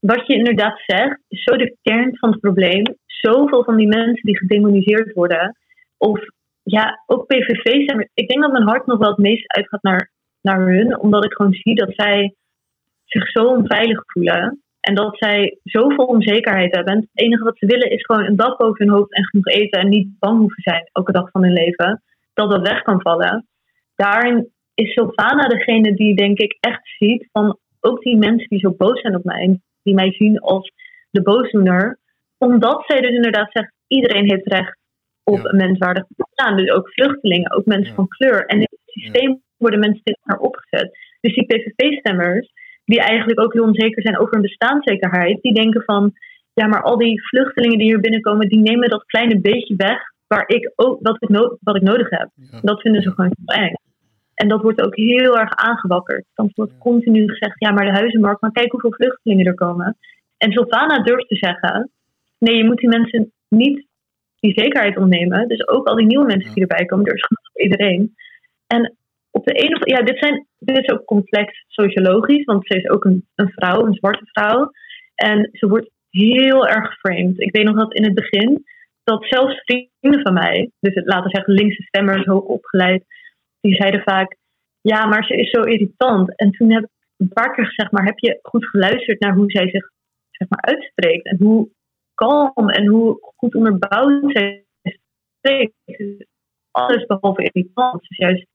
wat 0.00 0.26
je 0.26 0.34
inderdaad 0.34 0.82
zegt, 0.86 1.20
is 1.28 1.42
zo 1.42 1.56
de 1.56 1.76
kern 1.82 2.16
van 2.16 2.30
het 2.30 2.40
probleem. 2.40 2.84
Zoveel 3.06 3.64
van 3.64 3.76
die 3.76 3.86
mensen 3.86 4.22
die 4.22 4.38
gedemoniseerd 4.38 5.12
worden, 5.12 5.56
of 5.96 6.20
ja, 6.62 7.02
ook 7.06 7.26
PVV 7.26 7.86
zijn. 7.86 8.10
Ik 8.14 8.28
denk 8.28 8.40
dat 8.40 8.52
mijn 8.52 8.68
hart 8.68 8.86
nog 8.86 8.98
wel 8.98 9.08
het 9.08 9.18
meest 9.18 9.52
uitgaat 9.52 9.82
naar, 9.82 10.10
naar 10.40 10.60
hun, 10.60 10.98
omdat 10.98 11.24
ik 11.24 11.32
gewoon 11.32 11.52
zie 11.52 11.74
dat 11.74 11.92
zij 11.94 12.34
zich 13.04 13.30
zo 13.30 13.44
onveilig 13.44 14.02
voelen. 14.06 14.62
En 14.80 14.94
dat 14.94 15.18
zij 15.18 15.58
zoveel 15.62 16.04
onzekerheid 16.04 16.74
hebben. 16.74 16.94
En 16.94 17.00
het 17.00 17.08
enige 17.12 17.44
wat 17.44 17.58
ze 17.58 17.66
willen 17.66 17.90
is 17.90 18.04
gewoon 18.04 18.24
een 18.24 18.36
dak 18.36 18.58
boven 18.58 18.86
hun 18.86 18.94
hoofd 18.96 19.14
en 19.14 19.24
genoeg 19.24 19.46
eten. 19.46 19.80
En 19.80 19.88
niet 19.88 20.18
bang 20.18 20.38
hoeven 20.38 20.62
zijn 20.62 20.88
elke 20.92 21.12
dag 21.12 21.30
van 21.30 21.42
hun 21.42 21.52
leven. 21.52 22.02
Dat 22.34 22.50
dat 22.50 22.68
weg 22.68 22.82
kan 22.82 23.00
vallen. 23.00 23.46
Daarin 23.96 24.52
is 24.80 24.92
Sylvana 24.92 25.48
degene 25.48 25.94
die 25.94 26.14
denk 26.14 26.38
ik 26.38 26.56
echt 26.60 26.80
ziet 26.98 27.28
van 27.32 27.58
ook 27.80 28.02
die 28.02 28.16
mensen 28.16 28.48
die 28.48 28.58
zo 28.58 28.74
boos 28.76 29.00
zijn 29.00 29.16
op 29.16 29.24
mij. 29.24 29.60
Die 29.82 29.94
mij 29.94 30.12
zien 30.12 30.38
als 30.38 30.72
de 31.10 31.22
boosdoener. 31.22 31.98
Omdat 32.38 32.84
zij 32.86 33.00
dus 33.00 33.14
inderdaad 33.14 33.50
zegt, 33.52 33.72
iedereen 33.86 34.30
heeft 34.30 34.46
recht 34.46 34.78
op 35.24 35.44
een 35.44 35.56
menswaardig 35.56 36.04
bestaan. 36.08 36.56
Dus 36.56 36.70
ook 36.70 36.92
vluchtelingen, 36.92 37.52
ook 37.52 37.64
mensen 37.64 37.94
van 37.94 38.08
kleur. 38.08 38.46
En 38.46 38.56
in 38.56 38.66
het 38.70 38.80
systeem 38.84 39.42
worden 39.56 39.80
mensen 39.80 40.02
tegen 40.02 40.20
elkaar 40.24 40.44
opgezet. 40.46 40.98
Dus 41.20 41.34
die 41.34 41.46
PVV-stemmers, 41.46 42.52
die 42.84 43.00
eigenlijk 43.00 43.40
ook 43.40 43.52
heel 43.52 43.64
onzeker 43.64 44.02
zijn 44.02 44.18
over 44.18 44.32
hun 44.32 44.42
bestaanszekerheid, 44.42 45.42
die 45.42 45.54
denken 45.54 45.82
van, 45.82 46.12
ja, 46.52 46.66
maar 46.66 46.82
al 46.82 46.96
die 46.96 47.22
vluchtelingen 47.22 47.78
die 47.78 47.86
hier 47.86 48.00
binnenkomen, 48.00 48.48
die 48.48 48.58
nemen 48.58 48.88
dat 48.88 49.04
kleine 49.04 49.40
beetje 49.40 49.76
weg 49.76 50.00
waar 50.26 50.44
ik 50.46 50.72
ook, 50.76 50.98
wat, 51.02 51.16
ik 51.22 51.58
wat 51.60 51.76
ik 51.76 51.82
nodig 51.82 52.10
heb. 52.10 52.28
Dat 52.62 52.80
vinden 52.80 53.02
ze 53.02 53.10
gewoon 53.10 53.32
heel 53.36 53.64
eng. 53.64 53.74
En 54.40 54.48
dat 54.48 54.62
wordt 54.62 54.80
ook 54.80 54.96
heel 54.96 55.38
erg 55.38 55.54
aangewakkerd. 55.54 56.24
Dan 56.34 56.50
wordt 56.54 56.78
continu 56.78 57.28
gezegd, 57.28 57.54
ja, 57.58 57.70
maar 57.70 57.84
de 57.84 57.98
huizenmarkt, 57.98 58.40
maar 58.40 58.52
kijk 58.52 58.70
hoeveel 58.70 58.92
vluchtelingen 58.92 59.46
er 59.46 59.54
komen. 59.54 59.96
En 60.36 60.52
Sultana 60.52 61.02
durft 61.02 61.28
te 61.28 61.36
zeggen, 61.36 61.90
nee, 62.38 62.56
je 62.56 62.64
moet 62.64 62.78
die 62.78 62.88
mensen 62.88 63.32
niet 63.48 63.86
die 64.38 64.60
zekerheid 64.60 64.96
ontnemen. 64.96 65.48
Dus 65.48 65.68
ook 65.68 65.86
al 65.86 65.96
die 65.96 66.06
nieuwe 66.06 66.26
mensen 66.26 66.54
die 66.54 66.62
erbij 66.66 66.84
komen, 66.86 67.06
er 67.06 67.14
is 67.14 67.26
genoeg 67.26 67.50
voor 67.52 67.62
iedereen. 67.62 68.14
En 68.66 68.96
op 69.30 69.44
de 69.44 69.52
ene 69.52 69.80
ja, 69.84 70.02
dit, 70.02 70.18
zijn, 70.18 70.46
dit 70.58 70.78
is 70.78 70.88
ook 70.88 71.04
complex 71.04 71.64
sociologisch, 71.68 72.44
want 72.44 72.66
ze 72.66 72.76
is 72.76 72.90
ook 72.90 73.04
een, 73.04 73.26
een 73.34 73.50
vrouw, 73.50 73.86
een 73.86 73.94
zwarte 73.94 74.26
vrouw. 74.32 74.70
En 75.14 75.48
ze 75.52 75.68
wordt 75.68 75.90
heel 76.10 76.66
erg 76.68 76.88
geframed. 76.88 77.40
Ik 77.40 77.52
weet 77.52 77.64
nog 77.64 77.76
dat 77.76 77.94
in 77.94 78.04
het 78.04 78.14
begin, 78.14 78.64
dat 79.04 79.24
zelfs 79.24 79.62
vrienden 79.64 80.22
van 80.22 80.32
mij, 80.32 80.70
dus 80.80 80.94
het, 80.94 81.06
laten 81.06 81.24
we 81.24 81.36
zeggen 81.36 81.54
linkse 81.54 81.82
stemmers, 81.82 82.24
hoog 82.24 82.44
opgeleid, 82.44 83.04
die 83.60 83.74
zeiden 83.74 84.02
vaak, 84.02 84.36
ja, 84.80 85.06
maar 85.06 85.24
ze 85.24 85.34
is 85.34 85.50
zo 85.50 85.62
irritant. 85.62 86.36
En 86.36 86.50
toen 86.50 86.70
heb 86.70 86.82
ik 86.82 86.90
een 87.16 87.28
paar 87.28 87.54
keer 87.54 87.66
gezegd, 87.66 87.92
maar 87.92 88.04
heb 88.04 88.18
je 88.18 88.38
goed 88.42 88.66
geluisterd 88.66 89.20
naar 89.20 89.34
hoe 89.34 89.50
zij 89.50 89.70
zich 89.70 89.90
zeg 90.30 90.48
maar, 90.48 90.60
uitspreekt 90.60 91.26
en 91.26 91.36
hoe 91.38 91.68
kalm 92.14 92.70
en 92.70 92.86
hoe 92.86 93.18
goed 93.36 93.54
onderbouwd 93.54 94.32
zij 94.32 94.64
spreekt. 95.38 95.74
Alles 96.70 97.06
behalve 97.06 97.42
irritant. 97.42 98.04
Ze 98.04 98.10
is 98.10 98.16
juist 98.16 98.46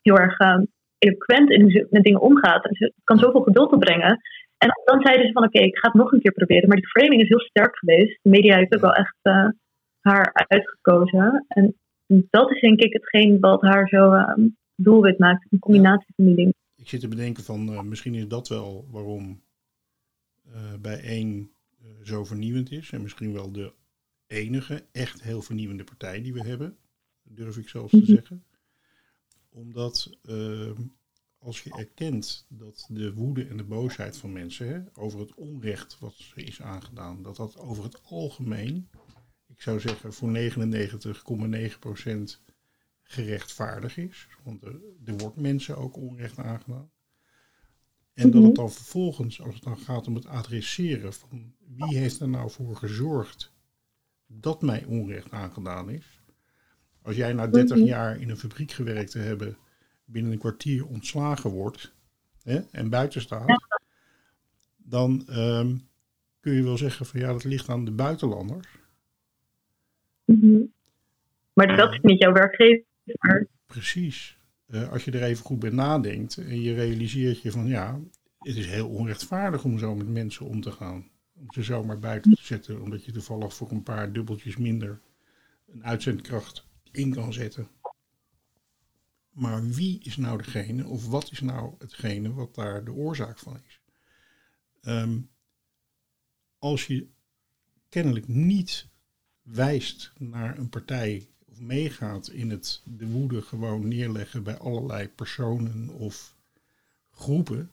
heel 0.00 0.16
erg 0.16 0.40
uh, 0.40 0.60
eloquent 0.98 1.50
in 1.50 1.60
hoe 1.62 1.70
ze 1.70 1.86
met 1.90 2.02
dingen 2.02 2.20
omgaat. 2.20 2.66
En 2.68 2.74
ze 2.74 2.92
kan 3.04 3.18
zoveel 3.18 3.42
geduld 3.42 3.72
opbrengen. 3.72 4.20
En 4.58 4.68
dan 4.84 5.00
zeiden 5.02 5.26
ze 5.26 5.32
van 5.32 5.44
oké, 5.44 5.58
ik 5.58 5.78
ga 5.78 5.88
het 5.88 5.96
nog 5.96 6.12
een 6.12 6.20
keer 6.20 6.32
proberen. 6.32 6.68
Maar 6.68 6.76
die 6.76 6.88
framing 6.88 7.20
is 7.20 7.28
heel 7.28 7.40
sterk 7.40 7.76
geweest. 7.76 8.18
De 8.22 8.30
media 8.30 8.56
heeft 8.56 8.74
ook 8.74 8.80
wel 8.80 8.94
echt 8.94 9.16
uh, 9.22 9.48
haar 10.00 10.46
uitgekozen. 10.48 11.44
En 11.48 11.74
dat 12.30 12.50
is 12.50 12.60
denk 12.60 12.80
ik 12.80 12.92
hetgeen 12.92 13.40
wat 13.40 13.62
haar 13.62 13.88
zo 13.88 14.12
uh, 14.12 14.48
doelwit 14.74 15.18
maakt. 15.18 15.46
Een 15.50 15.58
combinatie 15.58 16.12
van 16.16 16.24
die 16.24 16.34
dingen. 16.34 16.54
Ik 16.76 16.88
zit 16.88 17.00
te 17.00 17.08
bedenken 17.08 17.44
van 17.44 17.72
uh, 17.72 17.82
misschien 17.82 18.14
is 18.14 18.28
dat 18.28 18.48
wel 18.48 18.86
waarom 18.90 19.40
bij 20.80 21.00
één 21.00 21.50
zo 22.02 22.24
vernieuwend 22.24 22.70
is 22.70 22.90
en 22.90 23.02
misschien 23.02 23.32
wel 23.32 23.52
de 23.52 23.72
enige 24.26 24.84
echt 24.92 25.22
heel 25.22 25.42
vernieuwende 25.42 25.84
partij 25.84 26.22
die 26.22 26.32
we 26.32 26.42
hebben, 26.42 26.76
durf 27.22 27.56
ik 27.56 27.68
zelfs 27.68 27.92
te 27.92 28.04
zeggen. 28.04 28.44
Omdat 29.48 30.18
ehm, 30.22 30.80
als 31.38 31.62
je 31.62 31.70
erkent 31.76 32.46
dat 32.48 32.86
de 32.88 33.14
woede 33.14 33.44
en 33.46 33.56
de 33.56 33.64
boosheid 33.64 34.16
van 34.16 34.32
mensen 34.32 34.68
hè, 34.68 34.80
over 34.92 35.20
het 35.20 35.34
onrecht 35.34 35.98
wat 35.98 36.14
ze 36.14 36.44
is 36.44 36.62
aangedaan, 36.62 37.22
dat 37.22 37.36
dat 37.36 37.58
over 37.58 37.84
het 37.84 38.04
algemeen, 38.04 38.88
ik 39.62 39.68
zou 39.68 39.80
zeggen 39.80 40.12
voor 40.12 40.32
99,9% 42.38 42.40
gerechtvaardig 43.02 43.96
is. 43.96 44.28
Want 44.44 44.62
er, 44.62 44.80
er 45.04 45.16
wordt 45.16 45.36
mensen 45.36 45.76
ook 45.76 45.96
onrecht 45.96 46.38
aangedaan. 46.38 46.90
En 48.14 48.30
dat 48.30 48.42
het 48.42 48.54
dan 48.54 48.72
vervolgens, 48.72 49.42
als 49.42 49.54
het 49.54 49.62
dan 49.62 49.78
gaat 49.78 50.06
om 50.06 50.14
het 50.14 50.26
adresseren 50.26 51.12
van 51.12 51.54
wie 51.58 51.98
heeft 51.98 52.20
er 52.20 52.28
nou 52.28 52.50
voor 52.50 52.76
gezorgd 52.76 53.52
dat 54.26 54.62
mij 54.62 54.84
onrecht 54.84 55.30
aangedaan 55.30 55.90
is. 55.90 56.20
Als 57.02 57.16
jij 57.16 57.32
na 57.32 57.46
30 57.46 57.78
jaar 57.78 58.20
in 58.20 58.30
een 58.30 58.36
fabriek 58.36 58.70
gewerkt 58.72 59.10
te 59.10 59.18
hebben, 59.18 59.56
binnen 60.04 60.32
een 60.32 60.38
kwartier 60.38 60.86
ontslagen 60.86 61.50
wordt 61.50 61.94
hè, 62.42 62.58
en 62.70 62.90
buiten 62.90 63.20
staat, 63.20 63.66
dan 64.76 65.28
ehm, 65.28 65.76
kun 66.40 66.52
je 66.52 66.62
wel 66.62 66.78
zeggen 66.78 67.06
van 67.06 67.20
ja, 67.20 67.32
dat 67.32 67.44
ligt 67.44 67.68
aan 67.68 67.84
de 67.84 67.92
buitenlanders. 67.92 68.80
Mhm. 70.24 70.60
Maar 71.52 71.76
dat 71.76 71.92
is 71.92 71.98
niet 72.02 72.18
jouw 72.18 72.32
werkgever. 72.32 72.84
Precies. 73.66 74.38
Uh, 74.68 74.92
als 74.92 75.04
je 75.04 75.10
er 75.10 75.22
even 75.22 75.44
goed 75.44 75.58
bij 75.58 75.70
nadenkt 75.70 76.36
en 76.36 76.60
je 76.60 76.74
realiseert 76.74 77.42
je 77.42 77.50
van 77.50 77.66
ja, 77.66 78.00
het 78.38 78.56
is 78.56 78.66
heel 78.66 78.88
onrechtvaardig 78.88 79.64
om 79.64 79.78
zo 79.78 79.94
met 79.94 80.08
mensen 80.08 80.46
om 80.46 80.60
te 80.60 80.72
gaan. 80.72 81.10
Om 81.34 81.52
ze 81.52 81.62
zomaar 81.62 81.98
buiten 81.98 82.34
te 82.34 82.44
zetten, 82.44 82.82
omdat 82.82 83.04
je 83.04 83.12
toevallig 83.12 83.54
voor 83.54 83.70
een 83.70 83.82
paar 83.82 84.12
dubbeltjes 84.12 84.56
minder 84.56 85.00
een 85.72 85.84
uitzendkracht 85.84 86.66
in 86.90 87.14
kan 87.14 87.32
zetten. 87.32 87.68
Maar 89.30 89.66
wie 89.66 90.00
is 90.02 90.16
nou 90.16 90.42
degene, 90.42 90.86
of 90.86 91.08
wat 91.08 91.30
is 91.30 91.40
nou 91.40 91.74
hetgene 91.78 92.32
wat 92.32 92.54
daar 92.54 92.84
de 92.84 92.92
oorzaak 92.92 93.38
van 93.38 93.60
is? 93.66 93.80
Um, 94.82 95.30
als 96.58 96.86
je 96.86 97.08
kennelijk 97.88 98.28
niet 98.28 98.88
wijst 99.42 100.12
naar 100.18 100.58
een 100.58 100.68
partij 100.68 101.22
of 101.50 101.60
meegaat 101.60 102.28
in 102.28 102.50
het 102.50 102.82
de 102.98 103.06
woede 103.06 103.42
gewoon 103.42 103.88
neerleggen 103.88 104.42
bij 104.42 104.58
allerlei 104.58 105.08
personen 105.08 105.88
of 105.88 106.34
groepen, 107.10 107.70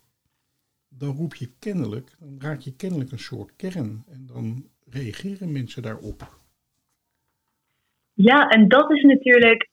dan 0.90 1.16
roep 1.16 1.36
je 1.36 1.50
kennelijk, 1.60 2.16
dan 2.20 2.38
raak 2.40 2.60
je 2.60 2.76
kennelijk 2.76 3.12
een 3.12 3.20
soort 3.20 3.56
kern 3.56 4.04
en 4.12 4.26
dan 4.34 4.66
reageren 4.90 5.52
mensen 5.52 5.82
daarop. 5.82 6.38
Ja, 8.14 8.50
en 8.50 8.68
dat 8.68 8.92
is 8.92 9.04
natuurlijk 9.04 9.70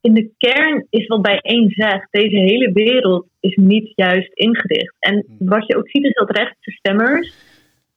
in 0.00 0.14
de 0.14 0.30
kern 0.38 0.86
is 0.90 1.06
wat 1.06 1.22
bij 1.22 1.38
één 1.38 1.70
zegt, 1.70 2.06
deze 2.10 2.36
hele 2.36 2.72
wereld 2.72 3.26
is 3.40 3.56
niet 3.56 3.92
juist 3.94 4.32
ingericht. 4.32 4.96
En 4.98 5.24
hmm. 5.26 5.48
wat 5.48 5.66
je 5.66 5.76
ook 5.76 5.88
ziet 5.88 6.04
is 6.04 6.12
dat 6.12 6.36
rechtse 6.36 6.70
stemmers, 6.70 7.34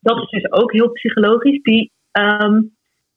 dat 0.00 0.22
is 0.22 0.28
dus 0.28 0.52
ook 0.52 0.72
heel 0.72 0.92
psychologisch, 0.92 1.62
die 1.62 1.90
ehm, 2.10 2.60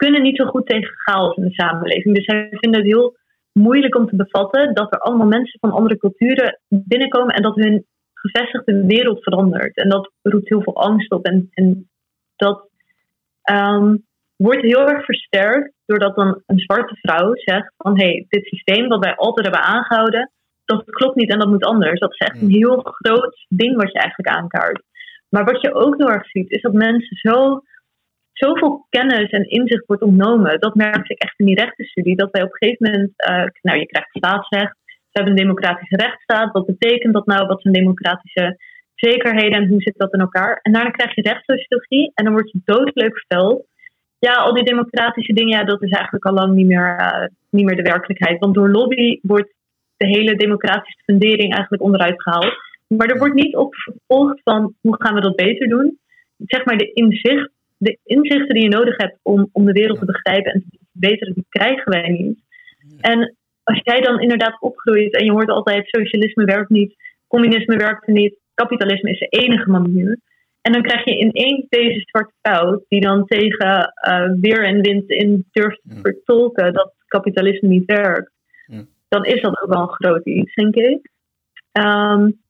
kunnen 0.04 0.22
niet 0.22 0.38
zo 0.38 0.46
goed 0.46 0.66
tegen 0.68 0.94
chaos 0.96 1.36
in 1.36 1.44
de 1.44 1.54
samenleving. 1.54 2.16
Dus 2.16 2.26
zij 2.26 2.48
vinden 2.50 2.80
het 2.80 2.90
heel 2.90 3.16
moeilijk 3.52 3.96
om 3.96 4.08
te 4.08 4.16
bevatten 4.16 4.74
dat 4.74 4.94
er 4.94 5.00
allemaal 5.00 5.28
mensen 5.28 5.60
van 5.60 5.72
andere 5.72 5.98
culturen 5.98 6.60
binnenkomen 6.68 7.36
en 7.36 7.42
dat 7.42 7.56
hun 7.56 7.86
gevestigde 8.14 8.86
wereld 8.86 9.24
verandert. 9.24 9.76
En 9.78 9.90
dat 9.90 10.12
roept 10.22 10.50
heel 10.50 10.62
veel 10.62 10.76
angst 10.76 11.12
op. 11.12 11.26
En, 11.26 11.50
en 11.54 11.90
dat 12.36 12.70
ehm, 13.42 13.96
wordt 14.36 14.62
heel 14.62 14.90
erg 14.90 15.06
versterkt 15.06 15.74
doordat 15.86 16.16
dan 16.16 16.42
een 16.46 16.60
zwarte 16.60 16.96
vrouw 17.02 17.32
zegt 17.34 17.74
van 17.78 18.00
hé, 18.00 18.06
hey, 18.06 18.26
dit 18.30 18.46
systeem 18.46 18.88
wat 18.88 19.04
wij 19.04 19.16
altijd 19.16 19.46
hebben 19.48 19.66
aangehouden, 19.66 20.32
dat 20.66 20.84
klopt 20.86 21.16
niet 21.16 21.32
en 21.32 21.40
dat 21.40 21.48
moet 21.48 21.66
anders. 21.66 22.00
Dat 22.00 22.12
is 22.12 22.28
echt 22.28 22.42
een 22.42 22.50
heel 22.50 22.80
groot 22.84 23.46
ding 23.50 23.76
wat 23.76 23.92
je 23.92 24.00
eigenlijk 24.00 24.36
aankaart. 24.38 24.82
Maar 25.30 25.46
wat 25.46 25.62
je 25.62 25.74
ook 25.74 25.98
heel 25.98 26.12
erg 26.12 26.30
ziet, 26.30 26.52
is 26.52 26.62
dat 26.62 26.74
mensen 26.74 27.18
zo 27.18 27.62
zoveel 28.34 28.86
kennis 28.90 29.30
en 29.30 29.50
inzicht 29.50 29.86
wordt 29.86 30.02
ontnomen. 30.02 30.60
Dat 30.60 30.76
merk 30.76 31.10
ik 31.10 31.22
echt 31.22 31.40
in 31.40 31.46
die 31.46 31.56
rechtenstudie. 31.56 32.16
Dat 32.16 32.32
wij 32.32 32.44
op 32.44 32.52
een 32.52 32.58
gegeven 32.58 32.92
moment, 32.92 33.12
uh, 33.30 33.46
nou 33.62 33.80
je 33.80 33.86
krijgt 33.86 34.10
staatsrecht, 34.10 34.76
we 34.86 35.20
hebben 35.20 35.32
een 35.32 35.46
democratische 35.46 35.96
rechtsstaat. 35.96 36.52
Wat 36.52 36.66
betekent 36.66 37.14
dat 37.14 37.26
nou? 37.26 37.48
Wat 37.48 37.62
zijn 37.62 37.74
democratische 37.74 38.58
zekerheden 38.96 39.62
en 39.62 39.68
hoe 39.68 39.82
zit 39.82 39.98
dat 39.98 40.14
in 40.14 40.20
elkaar? 40.20 40.60
En 40.62 40.72
daarna 40.72 40.90
krijg 40.90 41.16
je 41.16 41.22
rechtssociologie 41.22 42.12
en 42.14 42.24
dan 42.24 42.34
wordt 42.34 42.52
je 42.52 42.62
doodleuk 42.66 43.18
verteld. 43.18 43.66
Ja, 44.20 44.34
al 44.34 44.54
die 44.54 44.64
democratische 44.64 45.34
dingen, 45.34 45.58
ja, 45.58 45.64
dat 45.64 45.82
is 45.82 45.92
eigenlijk 45.92 46.26
al 46.26 46.34
lang 46.34 46.54
niet 46.54 46.68
meer, 46.68 47.00
uh, 47.00 47.26
niet 47.50 47.66
meer 47.66 47.76
de 47.76 47.82
werkelijkheid. 47.82 48.40
Want 48.40 48.54
door 48.54 48.70
lobby 48.70 49.20
wordt 49.22 49.54
de 49.98 50.08
hele 50.08 50.36
democratische 50.36 51.04
fundering 51.04 51.54
eigenlijk 51.54 51.84
onderuit 51.84 52.22
gehaald. 52.22 52.54
Maar 52.88 53.08
er 53.08 53.18
wordt 53.18 53.34
niet 53.34 53.56
op 53.56 53.76
vervolgd 53.76 54.42
van 54.44 54.74
hoe 54.82 54.96
gaan 55.02 55.16
we 55.16 55.22
dat 55.22 55.36
beter 55.36 55.68
doen. 55.68 56.00
Zeg 56.38 56.66
maar 56.66 56.78
de, 56.78 56.92
inzicht, 56.94 57.52
de 57.82 57.98
inzichten 58.04 58.54
die 58.54 58.64
je 58.64 58.70
nodig 58.70 58.98
hebt 58.98 59.20
om, 59.22 59.50
om 59.52 59.66
de 59.66 59.72
wereld 59.72 60.00
te 60.00 60.06
begrijpen 60.06 60.52
en 60.52 60.66
te 60.70 60.78
verbeteren, 60.92 61.34
die 61.34 61.46
krijgen 61.50 61.92
wij 61.92 62.10
niet. 62.10 62.40
En 63.00 63.36
als 63.64 63.80
jij 63.84 64.02
dan 64.02 64.20
inderdaad 64.20 64.62
opgroeit 64.62 65.14
en 65.14 65.26
je 65.26 65.32
hoort 65.32 65.50
altijd 65.50 65.88
socialisme 65.88 66.46
werkt 66.46 66.70
niet, 66.70 66.96
communisme 67.28 67.76
werkt 67.76 68.08
niet, 68.08 68.40
kapitalisme 68.54 69.10
is 69.10 69.20
de 69.20 69.28
enige 69.28 69.70
manier. 69.70 70.20
En 70.62 70.72
dan 70.72 70.82
krijg 70.82 71.06
je 71.06 71.18
ineens 71.18 71.66
deze 71.70 72.00
zwarte 72.00 72.34
fout 72.42 72.84
die 72.88 73.02
dan 73.02 73.26
tegen 73.26 73.94
uh, 74.08 74.32
weer 74.42 74.66
en 74.66 74.82
wind 74.82 75.10
in 75.10 75.46
durft 75.52 75.82
te 75.90 76.00
vertolken 76.02 76.74
dat 76.74 76.94
kapitalisme 77.08 77.68
niet 77.68 77.86
werkt. 77.86 78.32
Dan 79.08 79.26
is 79.26 79.42
dat 79.42 79.62
ook 79.62 79.74
wel 79.74 79.82
een 79.82 79.94
groot 79.94 80.26
iets, 80.26 80.54
denk 80.54 80.76
ik. 80.76 81.10
Um, 81.72 82.41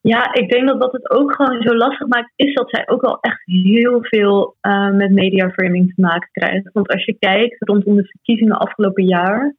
ja, 0.00 0.32
ik 0.34 0.50
denk 0.50 0.68
dat 0.68 0.78
wat 0.78 0.92
het 0.92 1.10
ook 1.10 1.34
gewoon 1.34 1.62
zo 1.62 1.76
lastig 1.76 2.06
maakt, 2.06 2.32
is 2.36 2.54
dat 2.54 2.70
zij 2.70 2.88
ook 2.88 3.00
wel 3.00 3.18
echt 3.20 3.40
heel 3.44 3.98
veel 4.00 4.56
uh, 4.62 4.90
met 4.90 5.10
mediaframing 5.10 5.94
te 5.94 6.00
maken 6.00 6.28
krijgen. 6.32 6.70
Want 6.72 6.88
als 6.88 7.04
je 7.04 7.16
kijkt 7.18 7.56
rondom 7.58 7.96
de 7.96 8.06
verkiezingen 8.06 8.58
afgelopen 8.58 9.04
jaar, 9.04 9.54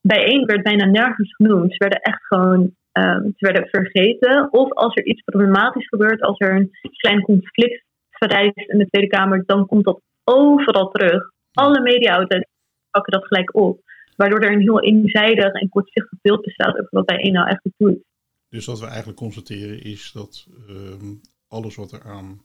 bijeen 0.00 0.44
werd 0.44 0.62
bijna 0.62 0.84
nergens 0.84 1.34
genoemd. 1.34 1.72
Ze 1.72 1.78
werden 1.78 2.00
echt 2.00 2.26
gewoon 2.26 2.74
um, 2.92 3.32
ze 3.36 3.46
werden 3.46 3.68
vergeten. 3.68 4.52
Of 4.52 4.72
als 4.72 4.94
er 4.94 5.04
iets 5.04 5.22
problematisch 5.22 5.88
gebeurt, 5.88 6.22
als 6.22 6.38
er 6.38 6.54
een 6.54 6.70
klein 6.96 7.22
conflict 7.22 7.84
verrijst 8.10 8.68
in 8.70 8.78
de 8.78 8.86
Tweede 8.86 9.16
Kamer, 9.16 9.42
dan 9.46 9.66
komt 9.66 9.84
dat 9.84 10.00
overal 10.24 10.90
terug. 10.90 11.30
Alle 11.52 11.80
media-outlets 11.80 12.50
pakken 12.90 13.12
dat 13.12 13.26
gelijk 13.26 13.56
op. 13.56 13.80
Waardoor 14.16 14.40
er 14.40 14.52
een 14.52 14.60
heel 14.60 14.82
eenzijdig 14.82 15.52
en 15.52 15.68
kortzichtig 15.68 16.18
beeld 16.22 16.40
bestaat 16.40 16.72
over 16.72 16.88
wat 16.90 17.06
bijeen 17.06 17.32
nou 17.32 17.48
echt 17.48 17.60
doet. 17.76 18.04
Dus 18.56 18.64
wat 18.64 18.80
we 18.80 18.86
eigenlijk 18.86 19.18
constateren 19.18 19.82
is 19.82 20.10
dat 20.12 20.46
um, 20.68 21.20
alles 21.48 21.74
wat 21.74 21.92
er 21.92 22.02
aan 22.02 22.44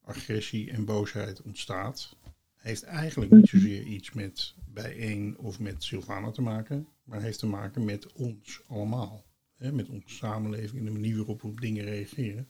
agressie 0.00 0.70
en 0.70 0.84
boosheid 0.84 1.42
ontstaat, 1.42 2.16
heeft 2.56 2.82
eigenlijk 2.82 3.30
niet 3.30 3.52
mhm. 3.52 3.56
zozeer 3.56 3.82
iets 3.82 4.12
met 4.12 4.54
bijeen 4.72 5.38
of 5.38 5.58
met 5.58 5.84
Sylvana 5.84 6.30
te 6.30 6.42
maken, 6.42 6.88
maar 7.04 7.22
heeft 7.22 7.38
te 7.38 7.46
maken 7.46 7.84
met 7.84 8.12
ons 8.12 8.60
allemaal. 8.68 9.24
Hè, 9.56 9.72
met 9.72 9.88
onze 9.88 10.14
samenleving 10.14 10.78
en 10.78 10.84
de 10.84 10.90
manier 10.90 11.16
waarop 11.16 11.42
we 11.42 11.48
op 11.48 11.60
dingen 11.60 11.84
reageren. 11.84 12.48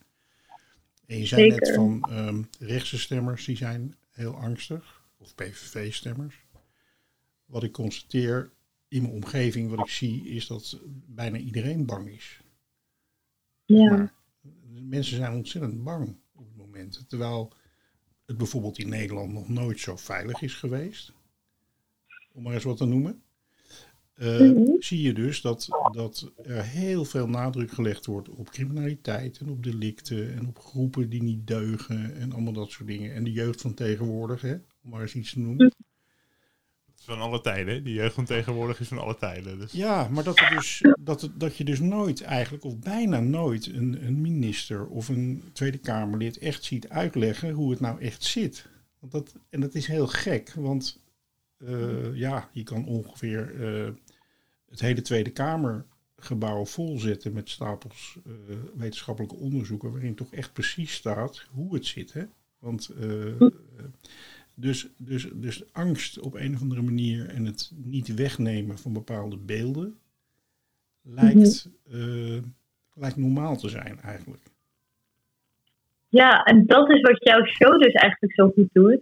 En 1.07 1.18
je 1.18 1.26
zei 1.26 1.49
net 1.49 1.74
van 1.74 2.09
um, 2.11 2.49
rechtse 2.59 2.99
stemmers 2.99 3.45
die 3.45 3.57
zijn 3.57 3.95
heel 4.11 4.35
angstig, 4.37 5.05
of 5.18 5.35
PVV-stemmers. 5.35 6.37
Wat 7.45 7.62
ik 7.62 7.72
constateer 7.72 8.51
in 8.89 9.03
mijn 9.03 9.14
omgeving, 9.14 9.70
wat 9.70 9.78
ik 9.78 9.93
zie, 9.93 10.28
is 10.28 10.47
dat 10.47 10.80
bijna 11.07 11.37
iedereen 11.37 11.87
bang 11.87 12.09
is. 12.09 12.41
Ja. 13.73 14.12
Maar 14.70 14.83
mensen 14.83 15.16
zijn 15.16 15.33
ontzettend 15.33 15.85
bang 15.85 16.16
op 16.35 16.45
het 16.47 16.57
moment. 16.57 17.05
Terwijl 17.09 17.53
het 18.27 18.37
bijvoorbeeld 18.37 18.79
in 18.79 18.89
Nederland 18.89 19.33
nog 19.33 19.49
nooit 19.49 19.81
zo 19.81 19.97
veilig 19.97 20.43
is 20.43 20.55
geweest. 20.55 21.12
Om 22.33 22.43
maar 22.43 22.55
eens 22.55 22.64
wat 22.64 22.77
te 22.77 22.85
noemen. 22.85 23.23
Uh, 24.18 24.41
mm-hmm. 24.41 24.83
Zie 24.83 25.03
je 25.03 25.12
dus 25.12 25.41
dat, 25.41 25.68
dat 25.93 26.33
er 26.43 26.64
heel 26.64 27.05
veel 27.05 27.29
nadruk 27.29 27.70
gelegd 27.70 28.07
wordt 28.07 28.29
op 28.29 28.51
criminaliteit 28.51 29.39
en 29.39 29.49
op 29.49 29.62
delicten 29.62 30.35
en 30.35 30.49
op 30.49 30.59
groepen 30.59 31.09
die 31.09 31.23
niet 31.23 31.47
deugen 31.47 32.14
en 32.16 32.33
allemaal 32.33 32.53
dat 32.53 32.70
soort 32.70 32.89
dingen. 32.89 33.14
En 33.14 33.25
de 33.25 33.33
jeugd 33.33 33.61
van 33.61 33.75
tegenwoordig, 33.75 34.41
hè, 34.41 34.55
om 34.83 34.91
maar 34.91 35.01
eens 35.01 35.14
iets 35.14 35.33
te 35.33 35.41
noemen 35.41 35.73
van 37.05 37.21
alle 37.21 37.41
tijden. 37.41 37.85
Die 37.85 37.95
jeugd 37.95 38.15
van 38.15 38.25
tegenwoordig 38.25 38.81
is 38.81 38.89
van 38.89 38.99
alle 38.99 39.17
tijden. 39.17 39.59
Dus. 39.59 39.73
Ja, 39.73 40.09
maar 40.09 40.25
dat, 40.25 40.39
er 40.39 40.51
dus, 40.51 40.85
dat, 41.01 41.31
dat 41.35 41.57
je 41.57 41.65
dus 41.65 41.81
nooit 41.81 42.23
eigenlijk, 42.23 42.65
of 42.65 42.79
bijna 42.79 43.21
nooit, 43.21 43.67
een, 43.67 44.07
een 44.07 44.21
minister 44.21 44.87
of 44.87 45.09
een 45.09 45.43
Tweede 45.53 45.79
Kamerlid 45.79 46.39
echt 46.39 46.65
ziet 46.65 46.89
uitleggen 46.89 47.51
hoe 47.51 47.71
het 47.71 47.81
nou 47.81 48.01
echt 48.01 48.25
zit. 48.25 48.67
Want 48.99 49.13
dat, 49.13 49.35
en 49.51 49.61
dat 49.61 49.75
is 49.75 49.87
heel 49.87 50.07
gek, 50.07 50.53
want 50.55 51.03
uh, 51.59 52.17
ja, 52.17 52.49
je 52.53 52.63
kan 52.63 52.87
ongeveer 52.87 53.55
uh, 53.55 53.89
het 54.69 54.81
hele 54.81 55.03
Tweede 55.03 55.31
Kamergebouw 55.31 56.65
volzetten 56.65 57.33
met 57.33 57.51
stapels 57.51 58.19
uh, 58.27 58.35
wetenschappelijke 58.75 59.37
onderzoeken, 59.37 59.93
waarin 59.93 60.15
toch 60.15 60.33
echt 60.33 60.53
precies 60.53 60.93
staat 60.93 61.47
hoe 61.51 61.75
het 61.75 61.87
zit. 61.87 62.13
Hè? 62.13 62.25
Want 62.59 62.91
Dus, 64.55 64.89
dus, 64.97 65.29
dus 65.33 65.73
angst 65.73 66.21
op 66.21 66.35
een 66.35 66.55
of 66.55 66.61
andere 66.61 66.83
manier 66.83 67.29
en 67.29 67.45
het 67.45 67.73
niet 67.75 68.15
wegnemen 68.15 68.79
van 68.79 68.93
bepaalde 68.93 69.37
beelden 69.37 69.99
lijkt, 71.03 71.71
eh, 71.91 72.43
lijkt 72.95 73.17
normaal 73.17 73.57
te 73.57 73.69
zijn 73.69 74.01
eigenlijk. 74.01 74.43
Ja, 76.09 76.43
en 76.43 76.67
dat 76.67 76.91
is 76.91 77.01
wat 77.01 77.25
jouw 77.25 77.45
show 77.45 77.83
dus 77.83 77.93
eigenlijk 77.93 78.35
zo 78.35 78.51
goed 78.55 78.69
doet. 78.73 79.01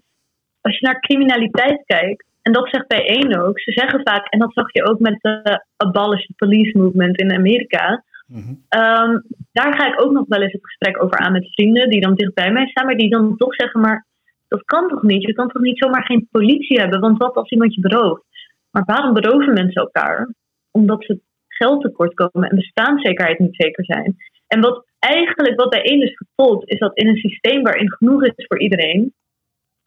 Als 0.61 0.79
je 0.79 0.87
naar 0.87 1.01
criminaliteit 1.01 1.83
kijkt, 1.87 2.25
en 2.43 2.53
dat 2.53 2.69
zegt 2.69 2.87
bij 2.87 3.07
één 3.07 3.41
ook, 3.41 3.61
ze 3.61 3.73
zeggen 3.73 4.01
vaak, 4.05 4.27
en 4.27 4.39
dat 4.39 4.53
zag 4.53 4.73
je 4.73 4.85
ook 4.85 4.99
met 4.99 5.19
de 5.21 5.65
Abolish 5.77 6.27
the 6.27 6.33
Police 6.37 6.79
Movement 6.79 7.21
in 7.21 7.33
Amerika. 7.33 8.05
Mhm. 8.27 8.55
Ehm, 8.69 9.19
daar 9.53 9.75
ga 9.75 9.87
ik 9.87 10.03
ook 10.03 10.13
nog 10.13 10.25
wel 10.29 10.43
eens 10.43 10.53
het 10.53 10.65
gesprek 10.65 11.03
over 11.03 11.19
aan 11.19 11.33
met 11.33 11.53
vrienden 11.53 11.91
die 11.91 12.01
dan 12.01 12.15
dicht 12.15 12.35
bij 12.35 12.53
mij 12.53 12.67
staan, 12.67 12.87
maar 12.87 12.97
die 12.97 13.11
dan 13.11 13.37
toch 13.37 13.55
zeggen: 13.55 13.81
Maar 13.81 14.07
dat 14.51 14.65
kan 14.65 14.89
toch 14.89 15.03
niet? 15.03 15.27
Je 15.27 15.33
kan 15.33 15.49
toch 15.49 15.63
niet 15.63 15.79
zomaar 15.79 16.05
geen 16.05 16.29
politie 16.31 16.81
hebben? 16.81 17.01
Want 17.01 17.19
wat 17.19 17.35
als 17.35 17.51
iemand 17.51 17.75
je 17.75 17.81
berooft? 17.81 18.23
Maar 18.71 18.85
waarom 18.85 19.15
beroven 19.15 19.53
mensen 19.53 19.83
elkaar? 19.83 20.35
Omdat 20.71 21.05
ze 21.05 21.21
geld 21.49 21.83
tekort 21.83 22.15
komen 22.15 22.51
en 22.51 22.57
bestaanszekerheid 22.57 23.39
niet 23.39 23.55
zeker 23.57 23.85
zijn. 23.85 24.17
En 24.47 24.61
wat 24.61 24.87
eigenlijk 24.99 25.61
wat 25.61 25.71
bij 25.71 25.83
één 25.83 26.03
is 26.03 26.17
vertolkt, 26.17 26.71
is 26.71 26.79
dat 26.79 26.97
in 26.97 27.09
een 27.09 27.17
systeem 27.17 27.63
waarin 27.63 27.93
genoeg 27.93 28.25
is 28.25 28.47
voor 28.47 28.61
iedereen, 28.61 29.15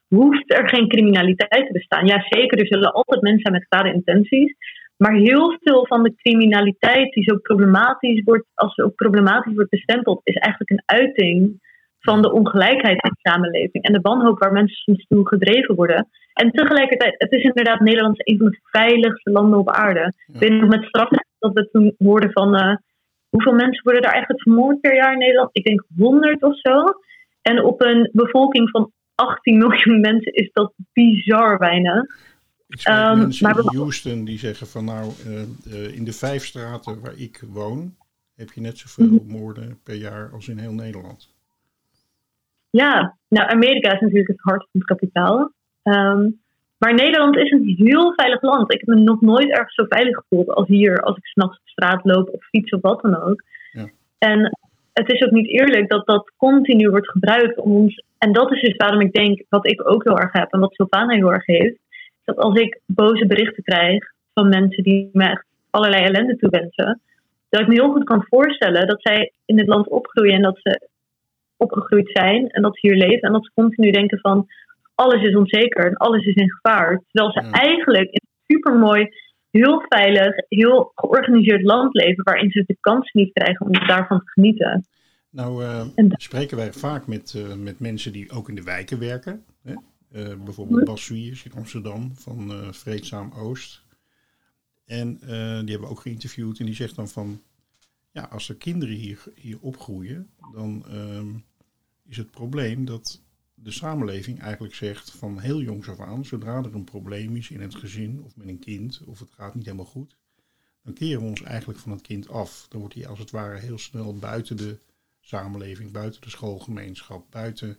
hoeft 0.08 0.54
er 0.54 0.70
geen 0.70 0.88
criminaliteit 0.88 1.66
te 1.68 1.74
bestaan. 1.74 2.06
Ja, 2.06 2.26
zeker, 2.30 2.60
er 2.60 2.68
zullen 2.68 2.94
altijd 2.94 3.22
mensen 3.22 3.42
zijn 3.42 3.54
met 3.54 3.68
kwade 3.68 3.94
intenties. 3.94 4.56
Maar 4.98 5.14
heel 5.14 5.58
veel 5.62 5.86
van 5.88 6.04
de 6.04 6.16
criminaliteit 6.16 7.14
die 7.14 7.24
zo 7.24 7.38
problematisch 7.38 8.24
wordt, 8.24 8.46
als 8.54 8.78
ook 8.78 8.96
problematisch 8.96 9.54
wordt 9.54 9.70
bestempeld, 9.70 10.22
is 10.24 10.36
eigenlijk 10.36 10.70
een 10.72 10.84
uiting 10.86 11.62
van 12.04 12.22
de 12.22 12.32
ongelijkheid 12.32 13.04
in 13.04 13.12
de 13.14 13.30
samenleving 13.30 13.84
en 13.84 13.94
de 13.94 14.02
wanhoop 14.02 14.40
waar 14.40 14.52
mensen 14.52 14.76
soms 14.76 15.06
toe 15.08 15.28
gedreven 15.28 15.76
worden. 15.76 16.08
En 16.34 16.52
tegelijkertijd, 16.52 17.16
het 17.18 17.32
is 17.32 17.44
inderdaad 17.44 17.80
Nederland 17.80 18.28
een 18.28 18.38
van 18.38 18.50
de 18.50 18.60
veiligste 18.62 19.32
landen 19.32 19.60
op 19.60 19.70
aarde. 19.70 20.14
Ik 20.34 20.40
weet 20.40 20.52
nog 20.52 20.70
met 20.70 20.84
straf 20.84 21.10
dat 21.40 21.54
we 21.54 21.70
toen 21.72 21.96
hoorden 21.98 22.32
van 22.32 22.56
uh, 22.56 22.76
hoeveel 23.30 23.54
mensen 23.54 23.84
worden 23.84 24.02
daar 24.02 24.12
eigenlijk 24.12 24.44
vermoord 24.44 24.82
per 24.82 24.96
jaar 24.96 25.12
in 25.14 25.20
Nederland? 25.20 25.50
Ik 25.52 25.64
denk 25.64 25.84
100 25.98 26.44
of 26.44 26.60
zo. 26.60 26.84
En 27.42 27.64
op 27.64 27.82
een 27.82 28.10
bevolking 28.12 28.70
van 28.70 28.92
18 29.16 29.58
miljoen 29.58 30.00
mensen 30.10 30.34
is 30.34 30.50
dat 30.54 30.74
bizar 30.94 31.58
weinig. 31.58 32.04
Ik 32.68 32.80
Ehm, 32.84 33.18
mensen 33.18 33.48
maar 33.48 33.58
in 33.60 33.78
Houston 33.78 34.26
die 34.26 34.38
zeggen 34.40 34.68
van 34.68 34.86
nou, 34.86 35.12
eh, 35.26 35.42
eh, 35.42 35.96
in 35.96 36.04
de 36.04 36.14
vijf 36.14 36.46
straten 36.46 37.02
waar 37.02 37.18
ik 37.18 37.44
woon, 37.48 37.96
heb 38.36 38.52
je 38.52 38.62
net 38.62 38.78
zoveel 38.78 39.06
Mhm. 39.06 39.32
moorden 39.32 39.80
per 39.84 39.96
jaar 39.96 40.30
als 40.34 40.48
in 40.48 40.58
heel 40.58 40.74
Nederland. 40.74 41.33
Ja, 42.82 43.18
nou, 43.30 43.50
Amerika 43.50 43.94
is 43.94 44.00
natuurlijk 44.00 44.28
het 44.28 44.42
hart 44.42 44.68
van 44.72 44.82
het 44.82 44.84
kapitaal. 44.84 45.52
Ehm, 45.84 46.30
maar 46.78 46.94
Nederland 46.94 47.38
is 47.38 47.52
een 47.52 47.76
heel 47.78 48.14
veilig 48.16 48.42
land. 48.42 48.74
Ik 48.74 48.80
heb 48.80 48.96
me 48.96 49.02
nog 49.02 49.22
nooit 49.22 49.50
ergens 49.50 49.76
zo 49.76 49.86
veilig 49.90 50.16
gevoeld 50.16 50.50
als 50.50 50.68
hier, 50.68 51.02
als 51.02 51.18
ik 51.18 51.26
s'nachts 51.26 51.60
op 51.60 51.68
straat 51.68 52.04
loop 52.04 52.30
of 52.30 52.44
fiets 52.46 52.72
of 52.72 52.82
wat 52.82 53.02
dan 53.02 53.22
ook. 53.22 53.44
Ja. 53.72 53.90
En 54.18 54.58
het 54.94 55.12
is 55.12 55.22
ook 55.22 55.32
niet 55.32 55.48
eerlijk 55.48 55.90
dat 55.90 56.06
dat 56.06 56.32
continu 56.38 56.90
wordt 56.90 57.10
gebruikt 57.10 57.60
om 57.60 57.72
ons. 57.72 58.04
En 58.18 58.32
dat 58.32 58.52
is 58.52 58.62
dus 58.62 58.76
waarom 58.76 59.02
ik 59.02 59.14
denk, 59.14 59.44
wat 59.50 59.68
ik 59.68 59.90
ook 59.90 60.04
heel 60.04 60.20
erg 60.20 60.32
heb 60.32 60.52
en 60.52 60.60
wat 60.60 60.74
Sylvana 60.74 61.16
heel 61.16 61.34
erg 61.34 61.46
heeft, 61.46 61.78
dat 62.24 62.38
als 62.38 62.60
ik 62.60 62.80
boze 62.86 63.26
berichten 63.28 63.64
krijg 63.64 64.14
van 64.34 64.50
mensen 64.50 64.84
die 64.84 65.10
me 65.14 65.24
echt 65.24 65.46
allerlei 65.70 66.04
ellende 66.04 66.36
toewensen, 66.36 67.02
dat 67.50 67.62
ik 67.62 67.68
me 67.68 67.74
heel 67.74 67.92
goed 67.92 68.04
kan 68.04 68.26
voorstellen 68.30 68.88
dat 68.88 69.02
zij 69.02 69.32
in 69.46 69.56
dit 69.56 69.68
land 69.68 69.88
opgroeien 69.88 70.34
en 70.34 70.42
dat 70.42 70.60
ze 70.62 70.90
opgegroeid 71.64 72.10
zijn 72.14 72.50
en 72.50 72.62
dat 72.62 72.78
ze 72.78 72.88
hier 72.88 72.98
leven 72.98 73.22
en 73.22 73.34
dat 73.34 73.46
ze 73.46 73.52
continu 73.54 73.92
denken 73.92 74.20
van 74.20 74.48
alles 74.96 75.24
is 75.24 75.36
onzeker 75.36 75.86
en 75.86 75.96
alles 75.96 76.26
is 76.26 76.36
in 76.36 76.52
gevaar. 76.52 77.02
Terwijl 77.12 77.32
ze 77.32 77.42
Ja. 77.42 77.52
eigenlijk 77.52 78.12
in 78.12 78.22
een 78.22 78.56
supermooi, 78.56 79.10
heel 79.52 79.86
veilig, 79.88 80.36
heel 80.48 80.92
georganiseerd 80.96 81.64
land 81.64 81.94
leven 81.94 82.24
waarin 82.24 82.52
ze 82.52 82.64
de 82.66 82.78
kans 82.80 83.12
niet 83.12 83.34
krijgen 83.34 83.66
om 83.66 83.88
daarvan 83.88 84.20
te 84.20 84.32
genieten. 84.32 84.86
Nou 85.30 85.64
eh, 85.64 85.86
spreken 86.10 86.58
wij 86.58 86.74
vaak 86.74 87.08
met, 87.08 87.34
eh, 87.36 87.56
met 87.56 87.80
mensen 87.80 88.12
die 88.12 88.32
ook 88.32 88.50
in 88.50 88.56
de 88.56 88.64
wijken 88.64 89.00
werken. 89.00 89.44
Hè? 89.64 89.74
Eh, 90.12 90.44
bijvoorbeeld 90.44 90.84
Bas 90.86 91.06
Suijers 91.06 91.46
in 91.46 91.54
Amsterdam 91.54 92.12
van 92.16 92.52
Vreedzaam 92.74 93.32
Oost. 93.34 93.82
En 94.86 95.18
die 95.20 95.72
hebben 95.72 95.80
we 95.80 95.88
ook 95.88 96.00
geïnterviewd 96.00 96.60
en 96.60 96.66
die 96.66 96.76
zegt 96.76 96.96
dan 96.96 97.08
van... 97.08 97.42
Ja, 98.12 98.28
als 98.32 98.50
er 98.50 98.56
kinderen 98.56 98.96
hier, 98.96 99.24
hier 99.36 99.58
opgroeien, 99.62 100.30
dan 100.54 100.84
ehm, 100.90 101.28
is 102.04 102.18
het 102.18 102.32
probleem 102.32 102.86
dat 102.86 103.22
de 103.54 103.72
samenleving 103.72 104.40
eigenlijk 104.40 104.76
zegt 104.76 105.12
van 105.12 105.40
heel 105.40 105.62
jongs 105.62 105.90
af 105.90 106.00
aan... 106.00 106.26
zodra 106.26 106.58
er 106.58 106.76
een 106.76 106.84
probleem 106.84 107.36
is 107.36 107.50
in 107.50 107.62
het 107.62 107.76
gezin 107.76 108.24
of 108.24 108.36
met 108.36 108.48
een 108.48 108.60
kind 108.60 109.02
of 109.06 109.20
het 109.20 109.32
gaat 109.32 109.56
niet 109.56 109.66
helemaal 109.66 109.86
goed... 109.86 110.18
dan 110.84 110.94
keren 110.94 111.22
we 111.22 111.28
ons 111.28 111.42
eigenlijk 111.42 111.80
van 111.80 111.92
het 111.92 112.02
kind 112.02 112.30
af. 112.30 112.66
Dan 112.70 112.80
wordt 112.80 112.96
hij 112.96 113.08
als 113.08 113.20
het 113.20 113.32
ware 113.32 113.60
heel 113.60 113.78
snel 113.78 114.18
buiten 114.18 114.58
de 114.58 114.80
samenleving, 115.20 115.92
buiten 115.92 116.22
de 116.22 116.30
schoolgemeenschap, 116.30 117.26
buiten, 117.30 117.78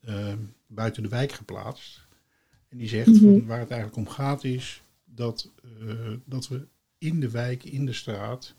eh, 0.00 0.34
buiten 0.66 1.02
de 1.02 1.08
wijk 1.08 1.32
geplaatst. 1.32 2.06
En 2.68 2.78
die 2.78 2.88
zegt 2.88 3.18
van 3.18 3.46
waar 3.46 3.58
het 3.58 3.70
eigenlijk 3.70 4.08
om 4.08 4.14
gaat 4.14 4.44
is 4.44 4.82
dat, 5.04 5.50
eh, 5.80 6.12
dat 6.24 6.48
we 6.48 6.66
in 6.98 7.20
de 7.20 7.30
wijk, 7.30 7.64
in 7.64 7.86
de 7.86 7.92
straat, 7.92 8.54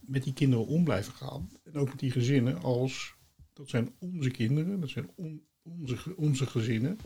met 0.00 0.22
die 0.22 0.32
kinderen 0.32 0.66
om 0.66 0.84
blijven 0.84 1.12
gaan. 1.12 1.50
En 1.64 1.74
ook 1.74 1.88
met 1.88 1.98
die 1.98 2.10
gezinnen 2.10 2.62
als, 2.62 3.14
dat 3.60 3.68
zijn 3.68 3.88
onze 3.98 4.30
kinderen, 4.30 4.80
dat 4.80 4.88
zijn 4.88 5.10
on- 5.16 5.42
onze, 5.62 6.16
onze 6.16 6.46
gezinnen. 6.46 6.98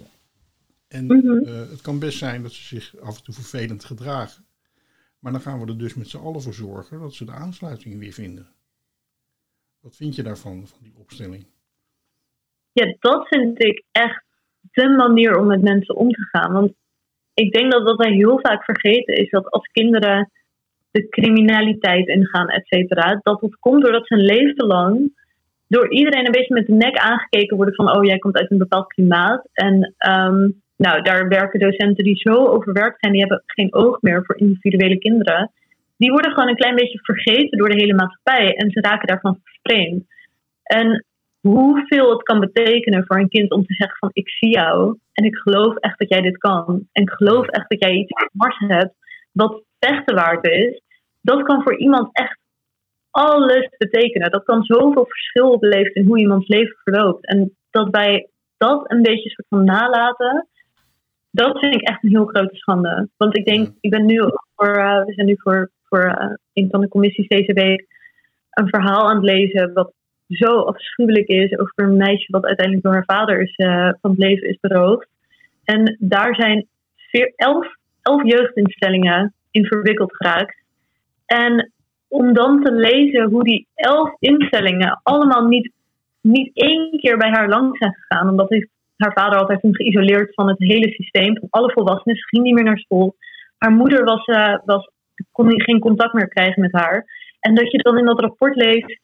En 0.89 1.05
Mhm. 1.07 1.45
eh, 1.45 1.71
het 1.71 1.81
kan 1.81 1.99
best 1.99 2.19
zijn 2.19 2.43
dat 2.43 2.53
ze 2.53 2.63
zich 2.77 2.97
af 3.01 3.17
en 3.17 3.25
toe 3.25 3.35
vervelend 3.35 3.85
gedragen. 3.85 4.45
Maar 5.19 5.33
dan 5.33 5.41
gaan 5.41 5.61
we 5.61 5.67
er 5.67 5.79
dus 5.79 5.95
met 5.95 6.09
z'n 6.09 6.17
allen 6.17 6.43
voor 6.43 6.55
zorgen 6.55 7.01
dat 7.01 7.15
ze 7.15 7.25
de 7.25 7.33
aansluiting 7.33 7.99
weer 7.99 8.13
vinden. 8.13 8.47
Wat 9.81 9.97
vind 9.97 10.15
je 10.15 10.23
daarvan, 10.23 10.67
van 10.67 10.79
die 10.83 10.95
opstelling? 10.97 11.47
Ja, 12.73 12.97
dat 12.99 13.29
vind 13.29 13.63
ik 13.65 13.85
echt 13.93 14.25
de 14.61 14.89
manier 14.89 15.39
om 15.39 15.47
met 15.47 15.63
mensen 15.63 15.97
om 15.97 16.11
te 16.11 16.23
gaan. 16.23 16.53
Want 16.53 16.73
ik 17.35 17.53
denk 17.53 17.73
dat 17.73 17.83
wat 17.83 17.97
wij 17.97 18.13
heel 18.13 18.39
vaak 18.41 18.65
vergeten 18.65 19.15
is 19.17 19.31
dat 19.31 19.51
als 19.51 19.67
kinderen 19.67 20.31
de 20.91 21.09
criminaliteit 21.09 22.09
ingaan, 22.09 22.49
et 22.49 22.67
cetera, 22.67 23.21
dat 23.23 23.41
het 23.41 23.59
komt 23.59 23.83
doordat 23.83 24.07
ze 24.07 24.15
een 24.15 24.25
leven 24.25 24.67
lang 24.67 25.23
door 25.69 25.91
iedereen 25.91 26.27
een 26.27 26.33
beetje 26.33 26.55
met 26.55 26.67
de 26.67 26.73
nek 26.73 26.97
aangekeken 26.97 27.57
worden 27.57 27.75
van 27.75 27.97
oh, 27.97 28.05
jij 28.05 28.19
komt 28.19 28.37
uit 28.37 28.51
een 28.51 28.59
bepaald 28.59 28.87
klimaat. 28.87 29.49
En 29.53 29.95
ehm, 29.97 30.49
nou, 30.77 31.03
daar 31.03 31.29
werken 31.29 31.61
docenten 31.61 32.05
die 32.05 32.17
zo 32.17 32.47
overwerkt 32.47 33.01
zijn, 33.01 33.13
die 33.13 33.21
hebben 33.21 33.43
geen 33.47 33.75
oog 33.75 33.99
meer 34.01 34.25
voor 34.25 34.37
individuele 34.37 34.99
kinderen. 34.99 35.51
Die 35.97 36.11
worden 36.11 36.33
gewoon 36.33 36.49
een 36.49 36.57
klein 36.57 36.75
beetje 36.75 36.99
vergeten 37.03 37.59
door 37.59 37.69
de 37.69 37.81
hele 37.81 37.95
maatschappij 37.95 38.55
en 38.55 38.71
ze 38.71 38.81
raken 38.81 39.07
daarvan 39.07 39.41
vervreemd. 39.43 40.05
En 40.63 41.05
hoeveel 41.41 42.11
het 42.11 42.23
kan 42.23 42.41
betekenen 42.41 43.05
voor 43.07 43.19
een 43.19 43.29
kind 43.29 43.51
om 43.51 43.67
te 43.67 43.75
zeggen 43.75 43.97
van 43.99 44.11
ik 44.13 44.29
zie 44.29 44.51
jou 44.51 44.99
en 45.13 45.25
ik 45.25 45.37
geloof 45.37 45.77
echt 45.77 45.99
dat 45.99 46.09
jij 46.09 46.21
dit 46.21 46.39
kan. 46.39 46.89
En 46.93 47.03
ik 47.03 47.11
geloof 47.11 47.47
echt 47.47 47.69
dat 47.69 47.81
jij 47.81 47.93
iets 47.93 48.13
in 48.61 48.71
hebt 48.71 48.95
wat 49.33 49.63
vechten 49.79 50.15
waard 50.15 50.47
is. 50.47 50.81
Dat 51.21 51.43
kan 51.43 51.63
voor 51.63 51.79
iemand 51.79 52.09
echt 52.13 52.39
alles 53.15 53.69
betekenen. 53.79 54.31
Dat 54.31 54.45
kan 54.45 54.63
zoveel 54.63 55.07
verschil 55.07 55.59
beleven 55.59 55.95
in 55.95 56.07
hoe 56.07 56.19
iemands 56.19 56.49
leven 56.49 56.77
verloopt. 56.83 57.27
En 57.27 57.57
dat 57.71 57.89
wij 57.91 58.29
dat 58.57 58.91
een 58.91 59.03
beetje 59.03 59.31
soort 59.31 59.47
van 59.49 59.65
nalaten, 59.65 60.49
dat 61.31 61.59
vind 61.59 61.75
ik 61.75 61.89
echt 61.89 62.03
een 62.03 62.11
heel 62.11 62.27
grote 62.27 62.57
schande. 62.57 63.09
Want 63.17 63.37
ik 63.37 63.45
denk, 63.45 63.69
ik 63.81 63.91
ben 63.91 64.05
nu 64.07 64.21
voor, 64.57 64.77
eh, 64.77 65.05
we 65.05 65.13
zijn 65.13 65.27
nu 65.27 65.35
voor, 65.39 65.71
voor 65.89 66.05
eh, 66.05 66.35
een 66.53 66.71
van 66.71 66.81
de 66.81 66.89
commissies 66.89 67.29
deze 67.29 67.53
week 67.53 67.87
een 68.51 68.69
verhaal 68.69 69.09
aan 69.09 69.17
het 69.17 69.25
lezen 69.25 69.73
wat 69.73 69.93
zo 70.29 70.61
afschuwelijk 70.61 71.27
is 71.27 71.59
over 71.59 71.73
een 71.75 71.97
meisje 71.97 72.33
wat 72.33 72.45
uiteindelijk 72.45 72.87
door 72.87 72.95
haar 72.95 73.19
vader 73.19 73.43
is, 73.43 73.55
eh, 73.57 73.91
van 74.01 74.11
het 74.11 74.19
leven 74.19 74.49
is 74.49 74.59
beroofd. 74.61 75.09
En 75.65 75.97
daar 76.01 76.35
zijn 76.35 76.67
veer- 76.97 77.33
elf, 77.37 77.67
elf 78.03 78.23
jeugdinstellingen 78.23 79.35
in 79.51 79.65
verwikkeld 79.65 80.17
geraakt. 80.17 80.63
En 81.27 81.73
om 82.15 82.33
dan 82.33 82.63
te 82.63 82.73
lezen 82.73 83.31
hoe 83.31 83.45
die 83.45 83.67
elf 83.75 84.11
instellingen 84.19 85.01
allemaal 85.03 85.47
niet, 85.47 85.73
niet 86.21 86.51
één 86.55 86.99
keer 86.99 87.17
bij 87.17 87.31
haar 87.31 87.49
langs 87.49 87.79
zijn 87.79 87.95
gegaan, 87.95 88.29
omdat 88.29 88.49
heeft 88.49 88.69
haar 88.97 89.13
vader 89.13 89.39
altijd 89.39 89.61
toen 89.61 89.75
geïsoleerd 89.75 90.35
van 90.35 90.49
het 90.49 90.59
hele 90.59 90.89
systeem, 90.89 91.39
van 91.39 91.49
alle 91.51 91.73
volwassenen, 91.73 92.17
ze 92.17 92.29
ging 92.29 92.43
niet 92.43 92.55
meer 92.55 92.65
naar 92.65 92.79
school. 92.79 93.17
Haar 93.59 93.73
moeder 93.73 94.05
was, 94.05 94.25
eh, 94.25 94.59
was, 94.65 94.91
kon 95.33 95.61
geen 95.61 95.79
contact 95.79 96.13
meer 96.13 96.29
krijgen 96.29 96.61
met 96.63 96.73
haar. 96.73 97.05
En 97.41 97.55
dat 97.55 97.71
je 97.71 97.79
dan 97.79 97.99
in 97.99 98.05
dat 98.05 98.21
rapport 98.21 98.57
leest, 98.57 99.01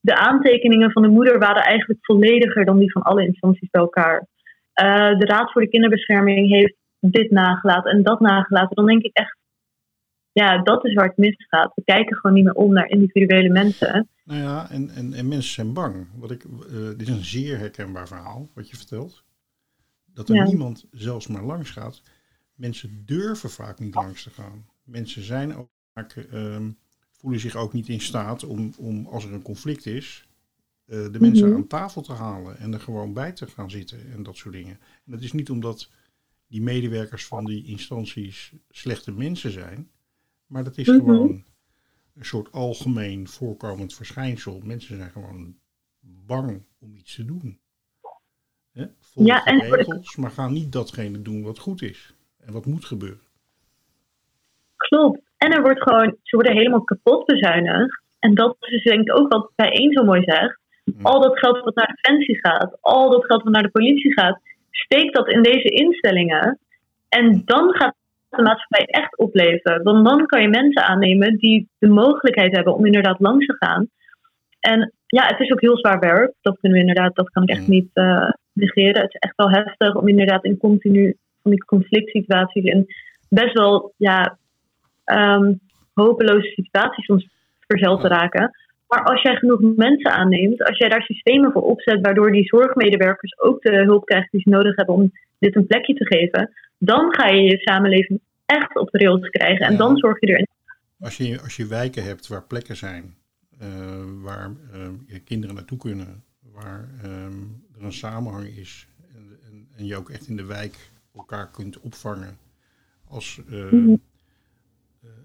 de 0.00 0.14
aantekeningen 0.14 0.90
van 0.92 1.02
de 1.02 1.08
moeder 1.08 1.38
waren 1.38 1.62
eigenlijk 1.62 1.98
vollediger 2.02 2.64
dan 2.64 2.78
die 2.78 2.92
van 2.92 3.02
alle 3.02 3.26
instanties 3.26 3.70
bij 3.70 3.82
elkaar. 3.82 4.26
Eh, 4.72 5.18
de 5.18 5.26
Raad 5.26 5.52
voor 5.52 5.62
de 5.62 5.68
Kinderbescherming 5.68 6.48
heeft 6.48 6.76
dit 7.00 7.30
nagelaten 7.30 7.90
en 7.92 8.02
dat 8.02 8.20
nagelaten. 8.20 8.76
Dan 8.76 8.86
denk 8.86 9.02
ik 9.02 9.16
echt, 9.16 9.36
ja, 10.32 10.62
dat 10.62 10.84
is 10.84 10.94
waar 10.94 11.06
het 11.08 11.16
misgaat. 11.16 11.72
We 11.74 11.82
kijken 11.84 12.16
gewoon 12.16 12.36
niet 12.36 12.44
meer 12.44 12.54
om 12.54 12.72
naar 12.72 12.88
individuele 12.88 13.48
mensen. 13.48 14.08
Nou 14.24 14.40
ja, 14.40 14.70
en, 14.70 14.90
en, 14.90 15.12
en 15.12 15.28
mensen 15.28 15.52
zijn 15.54 15.72
bang. 15.72 16.06
Wat 16.14 16.30
ik, 16.30 16.44
eh, 16.44 16.70
dit 16.88 17.00
is 17.00 17.08
een 17.08 17.24
zeer 17.24 17.58
herkenbaar 17.58 18.08
verhaal, 18.08 18.48
wat 18.54 18.70
je 18.70 18.76
vertelt. 18.76 19.24
Dat 20.14 20.28
er 20.28 20.34
Ja. 20.34 20.44
niemand 20.44 20.86
zelfs 20.90 21.26
maar 21.26 21.42
langs 21.44 21.70
gaat. 21.70 22.02
Mensen 22.54 23.02
durven 23.06 23.50
vaak 23.50 23.78
niet 23.78 23.94
langs 23.94 24.22
te 24.22 24.30
gaan. 24.30 24.66
Mensen 24.84 25.22
zijn 25.22 25.56
ook 25.56 25.68
vaak, 25.94 26.12
ehm, 26.16 26.70
voelen 27.12 27.40
zich 27.40 27.56
ook 27.56 27.72
niet 27.72 27.88
in 27.88 28.00
staat 28.00 28.44
om, 28.44 28.72
om 28.78 29.06
als 29.06 29.24
er 29.24 29.32
een 29.32 29.42
conflict 29.42 29.86
is, 29.86 30.28
eh, 30.86 31.12
de 31.12 31.20
mensen 31.20 31.46
Mhm. 31.48 31.56
aan 31.56 31.66
tafel 31.66 32.02
te 32.02 32.12
halen 32.12 32.58
en 32.58 32.72
er 32.72 32.80
gewoon 32.80 33.12
bij 33.12 33.32
te 33.32 33.46
gaan 33.46 33.70
zitten 33.70 34.12
en 34.12 34.22
dat 34.22 34.36
soort 34.36 34.54
dingen. 34.54 34.78
En 35.04 35.12
dat 35.12 35.20
is 35.22 35.32
niet 35.32 35.50
omdat 35.50 35.90
die 36.46 36.62
medewerkers 36.62 37.26
van 37.26 37.44
die 37.44 37.64
instanties 37.64 38.52
slechte 38.70 39.12
mensen 39.12 39.50
zijn, 39.50 39.90
maar 40.50 40.64
dat 40.64 40.76
is 40.78 40.86
Mhm. 40.86 40.98
gewoon 40.98 41.44
een 42.14 42.24
soort 42.24 42.52
algemeen 42.52 43.28
voorkomend 43.28 43.94
verschijnsel. 43.94 44.60
Mensen 44.64 44.96
zijn 44.96 45.10
gewoon 45.10 45.54
bang 46.00 46.62
om 46.80 46.94
iets 46.94 47.14
te 47.14 47.24
doen. 47.24 47.58
Hè? 48.72 48.84
Volg 49.00 49.26
Ja, 49.26 49.44
en- 49.44 49.60
regels, 49.60 50.16
maar 50.16 50.30
gaan 50.30 50.52
niet 50.52 50.72
datgene 50.72 51.22
doen 51.22 51.42
wat 51.42 51.58
goed 51.58 51.82
is 51.82 52.14
en 52.38 52.52
wat 52.52 52.66
moet 52.66 52.84
gebeuren. 52.84 53.20
Klopt. 54.76 55.20
En 55.36 55.52
er 55.52 55.62
wordt 55.62 55.82
gewoon, 55.82 56.16
ze 56.22 56.36
worden 56.36 56.56
helemaal 56.56 56.84
kapot 56.84 57.24
bezuinigd. 57.26 58.02
En 58.18 58.34
dat 58.34 58.56
is 58.60 58.82
denk 58.82 59.00
ik 59.00 59.18
ook 59.18 59.32
wat 59.32 59.52
bij 59.56 59.70
één 59.72 59.92
zo 59.92 60.04
mooi 60.04 60.22
zegt. 60.24 60.58
Al 61.02 61.20
dat 61.20 61.38
geld 61.38 61.60
wat 61.64 61.74
naar 61.74 61.98
Defensie 62.02 62.38
gaat, 62.38 62.76
al 62.80 63.10
dat 63.10 63.24
geld 63.24 63.42
wat 63.42 63.52
naar 63.52 63.62
de 63.62 63.70
politie 63.70 64.12
gaat, 64.12 64.40
steek 64.70 65.12
dat 65.14 65.28
in 65.28 65.42
deze 65.42 65.68
instellingen. 65.68 66.58
En 67.08 67.42
dan 67.44 67.74
gaat 67.74 67.94
de 68.30 68.42
maatschappij 68.42 68.86
echt 68.86 69.18
opleven. 69.18 69.82
Want 69.82 70.06
dan 70.08 70.26
kan 70.26 70.42
je 70.42 70.48
mensen 70.48 70.84
aannemen 70.84 71.36
die 71.36 71.68
de 71.78 71.88
mogelijkheid 71.88 72.54
hebben 72.54 72.74
om 72.74 72.86
inderdaad 72.86 73.20
langs 73.20 73.46
te 73.46 73.56
gaan. 73.58 73.88
En 74.60 74.92
ja, 75.06 75.26
het 75.26 75.40
is 75.40 75.52
ook 75.52 75.60
heel 75.60 75.78
zwaar 75.78 75.98
werk. 75.98 76.32
Dat 76.40 76.58
kunnen 76.60 76.78
we 76.78 76.86
inderdaad, 76.86 77.14
dat 77.14 77.30
kan 77.30 77.42
ik 77.42 77.48
echt 77.48 77.68
niet 77.68 77.90
eh, 77.92 78.30
negeren. 78.52 79.02
Het 79.02 79.14
is 79.14 79.20
echt 79.20 79.36
wel 79.36 79.50
heftig 79.50 79.94
om 79.94 80.08
inderdaad 80.08 80.44
in 80.44 80.56
continu 80.56 81.16
van 81.42 81.50
die 81.50 81.64
conflict 81.64 82.10
situaties 82.10 82.64
en 82.64 82.86
best 83.28 83.52
wel 83.52 83.92
ja, 83.96 84.38
ehm, 85.04 85.52
hopeloze 85.94 86.48
situaties 86.48 87.04
soms 87.04 87.28
verzeld 87.66 88.00
te 88.00 88.08
raken. 88.08 88.50
Maar 88.90 89.04
als 89.04 89.22
jij 89.22 89.36
genoeg 89.36 89.60
mensen 89.76 90.12
aanneemt, 90.12 90.62
als 90.64 90.78
jij 90.78 90.88
daar 90.88 91.02
systemen 91.02 91.52
voor 91.52 91.62
opzet, 91.62 92.00
waardoor 92.00 92.32
die 92.32 92.44
zorgmedewerkers 92.46 93.40
ook 93.40 93.62
de 93.62 93.82
hulp 93.84 94.04
krijgen 94.04 94.28
die 94.30 94.40
ze 94.40 94.48
nodig 94.48 94.76
hebben 94.76 94.94
om 94.94 95.12
dit 95.38 95.56
een 95.56 95.66
plekje 95.66 95.94
te 95.94 96.06
geven, 96.06 96.50
dan 96.78 97.14
ga 97.14 97.26
je 97.28 97.42
je 97.42 97.58
samenleving 97.58 98.20
echt 98.46 98.76
op 98.76 98.90
de 98.90 98.98
rails 98.98 99.28
krijgen. 99.28 99.66
En 99.66 99.72
Ja. 99.72 99.78
dan 99.78 99.96
zorg 99.96 100.20
je 100.20 100.26
er 100.26 100.46
Als 101.00 101.16
je, 101.16 101.40
als 101.40 101.56
je 101.56 101.66
wijken 101.66 102.04
hebt 102.04 102.28
waar 102.28 102.42
plekken 102.42 102.76
zijn, 102.76 103.14
eh, 103.58 103.68
waar 104.22 104.50
eh, 104.72 104.88
je 105.06 105.18
kinderen 105.20 105.54
naartoe 105.54 105.78
kunnen, 105.78 106.22
waar 106.52 106.88
ehm, 107.02 107.42
er 107.78 107.84
een 107.84 107.92
samenhang 107.92 108.46
is 108.46 108.86
en, 109.14 109.38
en, 109.46 109.68
en 109.76 109.86
je 109.86 109.96
ook 109.96 110.10
echt 110.10 110.28
in 110.28 110.36
de 110.36 110.46
wijk 110.46 110.90
elkaar 111.16 111.50
kunt 111.50 111.80
opvangen. 111.80 112.36
Als 113.08 113.40
eh, 113.50 113.70
Mhm. 113.72 113.94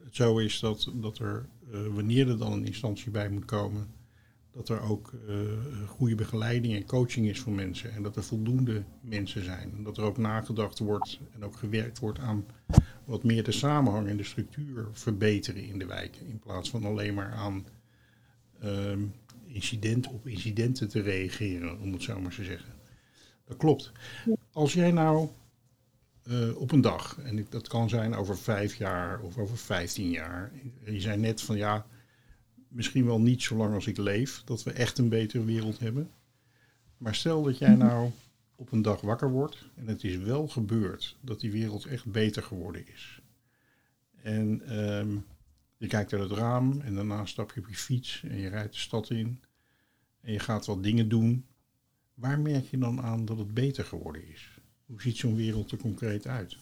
Het 0.04 0.16
zo 0.16 0.38
is 0.38 0.60
dat, 0.60 0.92
dat 0.96 1.18
er, 1.18 1.46
eh, 1.72 1.80
wanneer 1.88 2.30
er 2.30 2.38
dan 2.38 2.52
een 2.52 2.66
instantie 2.66 3.12
bij 3.12 3.30
moet 3.30 3.46
komen, 3.46 3.88
dat 4.52 4.70
er 4.70 4.82
ook 4.82 5.14
eh, 5.28 5.36
goede 5.88 6.16
begeleiding 6.16 6.76
en 6.76 6.86
coaching 6.86 7.28
is 7.28 7.40
voor 7.40 7.54
mensen. 7.54 7.92
En 7.92 8.04
dat 8.04 8.16
er 8.16 8.24
voldoende 8.24 8.84
mensen 9.02 9.44
zijn. 9.44 9.72
En 9.78 9.84
dat 9.84 9.98
er 9.98 10.04
ook 10.04 10.18
nagedacht 10.18 10.80
wordt 10.80 11.20
en 11.34 11.44
ook 11.44 11.56
gewerkt 11.56 12.00
wordt 12.00 12.20
aan 12.20 12.46
wat 13.06 13.24
meer 13.24 13.44
de 13.44 13.52
samenhang 13.52 14.08
en 14.08 14.18
de 14.18 14.24
structuur 14.24 14.88
verbeteren 14.92 15.64
in 15.64 15.80
de 15.80 15.86
wijken. 15.86 16.28
In 16.28 16.40
plaats 16.40 16.70
van 16.70 16.86
alleen 16.86 17.14
maar 17.14 17.32
aan 17.32 17.66
ehm, 18.60 19.02
incident 19.46 20.08
op 20.08 20.28
incidenten 20.28 20.90
te 20.90 21.02
reageren, 21.02 21.80
om 21.80 21.94
het 21.94 22.04
zo 22.04 22.20
maar 22.20 22.36
te 22.36 22.44
zeggen. 22.44 22.74
Dat 23.48 23.58
klopt. 23.58 23.92
Als 24.52 24.74
jij 24.74 24.92
nou 24.92 25.30
eh, 26.26 26.58
op 26.58 26.72
een 26.72 26.82
dag, 26.82 27.20
en 27.24 27.46
dat 27.50 27.68
kan 27.68 27.90
zijn 27.90 28.16
over 28.16 28.38
vijf 28.38 28.76
jaar 28.76 29.20
of 29.20 29.38
over 29.38 29.58
vijftien 29.58 30.10
jaar. 30.10 30.52
Je 30.84 31.02
zei 31.02 31.18
net 31.18 31.42
van 31.42 31.58
ja, 31.58 31.86
misschien 32.68 33.06
wel 33.06 33.22
niet 33.22 33.42
zo 33.42 33.56
lang 33.56 33.74
als 33.74 33.88
ik 33.88 33.98
leef, 33.98 34.42
dat 34.46 34.64
we 34.64 34.72
echt 34.72 34.98
een 34.98 35.10
betere 35.10 35.44
wereld 35.44 35.80
hebben. 35.80 36.12
Maar 36.98 37.16
stel 37.16 37.44
dat 37.44 37.58
jij 37.58 37.76
nou 37.76 38.12
op 38.56 38.72
een 38.72 38.82
dag 38.82 39.02
wakker 39.02 39.30
wordt 39.30 39.66
en 39.76 39.88
het 39.88 40.04
is 40.04 40.18
wel 40.18 40.48
gebeurd 40.48 41.18
dat 41.22 41.40
die 41.40 41.52
wereld 41.52 41.86
echt 41.86 42.06
beter 42.06 42.44
geworden 42.44 42.88
is. 42.88 43.22
En 44.22 44.62
ehm, 44.68 45.18
je 45.78 45.88
kijkt 45.88 46.14
uit 46.14 46.30
het 46.30 46.38
raam 46.40 46.82
en 46.82 46.96
daarna 46.96 47.26
stap 47.26 47.52
je 47.52 47.60
op 47.60 47.68
je 47.68 47.76
fiets 47.76 48.24
en 48.24 48.38
je 48.38 48.48
rijdt 48.48 48.74
de 48.74 48.80
stad 48.80 49.10
in 49.10 49.42
en 50.22 50.34
je 50.34 50.40
gaat 50.40 50.66
wat 50.66 50.84
dingen 50.84 51.10
doen. 51.10 51.46
Waar 52.14 52.40
merk 52.40 52.66
je 52.66 52.78
dan 52.78 53.02
aan 53.02 53.26
dat 53.26 53.38
het 53.38 53.54
beter 53.54 53.86
geworden 53.86 54.28
is? 54.28 54.55
Hoe 54.86 55.02
ziet 55.02 55.18
zo'n 55.18 55.36
wereld 55.36 55.72
er 55.72 55.78
concreet 55.78 56.28
uit? 56.28 56.58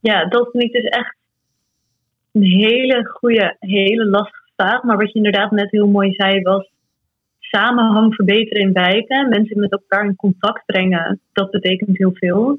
Ja, 0.00 0.24
dat 0.24 0.50
vind 0.50 0.64
ik 0.64 0.72
dus 0.72 0.84
echt 0.84 1.16
een 2.32 2.42
hele 2.42 3.06
goede, 3.06 3.56
hele 3.58 4.06
lastige 4.06 4.50
vraag. 4.56 4.82
Maar 4.82 4.96
wat 4.96 5.08
je 5.08 5.14
inderdaad 5.14 5.50
net 5.50 5.70
heel 5.70 5.88
mooi 5.88 6.12
zei 6.12 6.42
was 6.42 6.70
samenhang 7.40 8.14
verbeteren 8.14 8.62
in 8.62 8.72
wijken. 8.72 9.28
Mensen 9.28 9.60
met 9.60 9.72
elkaar 9.72 10.04
in 10.04 10.16
contact 10.16 10.66
brengen, 10.66 11.20
dat 11.32 11.50
betekent 11.50 11.98
heel 11.98 12.12
veel. 12.14 12.58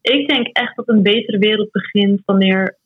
Ik 0.00 0.28
denk 0.28 0.46
echt 0.46 0.76
dat 0.76 0.88
een 0.88 1.02
betere 1.02 1.38
wereld 1.38 1.70
begint 1.70 2.22
wanneer 2.24 2.76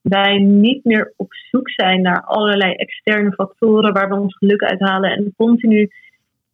wij 0.00 0.38
niet 0.38 0.84
meer 0.84 1.12
op 1.16 1.34
zoek 1.34 1.70
zijn 1.70 2.02
naar 2.02 2.24
allerlei 2.24 2.72
externe 2.72 3.32
factoren 3.32 3.92
waar 3.92 4.08
we 4.08 4.14
ons 4.14 4.36
geluk 4.36 4.62
uithalen 4.62 5.10
en 5.10 5.34
continu 5.36 5.90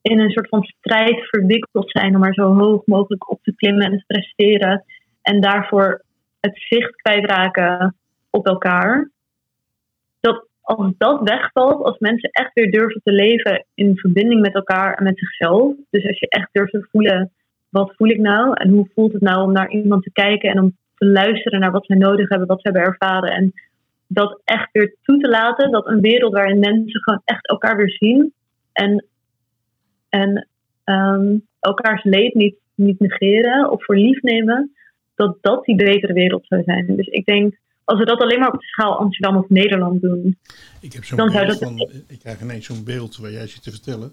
in 0.08 0.18
een 0.18 0.30
soort 0.30 0.48
van 0.48 0.62
strijd 0.62 1.28
verwikkeld 1.28 1.90
zijn 1.90 2.14
om 2.14 2.20
maar 2.20 2.34
zo 2.34 2.54
hoog 2.54 2.86
mogelijk 2.86 3.30
op 3.30 3.42
te 3.42 3.54
klimmen 3.54 3.84
en 3.84 3.98
te 3.98 4.04
presteren 4.06 4.84
en 5.22 5.40
daarvoor 5.40 6.02
het 6.40 6.58
zicht 6.68 6.96
kwijtraken 6.96 7.96
op 8.30 8.46
elkaar. 8.46 9.10
Dat 10.20 10.46
als 10.60 10.92
dat 10.98 11.20
wegvalt, 11.22 11.84
als 11.84 11.98
mensen 11.98 12.30
echt 12.30 12.50
weer 12.54 12.70
durven 12.70 13.00
te 13.04 13.12
leven 13.12 13.64
in 13.74 13.96
verbinding 13.96 14.40
met 14.40 14.54
elkaar 14.54 14.94
en 14.94 15.04
met 15.04 15.18
zichzelf. 15.18 15.74
Dus 15.90 16.06
als 16.06 16.18
je 16.18 16.28
echt 16.28 16.48
durft 16.52 16.72
te 16.72 16.88
voelen, 16.90 17.30
wat 17.68 17.94
voel 17.96 18.08
ik 18.08 18.18
nou? 18.18 18.52
En 18.52 18.70
hoe 18.70 18.90
voelt 18.94 19.12
het 19.12 19.22
nou 19.22 19.42
om 19.42 19.52
naar 19.52 19.70
iemand 19.70 20.02
te 20.02 20.12
kijken 20.12 20.50
en 20.50 20.60
om 20.60 20.76
te 20.94 21.06
luisteren 21.06 21.60
naar 21.60 21.70
wat 21.70 21.86
zij 21.86 21.96
nodig 21.96 22.28
hebben, 22.28 22.48
wat 22.48 22.60
ze 22.60 22.68
hebben 22.68 22.86
ervaren. 22.86 23.30
En 23.30 23.52
dat 24.06 24.40
echt 24.44 24.68
weer 24.72 24.94
toe 25.02 25.18
te 25.18 25.28
laten, 25.28 25.70
dat 25.70 25.86
een 25.86 26.00
wereld 26.00 26.32
waarin 26.32 26.58
mensen 26.58 27.02
gewoon 27.02 27.22
echt 27.24 27.48
elkaar 27.48 27.76
weer 27.76 27.90
zien. 27.90 28.32
En, 28.72 29.04
en 30.08 30.48
ehm, 30.84 31.36
elkaars 31.60 32.04
leed 32.04 32.34
niet, 32.34 32.56
niet 32.74 33.00
negeren 33.00 33.70
of 33.70 33.84
voor 33.84 33.96
lief 33.96 34.22
nemen 34.22 34.74
dat 35.14 35.38
dat 35.40 35.64
die 35.64 35.76
betere 35.76 36.12
wereld 36.12 36.46
zou 36.46 36.62
zijn. 36.62 36.96
Dus 36.96 37.06
ik 37.06 37.24
denk, 37.24 37.56
als 37.84 37.98
we 37.98 38.04
dat 38.04 38.20
alleen 38.20 38.38
maar 38.38 38.52
op 38.52 38.60
de 38.60 38.66
schaal 38.66 38.98
Amsterdam 38.98 39.36
of 39.36 39.48
Nederland 39.48 40.00
doen. 40.00 40.38
Ik 40.80 40.92
heb 40.92 41.04
zo'n 41.04 41.16
Dan 41.18 41.30
zou 41.30 41.46
dat- 41.46 41.58
van, 41.58 41.90
ik 42.08 42.18
krijg 42.18 42.40
ineens 42.40 42.66
zo'n 42.66 42.84
beeld 42.84 43.16
waar 43.16 43.30
jij 43.30 43.46
zit 43.46 43.62
te 43.62 43.70
vertellen 43.70 44.12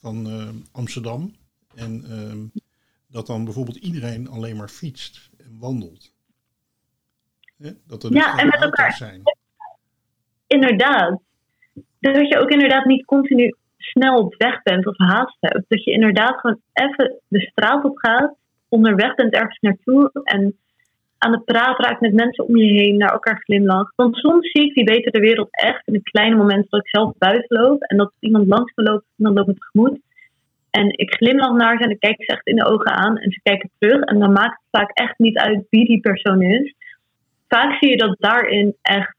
van 0.00 0.26
eh, 0.26 0.48
Amsterdam. 0.72 1.34
En 1.74 2.04
ehm, 2.10 2.38
dat 3.06 3.26
dan 3.26 3.44
bijvoorbeeld 3.44 3.76
iedereen 3.76 4.28
alleen 4.28 4.56
maar 4.56 4.68
fietst 4.68 5.30
en 5.38 5.56
wandelt. 5.60 6.12
Hè? 7.58 7.70
Dat 7.86 8.02
er 8.02 8.10
dus 8.10 8.18
Ja, 8.24 8.38
en 8.38 8.46
met 8.46 8.62
elkaar. 8.62 8.92
zijn. 8.92 9.22
Inderdaad. 10.46 11.20
Dat 12.00 12.28
je 12.28 12.38
ook 12.38 12.50
inderdaad 12.50 12.84
niet 12.84 13.04
continu 13.04 13.54
snel 13.82 14.16
op 14.16 14.34
weg 14.38 14.62
bent 14.62 14.86
of 14.86 14.96
haast 14.96 15.36
hebt. 15.40 15.64
Dat 15.68 15.84
je 15.84 15.90
inderdaad 15.90 16.40
gewoon 16.40 16.60
even 16.72 17.20
de 17.28 17.40
straat 17.40 17.84
op 17.84 17.96
gaat, 17.98 18.34
onderweg 18.68 19.14
bent 19.14 19.34
ergens 19.34 19.58
naartoe 19.60 20.10
en 20.24 20.56
aan 21.18 21.32
het 21.32 21.44
praten 21.44 21.84
raakt 21.84 22.00
met 22.00 22.12
mensen 22.12 22.46
om 22.46 22.56
je 22.56 22.72
heen, 22.72 22.96
naar 22.96 23.12
elkaar 23.12 23.42
glimlacht. 23.42 23.92
Want 23.96 24.16
soms 24.16 24.50
zie 24.50 24.64
ik 24.68 24.74
die 24.74 24.84
betere 24.84 25.20
wereld 25.20 25.48
echt 25.50 25.86
in 25.86 25.92
de 25.92 26.02
kleine 26.02 26.36
momenten 26.36 26.70
dat 26.70 26.80
ik 26.80 26.88
zelf 26.88 27.12
buiten 27.18 27.60
loop 27.60 27.82
en 27.82 27.96
dat 27.96 28.12
iemand 28.20 28.46
langs 28.46 28.72
me 28.74 28.84
loopt 28.84 29.04
en 29.16 29.24
dan 29.24 29.32
loopt 29.32 29.46
me 29.46 29.54
tegemoet. 29.54 30.00
En 30.70 30.98
ik 30.98 31.14
glimlach 31.14 31.52
naar 31.52 31.76
ze 31.76 31.84
en 31.84 31.90
ik 31.90 32.00
kijk 32.00 32.24
ze 32.24 32.32
echt 32.32 32.46
in 32.46 32.56
de 32.56 32.64
ogen 32.64 32.92
aan 32.92 33.18
en 33.18 33.30
ze 33.30 33.40
kijken 33.42 33.70
terug. 33.78 34.00
En 34.00 34.18
dan 34.18 34.32
maakt 34.32 34.60
het 34.60 34.80
vaak 34.80 34.90
echt 34.90 35.18
niet 35.18 35.38
uit 35.38 35.66
wie 35.70 35.86
die 35.86 36.00
persoon 36.00 36.42
is. 36.42 36.74
Vaak 37.48 37.76
zie 37.80 37.90
je 37.90 37.96
dat 37.96 38.16
daarin 38.18 38.76
echt 38.82 39.16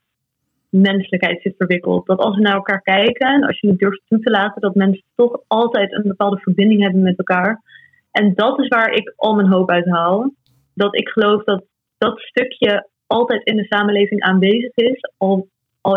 menselijkheid 0.74 1.42
zit 1.42 1.56
verwikkeld. 1.58 2.06
Dat 2.06 2.20
als 2.20 2.36
we 2.36 2.42
naar 2.42 2.54
elkaar 2.54 2.82
kijken 2.82 3.28
en 3.28 3.44
als 3.44 3.60
je 3.60 3.68
het 3.68 3.80
durft 3.80 4.02
toe 4.08 4.20
te 4.20 4.30
laten, 4.30 4.62
dat 4.62 4.76
mensen 4.76 5.04
toch 5.16 5.42
altijd 5.48 5.94
een 5.94 6.08
bepaalde 6.08 6.38
verbinding 6.38 6.82
hebben 6.82 7.02
met 7.02 7.18
elkaar. 7.18 7.62
En 8.12 8.34
dat 8.36 8.60
is 8.60 8.68
waar 8.68 8.92
ik 8.92 9.14
al 9.16 9.36
mijn 9.36 9.52
hoop 9.52 9.70
uit 9.70 9.90
haal. 9.90 10.34
Dat 10.74 10.96
ik 10.96 11.10
geloof 11.10 11.44
dat 11.44 11.64
dat 11.98 12.20
stukje 12.20 12.88
altijd 13.08 13.44
in 13.44 13.56
de 13.56 13.66
samenleving 13.66 14.22
aanwezig 14.22 14.76
is. 14.76 15.12
Al, 15.18 15.48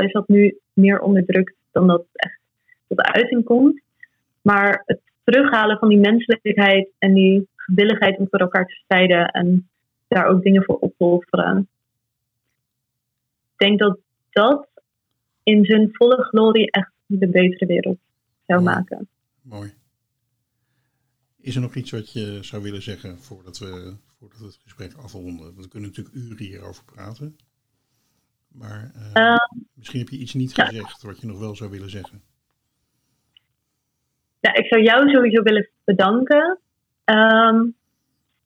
is 0.00 0.12
dat 0.12 0.28
nu 0.28 0.58
meer 0.72 1.00
onderdrukt 1.00 1.54
dan 1.72 1.86
dat 1.86 2.04
echt 2.12 2.38
tot 2.88 3.00
uiting 3.00 3.44
komt. 3.44 3.80
Maar 4.42 4.82
het 4.86 5.00
terughalen 5.24 5.78
van 5.78 5.88
die 5.88 5.98
menselijkheid 5.98 6.88
en 6.98 7.14
die 7.14 7.48
gewilligheid 7.56 8.18
om 8.18 8.26
voor 8.30 8.40
elkaar 8.40 8.66
te 8.66 8.80
strijden 8.84 9.26
en 9.26 9.68
daar 10.08 10.26
ook 10.26 10.42
dingen 10.42 10.64
voor 10.64 10.76
op 10.76 10.94
te 10.98 11.04
offeren. 11.04 11.68
Ik 13.52 13.66
denk 13.66 13.78
dat 13.78 13.98
dat 14.36 14.68
in 15.42 15.64
zijn 15.64 15.88
volle 15.92 16.22
glorie 16.22 16.70
echt 16.70 16.90
de 17.06 17.28
betere 17.28 17.66
wereld 17.66 17.98
zou 18.46 18.62
maken. 18.62 19.08
Mooi. 19.42 19.74
Is 21.40 21.54
er 21.54 21.60
nog 21.60 21.74
iets 21.74 21.90
wat 21.90 22.12
je 22.12 22.38
zou 22.42 22.62
willen 22.62 22.82
zeggen 22.82 23.18
voordat 23.18 23.58
we, 23.58 23.96
voordat 24.18 24.38
we 24.38 24.44
het 24.44 24.58
gesprek 24.62 24.94
afronden? 24.94 25.56
We 25.56 25.68
kunnen 25.68 25.88
natuurlijk 25.88 26.16
uren 26.16 26.46
hierover 26.46 26.84
praten. 26.84 27.36
Maar 28.48 28.92
eh, 28.94 29.22
Uh, 29.22 29.36
misschien 29.74 30.00
heb 30.00 30.08
je 30.08 30.18
iets 30.18 30.34
niet 30.34 30.56
ja. 30.56 30.64
gezegd 30.64 31.02
wat 31.02 31.20
je 31.20 31.26
nog 31.26 31.38
wel 31.38 31.56
zou 31.56 31.70
willen 31.70 31.90
zeggen. 31.90 32.22
ja, 34.40 34.54
ik 34.54 34.66
zou 34.66 34.82
jou 34.82 35.10
sowieso 35.10 35.42
willen 35.42 35.68
bedanken. 35.84 36.58
Ehm, 37.04 37.64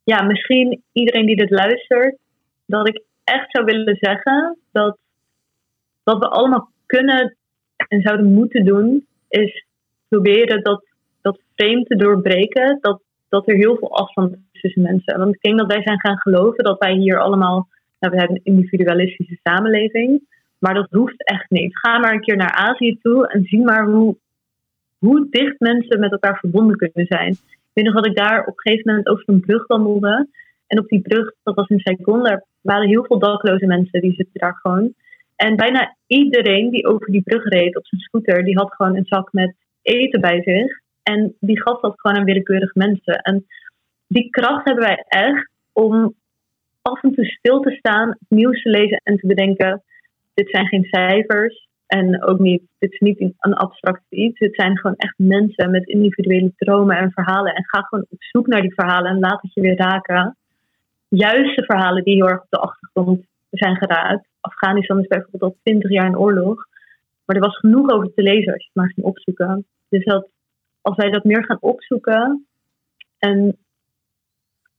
ja, 0.03 0.21
misschien 0.21 0.83
iedereen 0.91 1.25
die 1.25 1.35
dit 1.35 1.49
luistert, 1.49 2.17
dat 2.65 2.87
ik 2.87 3.03
echt 3.23 3.51
zou 3.51 3.65
willen 3.65 3.97
zeggen 3.99 4.57
dat 4.71 4.97
wat 6.03 6.17
we 6.17 6.27
allemaal 6.27 6.69
kunnen 6.85 7.35
en 7.87 8.01
zouden 8.01 8.33
moeten 8.33 8.65
doen, 8.65 9.05
is 9.27 9.65
proberen 10.07 10.63
dat, 10.63 10.85
dat 11.21 11.39
frame 11.55 11.83
te 11.83 11.95
doorbreken, 11.95 12.77
dat, 12.81 13.01
dat 13.29 13.47
er 13.47 13.55
heel 13.55 13.75
veel 13.75 13.95
afstand 13.97 14.33
is 14.33 14.61
tussen 14.61 14.81
mensen. 14.81 15.17
Want 15.17 15.35
ik 15.35 15.41
denk 15.41 15.57
dat 15.57 15.71
wij 15.71 15.81
zijn 15.81 15.99
gaan 15.99 16.17
geloven 16.17 16.63
dat 16.63 16.79
wij 16.79 16.93
hier 16.93 17.19
allemaal, 17.19 17.67
nou, 17.99 18.13
we 18.13 18.19
hebben 18.19 18.39
een 18.43 18.55
individualistische 18.55 19.39
samenleving, 19.43 20.21
maar 20.57 20.73
dat 20.73 20.87
hoeft 20.89 21.27
echt 21.27 21.49
niet. 21.49 21.79
Ga 21.79 21.99
maar 21.99 22.13
een 22.13 22.21
keer 22.21 22.35
naar 22.35 22.53
Azië 22.53 22.97
toe 23.01 23.27
en 23.27 23.43
zie 23.43 23.63
maar 23.63 23.85
hoe, 23.85 24.15
hoe 24.97 25.27
dicht 25.29 25.59
mensen 25.59 25.99
met 25.99 26.11
elkaar 26.11 26.37
verbonden 26.39 26.77
kunnen 26.77 27.05
zijn. 27.07 27.31
Ik 27.31 27.71
weet 27.73 27.85
nog 27.85 27.95
dat 27.95 28.05
ik 28.05 28.15
daar 28.15 28.39
op 28.39 28.47
een 28.47 28.61
gegeven 28.61 28.91
moment 28.91 29.07
over 29.07 29.23
een 29.25 29.39
brug 29.39 29.67
wandelde. 29.67 30.27
En 30.67 30.79
op 30.79 30.87
die 30.87 31.01
brug, 31.01 31.33
dat 31.43 31.55
was 31.55 31.67
in 31.67 31.79
Saigon, 31.79 32.23
daar 32.23 32.43
waren 32.61 32.87
heel 32.87 33.05
veel 33.05 33.19
dakloze 33.19 33.65
mensen, 33.65 34.01
die 34.01 34.13
zitten 34.13 34.39
daar 34.39 34.57
gewoon. 34.61 34.93
En 35.47 35.55
bijna 35.55 35.95
iedereen 36.07 36.69
die 36.69 36.87
over 36.87 37.11
die 37.11 37.21
brug 37.21 37.43
reed 37.43 37.77
op 37.77 37.85
zijn 37.85 38.01
scooter, 38.01 38.43
die 38.43 38.57
had 38.57 38.73
gewoon 38.73 38.95
een 38.95 39.05
zak 39.05 39.31
met 39.31 39.55
eten 39.81 40.21
bij 40.21 40.41
zich. 40.41 40.79
En 41.03 41.35
die 41.39 41.61
gaf 41.61 41.79
dat 41.79 41.99
gewoon 41.99 42.17
aan 42.17 42.23
willekeurige 42.23 42.79
mensen. 42.79 43.15
En 43.15 43.45
die 44.07 44.29
kracht 44.29 44.65
hebben 44.65 44.83
wij 44.83 45.03
echt 45.07 45.49
om 45.73 46.15
af 46.81 47.03
en 47.03 47.13
toe 47.13 47.25
stil 47.25 47.59
te 47.59 47.71
staan, 47.71 48.09
het 48.09 48.29
nieuws 48.29 48.61
te 48.61 48.69
lezen 48.69 49.01
en 49.03 49.17
te 49.17 49.27
bedenken: 49.27 49.83
dit 50.33 50.49
zijn 50.49 50.67
geen 50.67 50.83
cijfers. 50.83 51.67
En 51.87 52.23
ook 52.23 52.39
niet, 52.39 52.63
dit 52.79 52.91
is 52.91 52.99
niet 52.99 53.19
een 53.39 53.53
abstract 53.53 54.03
iets. 54.09 54.39
Het 54.39 54.55
zijn 54.55 54.77
gewoon 54.77 54.97
echt 54.97 55.17
mensen 55.17 55.71
met 55.71 55.87
individuele 55.87 56.51
dromen 56.57 56.97
en 56.97 57.11
verhalen. 57.11 57.55
En 57.55 57.65
ga 57.65 57.81
gewoon 57.81 58.05
op 58.09 58.23
zoek 58.23 58.47
naar 58.47 58.61
die 58.61 58.73
verhalen 58.73 59.11
en 59.11 59.19
laat 59.19 59.41
het 59.41 59.53
je 59.53 59.61
weer 59.61 59.77
raken. 59.77 60.37
Juist 61.07 61.55
de 61.55 61.63
verhalen 61.63 62.03
die 62.03 62.15
heel 62.15 62.29
erg 62.29 62.41
op 62.41 62.49
de 62.49 62.57
achtergrond 62.57 63.29
zijn 63.57 63.75
geraakt. 63.75 64.27
Afghanistan 64.39 64.99
is 64.99 65.07
bijvoorbeeld 65.07 65.41
al 65.41 65.57
twintig 65.63 65.89
jaar 65.89 66.05
in 66.05 66.17
oorlog. 66.17 66.67
Maar 67.25 67.35
er 67.35 67.41
was 67.41 67.57
genoeg 67.57 67.89
over 67.89 68.13
te 68.13 68.21
lezen 68.21 68.53
als 68.53 68.61
je 68.61 68.69
het 68.73 68.75
maar 68.75 68.91
ging 68.93 69.05
opzoeken. 69.05 69.65
Dus 69.89 70.05
dat, 70.05 70.29
als 70.81 70.95
wij 70.95 71.09
dat 71.09 71.23
meer 71.23 71.45
gaan 71.45 71.61
opzoeken 71.61 72.47
en 73.17 73.57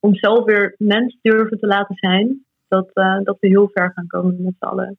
onszelf 0.01 0.45
weer 0.45 0.75
mens 0.79 1.19
durven 1.23 1.59
te 1.59 1.67
laten 1.67 1.97
zijn, 1.97 2.45
dat, 2.69 2.91
uh, 2.95 3.21
dat 3.23 3.37
we 3.41 3.49
heel 3.49 3.71
ver 3.73 3.93
gaan 3.93 4.07
komen 4.07 4.43
met 4.43 4.55
z'n 4.59 4.65
allen. 4.65 4.99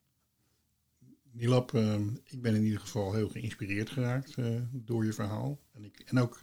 Nilab, 1.30 1.72
uh, 1.72 1.94
ik 2.24 2.42
ben 2.42 2.54
in 2.54 2.62
ieder 2.62 2.80
geval 2.80 3.14
heel 3.14 3.28
geïnspireerd 3.28 3.90
geraakt 3.90 4.36
uh, 4.36 4.46
door 4.72 5.04
je 5.04 5.12
verhaal. 5.12 5.58
En, 5.74 5.84
ik, 5.84 6.02
en 6.06 6.18
ook, 6.18 6.42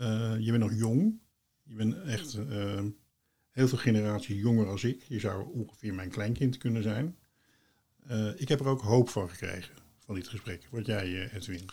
uh, 0.00 0.34
je 0.38 0.50
bent 0.50 0.62
nog 0.62 0.74
jong. 0.74 1.20
Je 1.62 1.74
bent 1.74 2.02
echt 2.02 2.38
heel 3.52 3.68
veel 3.68 3.78
generaties 3.78 4.40
jonger 4.40 4.66
als 4.66 4.84
ik. 4.84 5.02
Je 5.08 5.20
zou 5.20 5.52
ongeveer 5.52 5.94
mijn 5.94 6.10
kleinkind 6.10 6.58
kunnen 6.58 6.82
zijn. 6.82 7.16
Uh, 8.10 8.40
ik 8.40 8.48
heb 8.48 8.60
er 8.60 8.66
ook 8.66 8.80
hoop 8.80 9.08
van 9.08 9.28
gekregen, 9.28 9.74
van 9.98 10.14
dit 10.14 10.28
gesprek. 10.28 10.68
Wat 10.70 10.86
jij, 10.86 11.08
uh, 11.08 11.34
Edwin? 11.34 11.68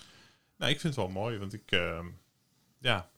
Nou, 0.58 0.72
ik 0.72 0.80
vind 0.80 0.96
het 0.96 1.04
wel 1.06 1.14
mooi, 1.14 1.38
want 1.38 1.54
ik... 1.54 1.72
Uh, 1.72 2.06
ja, 2.80 3.10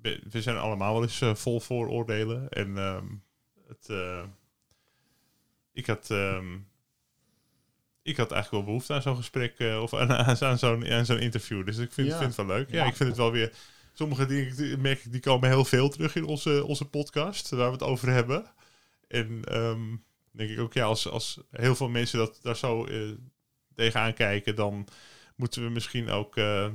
we, 0.00 0.42
zijn 0.42 0.56
allemaal 0.56 0.92
wel 0.92 1.02
eens 1.02 1.20
uh, 1.20 1.34
vol 1.34 1.60
vooroordelen. 1.60 2.48
En 2.48 2.76
um, 2.76 3.22
het... 3.66 3.88
ik 5.72 5.86
had... 5.86 6.10
Um, 6.10 6.68
ik 8.02 8.16
had 8.16 8.32
eigenlijk 8.32 8.50
wel 8.50 8.72
behoefte 8.72 8.92
aan 8.92 9.02
zo'n 9.02 9.16
gesprek 9.16 9.58
of 9.80 9.94
aan, 9.94 10.12
aan 10.12 10.58
zo'n 10.58 10.86
aan 10.90 11.06
zo'n 11.06 11.18
interview. 11.18 11.66
Dus 11.66 11.78
ik 11.78 11.92
vind, 11.92 12.08
ja. 12.08 12.18
vind 12.18 12.36
het 12.36 12.46
wel 12.46 12.56
leuk. 12.56 12.70
Ja, 12.70 12.76
ja, 12.76 12.88
ik 12.88 12.96
vind 12.96 13.08
het 13.08 13.18
wel 13.18 13.32
weer 13.32 13.52
sommige 13.98 14.26
dingen 14.26 14.80
merk 14.80 15.04
ik, 15.04 15.12
die 15.12 15.20
komen 15.20 15.48
heel 15.48 15.64
veel 15.64 15.88
terug 15.88 16.16
in 16.16 16.24
onze, 16.24 16.64
onze 16.64 16.84
podcast, 16.84 17.50
waar 17.50 17.66
we 17.66 17.72
het 17.72 17.82
over 17.82 18.08
hebben. 18.08 18.44
En 19.08 19.58
um, 19.58 20.04
denk 20.30 20.50
ik 20.50 20.58
ook, 20.58 20.72
ja, 20.72 20.84
als, 20.84 21.08
als 21.08 21.40
heel 21.50 21.74
veel 21.76 21.88
mensen 21.88 22.18
dat 22.18 22.38
daar 22.42 22.56
zo 22.56 22.86
uh, 22.86 23.12
tegenaan 23.74 24.14
kijken, 24.14 24.56
dan 24.56 24.86
moeten 25.36 25.62
we 25.62 25.70
misschien 25.70 26.10
ook 26.10 26.36
uh, 26.36 26.68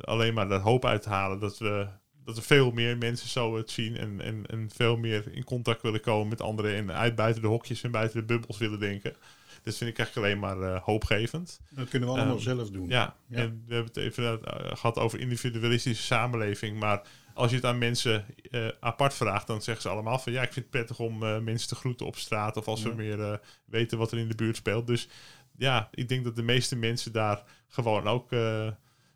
alleen 0.00 0.34
maar 0.34 0.48
de 0.48 0.54
hoop 0.54 0.84
uithalen 0.84 1.40
dat 1.40 1.58
we 1.58 1.88
dat 2.24 2.36
er 2.36 2.42
veel 2.42 2.70
meer 2.70 2.98
mensen 2.98 3.28
zo 3.28 3.56
het 3.56 3.70
zien 3.70 3.96
en, 3.96 4.20
en, 4.20 4.46
en 4.46 4.70
veel 4.74 4.96
meer 4.96 5.32
in 5.32 5.44
contact 5.44 5.82
willen 5.82 6.00
komen 6.00 6.28
met 6.28 6.40
anderen 6.40 6.74
en 6.74 6.92
uit 6.92 7.14
buiten 7.14 7.42
de 7.42 7.48
hokjes 7.48 7.82
en 7.82 7.90
buiten 7.90 8.20
de 8.20 8.26
bubbels 8.26 8.58
willen 8.58 8.80
denken. 8.80 9.16
Dat 9.62 9.76
vind 9.76 9.90
ik 9.90 9.98
eigenlijk 9.98 10.26
alleen 10.26 10.38
maar 10.38 10.72
uh, 10.72 10.82
hoopgevend. 10.82 11.60
Dat 11.70 11.88
kunnen 11.88 12.08
we 12.08 12.14
allemaal 12.14 12.34
um, 12.34 12.40
zelf 12.40 12.70
doen. 12.70 12.88
Ja, 12.88 13.16
ja, 13.26 13.36
en 13.36 13.62
we 13.66 13.74
hebben 13.74 13.92
het 13.94 14.02
even 14.02 14.24
uh, 14.24 14.38
gehad 14.76 14.98
over 14.98 15.20
individualistische 15.20 16.02
samenleving. 16.02 16.78
Maar 16.78 17.02
als 17.34 17.50
je 17.50 17.56
het 17.56 17.64
aan 17.64 17.78
mensen 17.78 18.24
uh, 18.50 18.68
apart 18.80 19.14
vraagt, 19.14 19.46
dan 19.46 19.62
zeggen 19.62 19.82
ze 19.82 19.88
allemaal 19.88 20.18
van 20.18 20.32
ja, 20.32 20.42
ik 20.42 20.52
vind 20.52 20.64
het 20.64 20.70
prettig 20.70 20.98
om 20.98 21.18
mensen 21.18 21.68
te 21.68 21.74
groeten 21.74 22.06
op 22.06 22.16
straat. 22.16 22.56
Of 22.56 22.68
als 22.68 22.82
ja. 22.82 22.88
we 22.88 22.94
meer 22.94 23.40
weten 23.64 23.98
wat 23.98 24.12
er 24.12 24.18
in 24.18 24.28
de 24.28 24.34
buurt 24.34 24.56
speelt. 24.56 24.86
Dus 24.86 25.08
ja, 25.56 25.88
ik 25.92 26.08
denk 26.08 26.24
dat 26.24 26.36
de 26.36 26.42
meeste 26.42 26.76
mensen 26.76 27.12
daar 27.12 27.42
gewoon 27.68 28.06
ook 28.08 28.28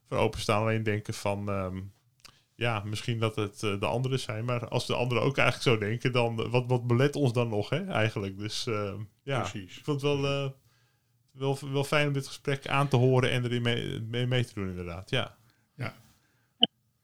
voor 0.08 0.18
openstaan. 0.18 0.60
Alleen 0.60 0.82
denken 0.82 1.14
van 1.14 1.48
um, 1.48 1.92
ja, 2.56 2.82
misschien 2.84 3.18
dat 3.18 3.36
het 3.36 3.62
uh, 3.62 3.80
de 3.80 3.86
anderen 3.86 4.20
zijn. 4.20 4.44
Maar 4.44 4.68
als 4.68 4.86
de 4.86 4.94
anderen 4.94 5.22
ook 5.22 5.36
eigenlijk 5.38 5.68
zo 5.68 5.86
denken, 5.86 6.12
dan 6.12 6.40
uh, 6.40 6.50
wat, 6.50 6.64
wat 6.66 6.86
belet 6.86 7.16
ons 7.16 7.32
dan 7.32 7.48
nog, 7.48 7.68
hè, 7.68 7.86
eigenlijk. 7.86 8.38
Dus 8.38 8.66
uh, 8.66 8.92
ja, 9.22 9.40
Precies. 9.40 9.78
ik 9.78 9.84
vond 9.84 10.02
het 10.02 10.10
wel, 10.10 10.52
wel, 11.32 11.58
wel 11.72 11.84
fijn 11.84 12.06
om 12.06 12.12
dit 12.12 12.26
gesprek 12.26 12.68
aan 12.68 12.88
te 12.88 12.96
horen 12.96 13.30
en 13.30 13.44
erin 13.44 13.62
mee, 13.62 14.00
mee, 14.00 14.26
mee 14.26 14.44
te 14.44 14.54
doen, 14.54 14.68
inderdaad. 14.68 15.10
Ja. 15.10 15.36
ja. 15.74 15.94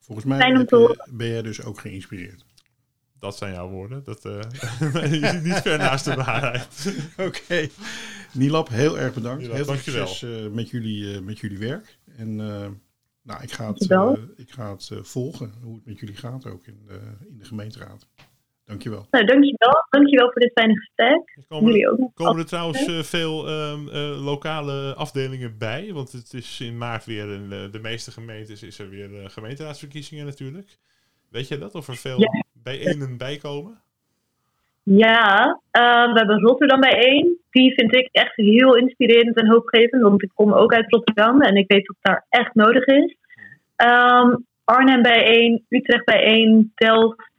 Volgens 0.01 0.27
mij 0.27 0.49
je, 0.49 1.05
ben 1.11 1.29
jij 1.29 1.43
dus 1.43 1.63
ook 1.63 1.81
geïnspireerd. 1.81 2.45
Dat 3.19 3.37
zijn 3.37 3.53
jouw 3.53 3.69
woorden. 3.69 4.05
Dat 4.05 4.25
is 5.23 5.43
niet 5.43 5.61
ver 5.61 5.79
naast 5.79 6.05
de 6.05 6.15
waarheid. 6.15 6.95
Oké. 7.13 7.23
Okay. 7.23 7.71
Nilab, 8.33 8.69
heel 8.69 8.99
erg 8.99 9.15
bedankt. 9.15 9.41
Nilab, 9.41 9.57
heel 9.57 9.65
veel 9.65 9.75
dankjewel. 9.75 10.07
succes 10.07 10.51
met, 10.51 10.71
jullie, 10.71 11.21
met 11.21 11.39
jullie 11.39 11.59
werk. 11.59 11.99
En 12.17 12.41
nou, 13.23 13.43
ik 13.43 13.53
ga 13.53 13.73
het, 13.73 13.91
uh, 13.91 14.13
ik 14.37 14.51
ga 14.51 14.71
het 14.71 14.91
uh, 14.93 15.03
volgen, 15.03 15.53
hoe 15.63 15.75
het 15.75 15.87
met 15.87 15.99
jullie 15.99 16.17
gaat 16.17 16.47
ook 16.47 16.67
in 16.67 16.83
de, 16.87 17.01
in 17.29 17.39
de 17.39 17.45
gemeenteraad. 17.45 18.09
Dankjewel. 18.65 19.07
Nou, 19.11 19.25
dankjewel. 19.25 19.87
Dankjewel 19.91 20.31
voor 20.33 20.41
dit 20.41 20.53
fijne 20.53 20.79
gesprek. 20.79 21.45
Komen, 21.49 21.73
jullie 21.73 21.91
ook 21.91 22.15
komen 22.15 22.39
er 22.39 22.47
trouwens 22.47 22.87
uh, 22.89 23.03
veel 23.03 23.49
um, 23.49 23.89
lokale 24.25 24.95
afdelingen 24.95 25.59
bij? 25.59 25.93
Want 25.93 26.13
het 26.13 26.35
is 26.35 26.61
in 26.61 26.79
maart 26.79 27.05
weer, 27.05 27.33
in 27.33 27.49
de, 27.49 27.69
de 27.73 27.79
meeste 27.79 28.11
gemeentes 28.11 28.63
is 28.63 28.79
er 28.79 28.89
weer 28.89 29.31
gemeenteraadsverkiezingen 29.31 30.27
natuurlijk. 30.27 30.79
Weet 31.29 31.49
je 31.49 31.59
dat? 31.59 31.75
Of 31.75 31.89
er 31.89 31.97
veel 31.97 32.21
ja. 32.21 32.45
bijeen 32.53 33.17
bij 33.17 33.37
komen? 33.37 33.83
Ja, 34.85 35.61
we 35.71 36.13
hebben 36.15 36.41
Rotterdam 36.41 36.81
bijeen. 36.81 37.39
Die 37.51 37.75
vind 37.75 37.95
ik 37.95 38.09
echt 38.13 38.37
heel 38.37 38.77
inspirerend 38.77 39.37
en 39.37 39.51
hoopgevend, 39.51 40.03
want 40.03 40.23
ik 40.23 40.31
kom 40.35 40.53
ook 40.53 40.75
uit 40.75 40.91
Rotterdam 40.91 41.41
en 41.41 41.57
ik 41.57 41.69
weet 41.69 41.87
dat 41.87 41.97
het 42.01 42.13
daar 42.13 42.27
echt 42.29 42.55
nodig 42.55 42.87
is. 42.87 43.17
Um, 43.77 44.47
Arnhem 44.65 45.03
bijeen, 45.03 45.65
Utrecht 45.69 46.05
bijeen, 46.05 46.73
Delft, 46.75 47.31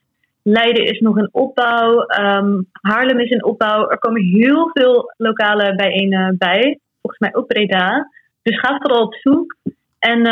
Leiden 0.41 0.85
is 0.85 0.99
nog 0.99 1.17
in 1.17 1.29
opbouw, 1.31 2.05
um, 2.19 2.69
Haarlem 2.71 3.19
is 3.19 3.29
in 3.29 3.43
opbouw. 3.43 3.89
Er 3.89 3.99
komen 3.99 4.21
heel 4.21 4.69
veel 4.73 5.13
lokale 5.17 5.75
bijeen 5.75 6.35
bij, 6.37 6.79
volgens 7.01 7.21
mij 7.21 7.35
ook 7.35 7.47
Breda. 7.47 8.09
Dus 8.41 8.59
ga 8.59 8.77
vooral 8.77 9.03
op 9.03 9.15
zoek. 9.15 9.55
En, 9.99 10.25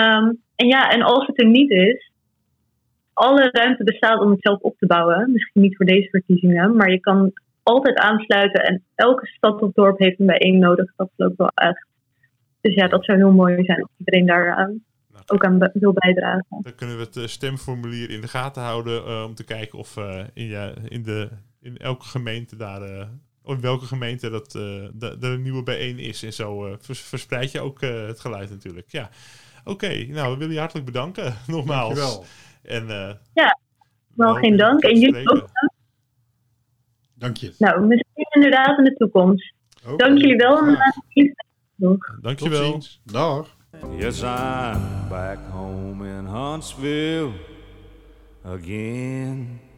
en 0.55 0.67
ja, 0.67 0.89
en 0.89 1.01
als 1.01 1.25
het 1.25 1.41
er 1.41 1.47
niet 1.47 1.71
is, 1.71 2.10
alle 3.13 3.49
ruimte 3.51 3.83
bestaat 3.83 4.21
om 4.21 4.31
het 4.31 4.41
zelf 4.41 4.59
op 4.61 4.77
te 4.77 4.85
bouwen. 4.85 5.31
Misschien 5.31 5.61
niet 5.61 5.75
voor 5.75 5.85
deze 5.85 6.09
verkiezingen, 6.09 6.75
maar 6.75 6.91
je 6.91 6.99
kan 6.99 7.33
altijd 7.63 7.97
aansluiten. 7.97 8.63
En 8.63 8.83
elke 8.95 9.27
stad 9.27 9.61
of 9.61 9.71
dorp 9.73 9.99
heeft 9.99 10.19
een 10.19 10.25
bijeen 10.25 10.59
nodig. 10.59 10.93
Dat 10.95 11.09
ook 11.17 11.37
wel 11.37 11.51
echt. 11.55 11.85
Dus 12.61 12.73
ja, 12.73 12.87
dat 12.87 13.05
zou 13.05 13.17
heel 13.17 13.31
mooi 13.31 13.63
zijn 13.63 13.81
als 13.81 13.91
iedereen 13.97 14.25
daar 14.25 14.47
uh, 14.47 14.55
nou, 14.55 15.23
ook 15.27 15.45
aan 15.45 15.71
wil 15.73 15.93
bijdragen. 15.93 16.45
Dan 16.49 16.75
kunnen 16.75 16.97
we 16.97 17.03
het 17.03 17.15
uh, 17.15 17.25
stemformulier 17.25 18.09
in 18.09 18.21
de 18.21 18.27
gaten 18.27 18.61
houden 18.61 19.07
uh, 19.07 19.23
om 19.23 19.35
te 19.35 19.43
kijken 19.43 19.79
of 19.79 19.97
in, 20.33 20.45
ja, 20.45 20.73
in, 20.87 21.03
de, 21.03 21.29
in 21.61 21.77
elke 21.77 22.05
gemeente 22.05 22.55
daar. 22.55 23.07
of 23.43 23.55
in 23.55 23.61
welke 23.61 23.85
gemeente 23.85 24.29
dat 24.29 24.53
er 25.23 25.31
een 25.31 25.41
nieuwe 25.41 25.63
bijeen 25.63 25.99
is. 25.99 26.23
En 26.23 26.33
zo 26.33 26.75
vers, 26.79 27.01
verspreid 27.01 27.51
je 27.51 27.59
ook 27.59 27.81
het 27.81 28.19
geluid 28.19 28.49
natuurlijk. 28.49 28.89
Ja, 28.89 29.09
oké. 29.59 29.69
Okay, 29.71 30.03
nou, 30.03 30.31
we 30.31 30.37
willen 30.37 30.53
je 30.53 30.59
hartelijk 30.59 30.85
bedanken. 30.85 31.33
Nogmaals. 31.47 31.95
Dankjewel. 31.95 32.25
En, 32.63 32.87
ja, 33.33 33.59
wel 34.15 34.33
geen 34.33 34.57
dank. 34.57 34.81
En 34.83 34.99
jullie 34.99 35.31
ook. 35.31 35.49
Dank 37.15 37.37
je. 37.37 37.53
Nou, 37.57 37.81
misschien 37.85 38.27
inderdaad 38.29 38.77
in 38.77 38.83
de 38.83 38.95
toekomst. 38.95 39.53
Okay. 39.83 39.95
Dank 39.95 40.17
jullie 40.17 40.35
wel. 40.35 40.67
En 40.67 41.35
Dank 42.21 42.39
je 42.39 42.49
wel. 42.49 42.81
Dag. 43.03 43.57
Yes, 43.97 44.21
I'm 44.21 45.09
back 45.09 45.39
home 45.51 46.07
in 46.07 46.25
Huntsville. 46.25 47.31
again. 48.43 49.70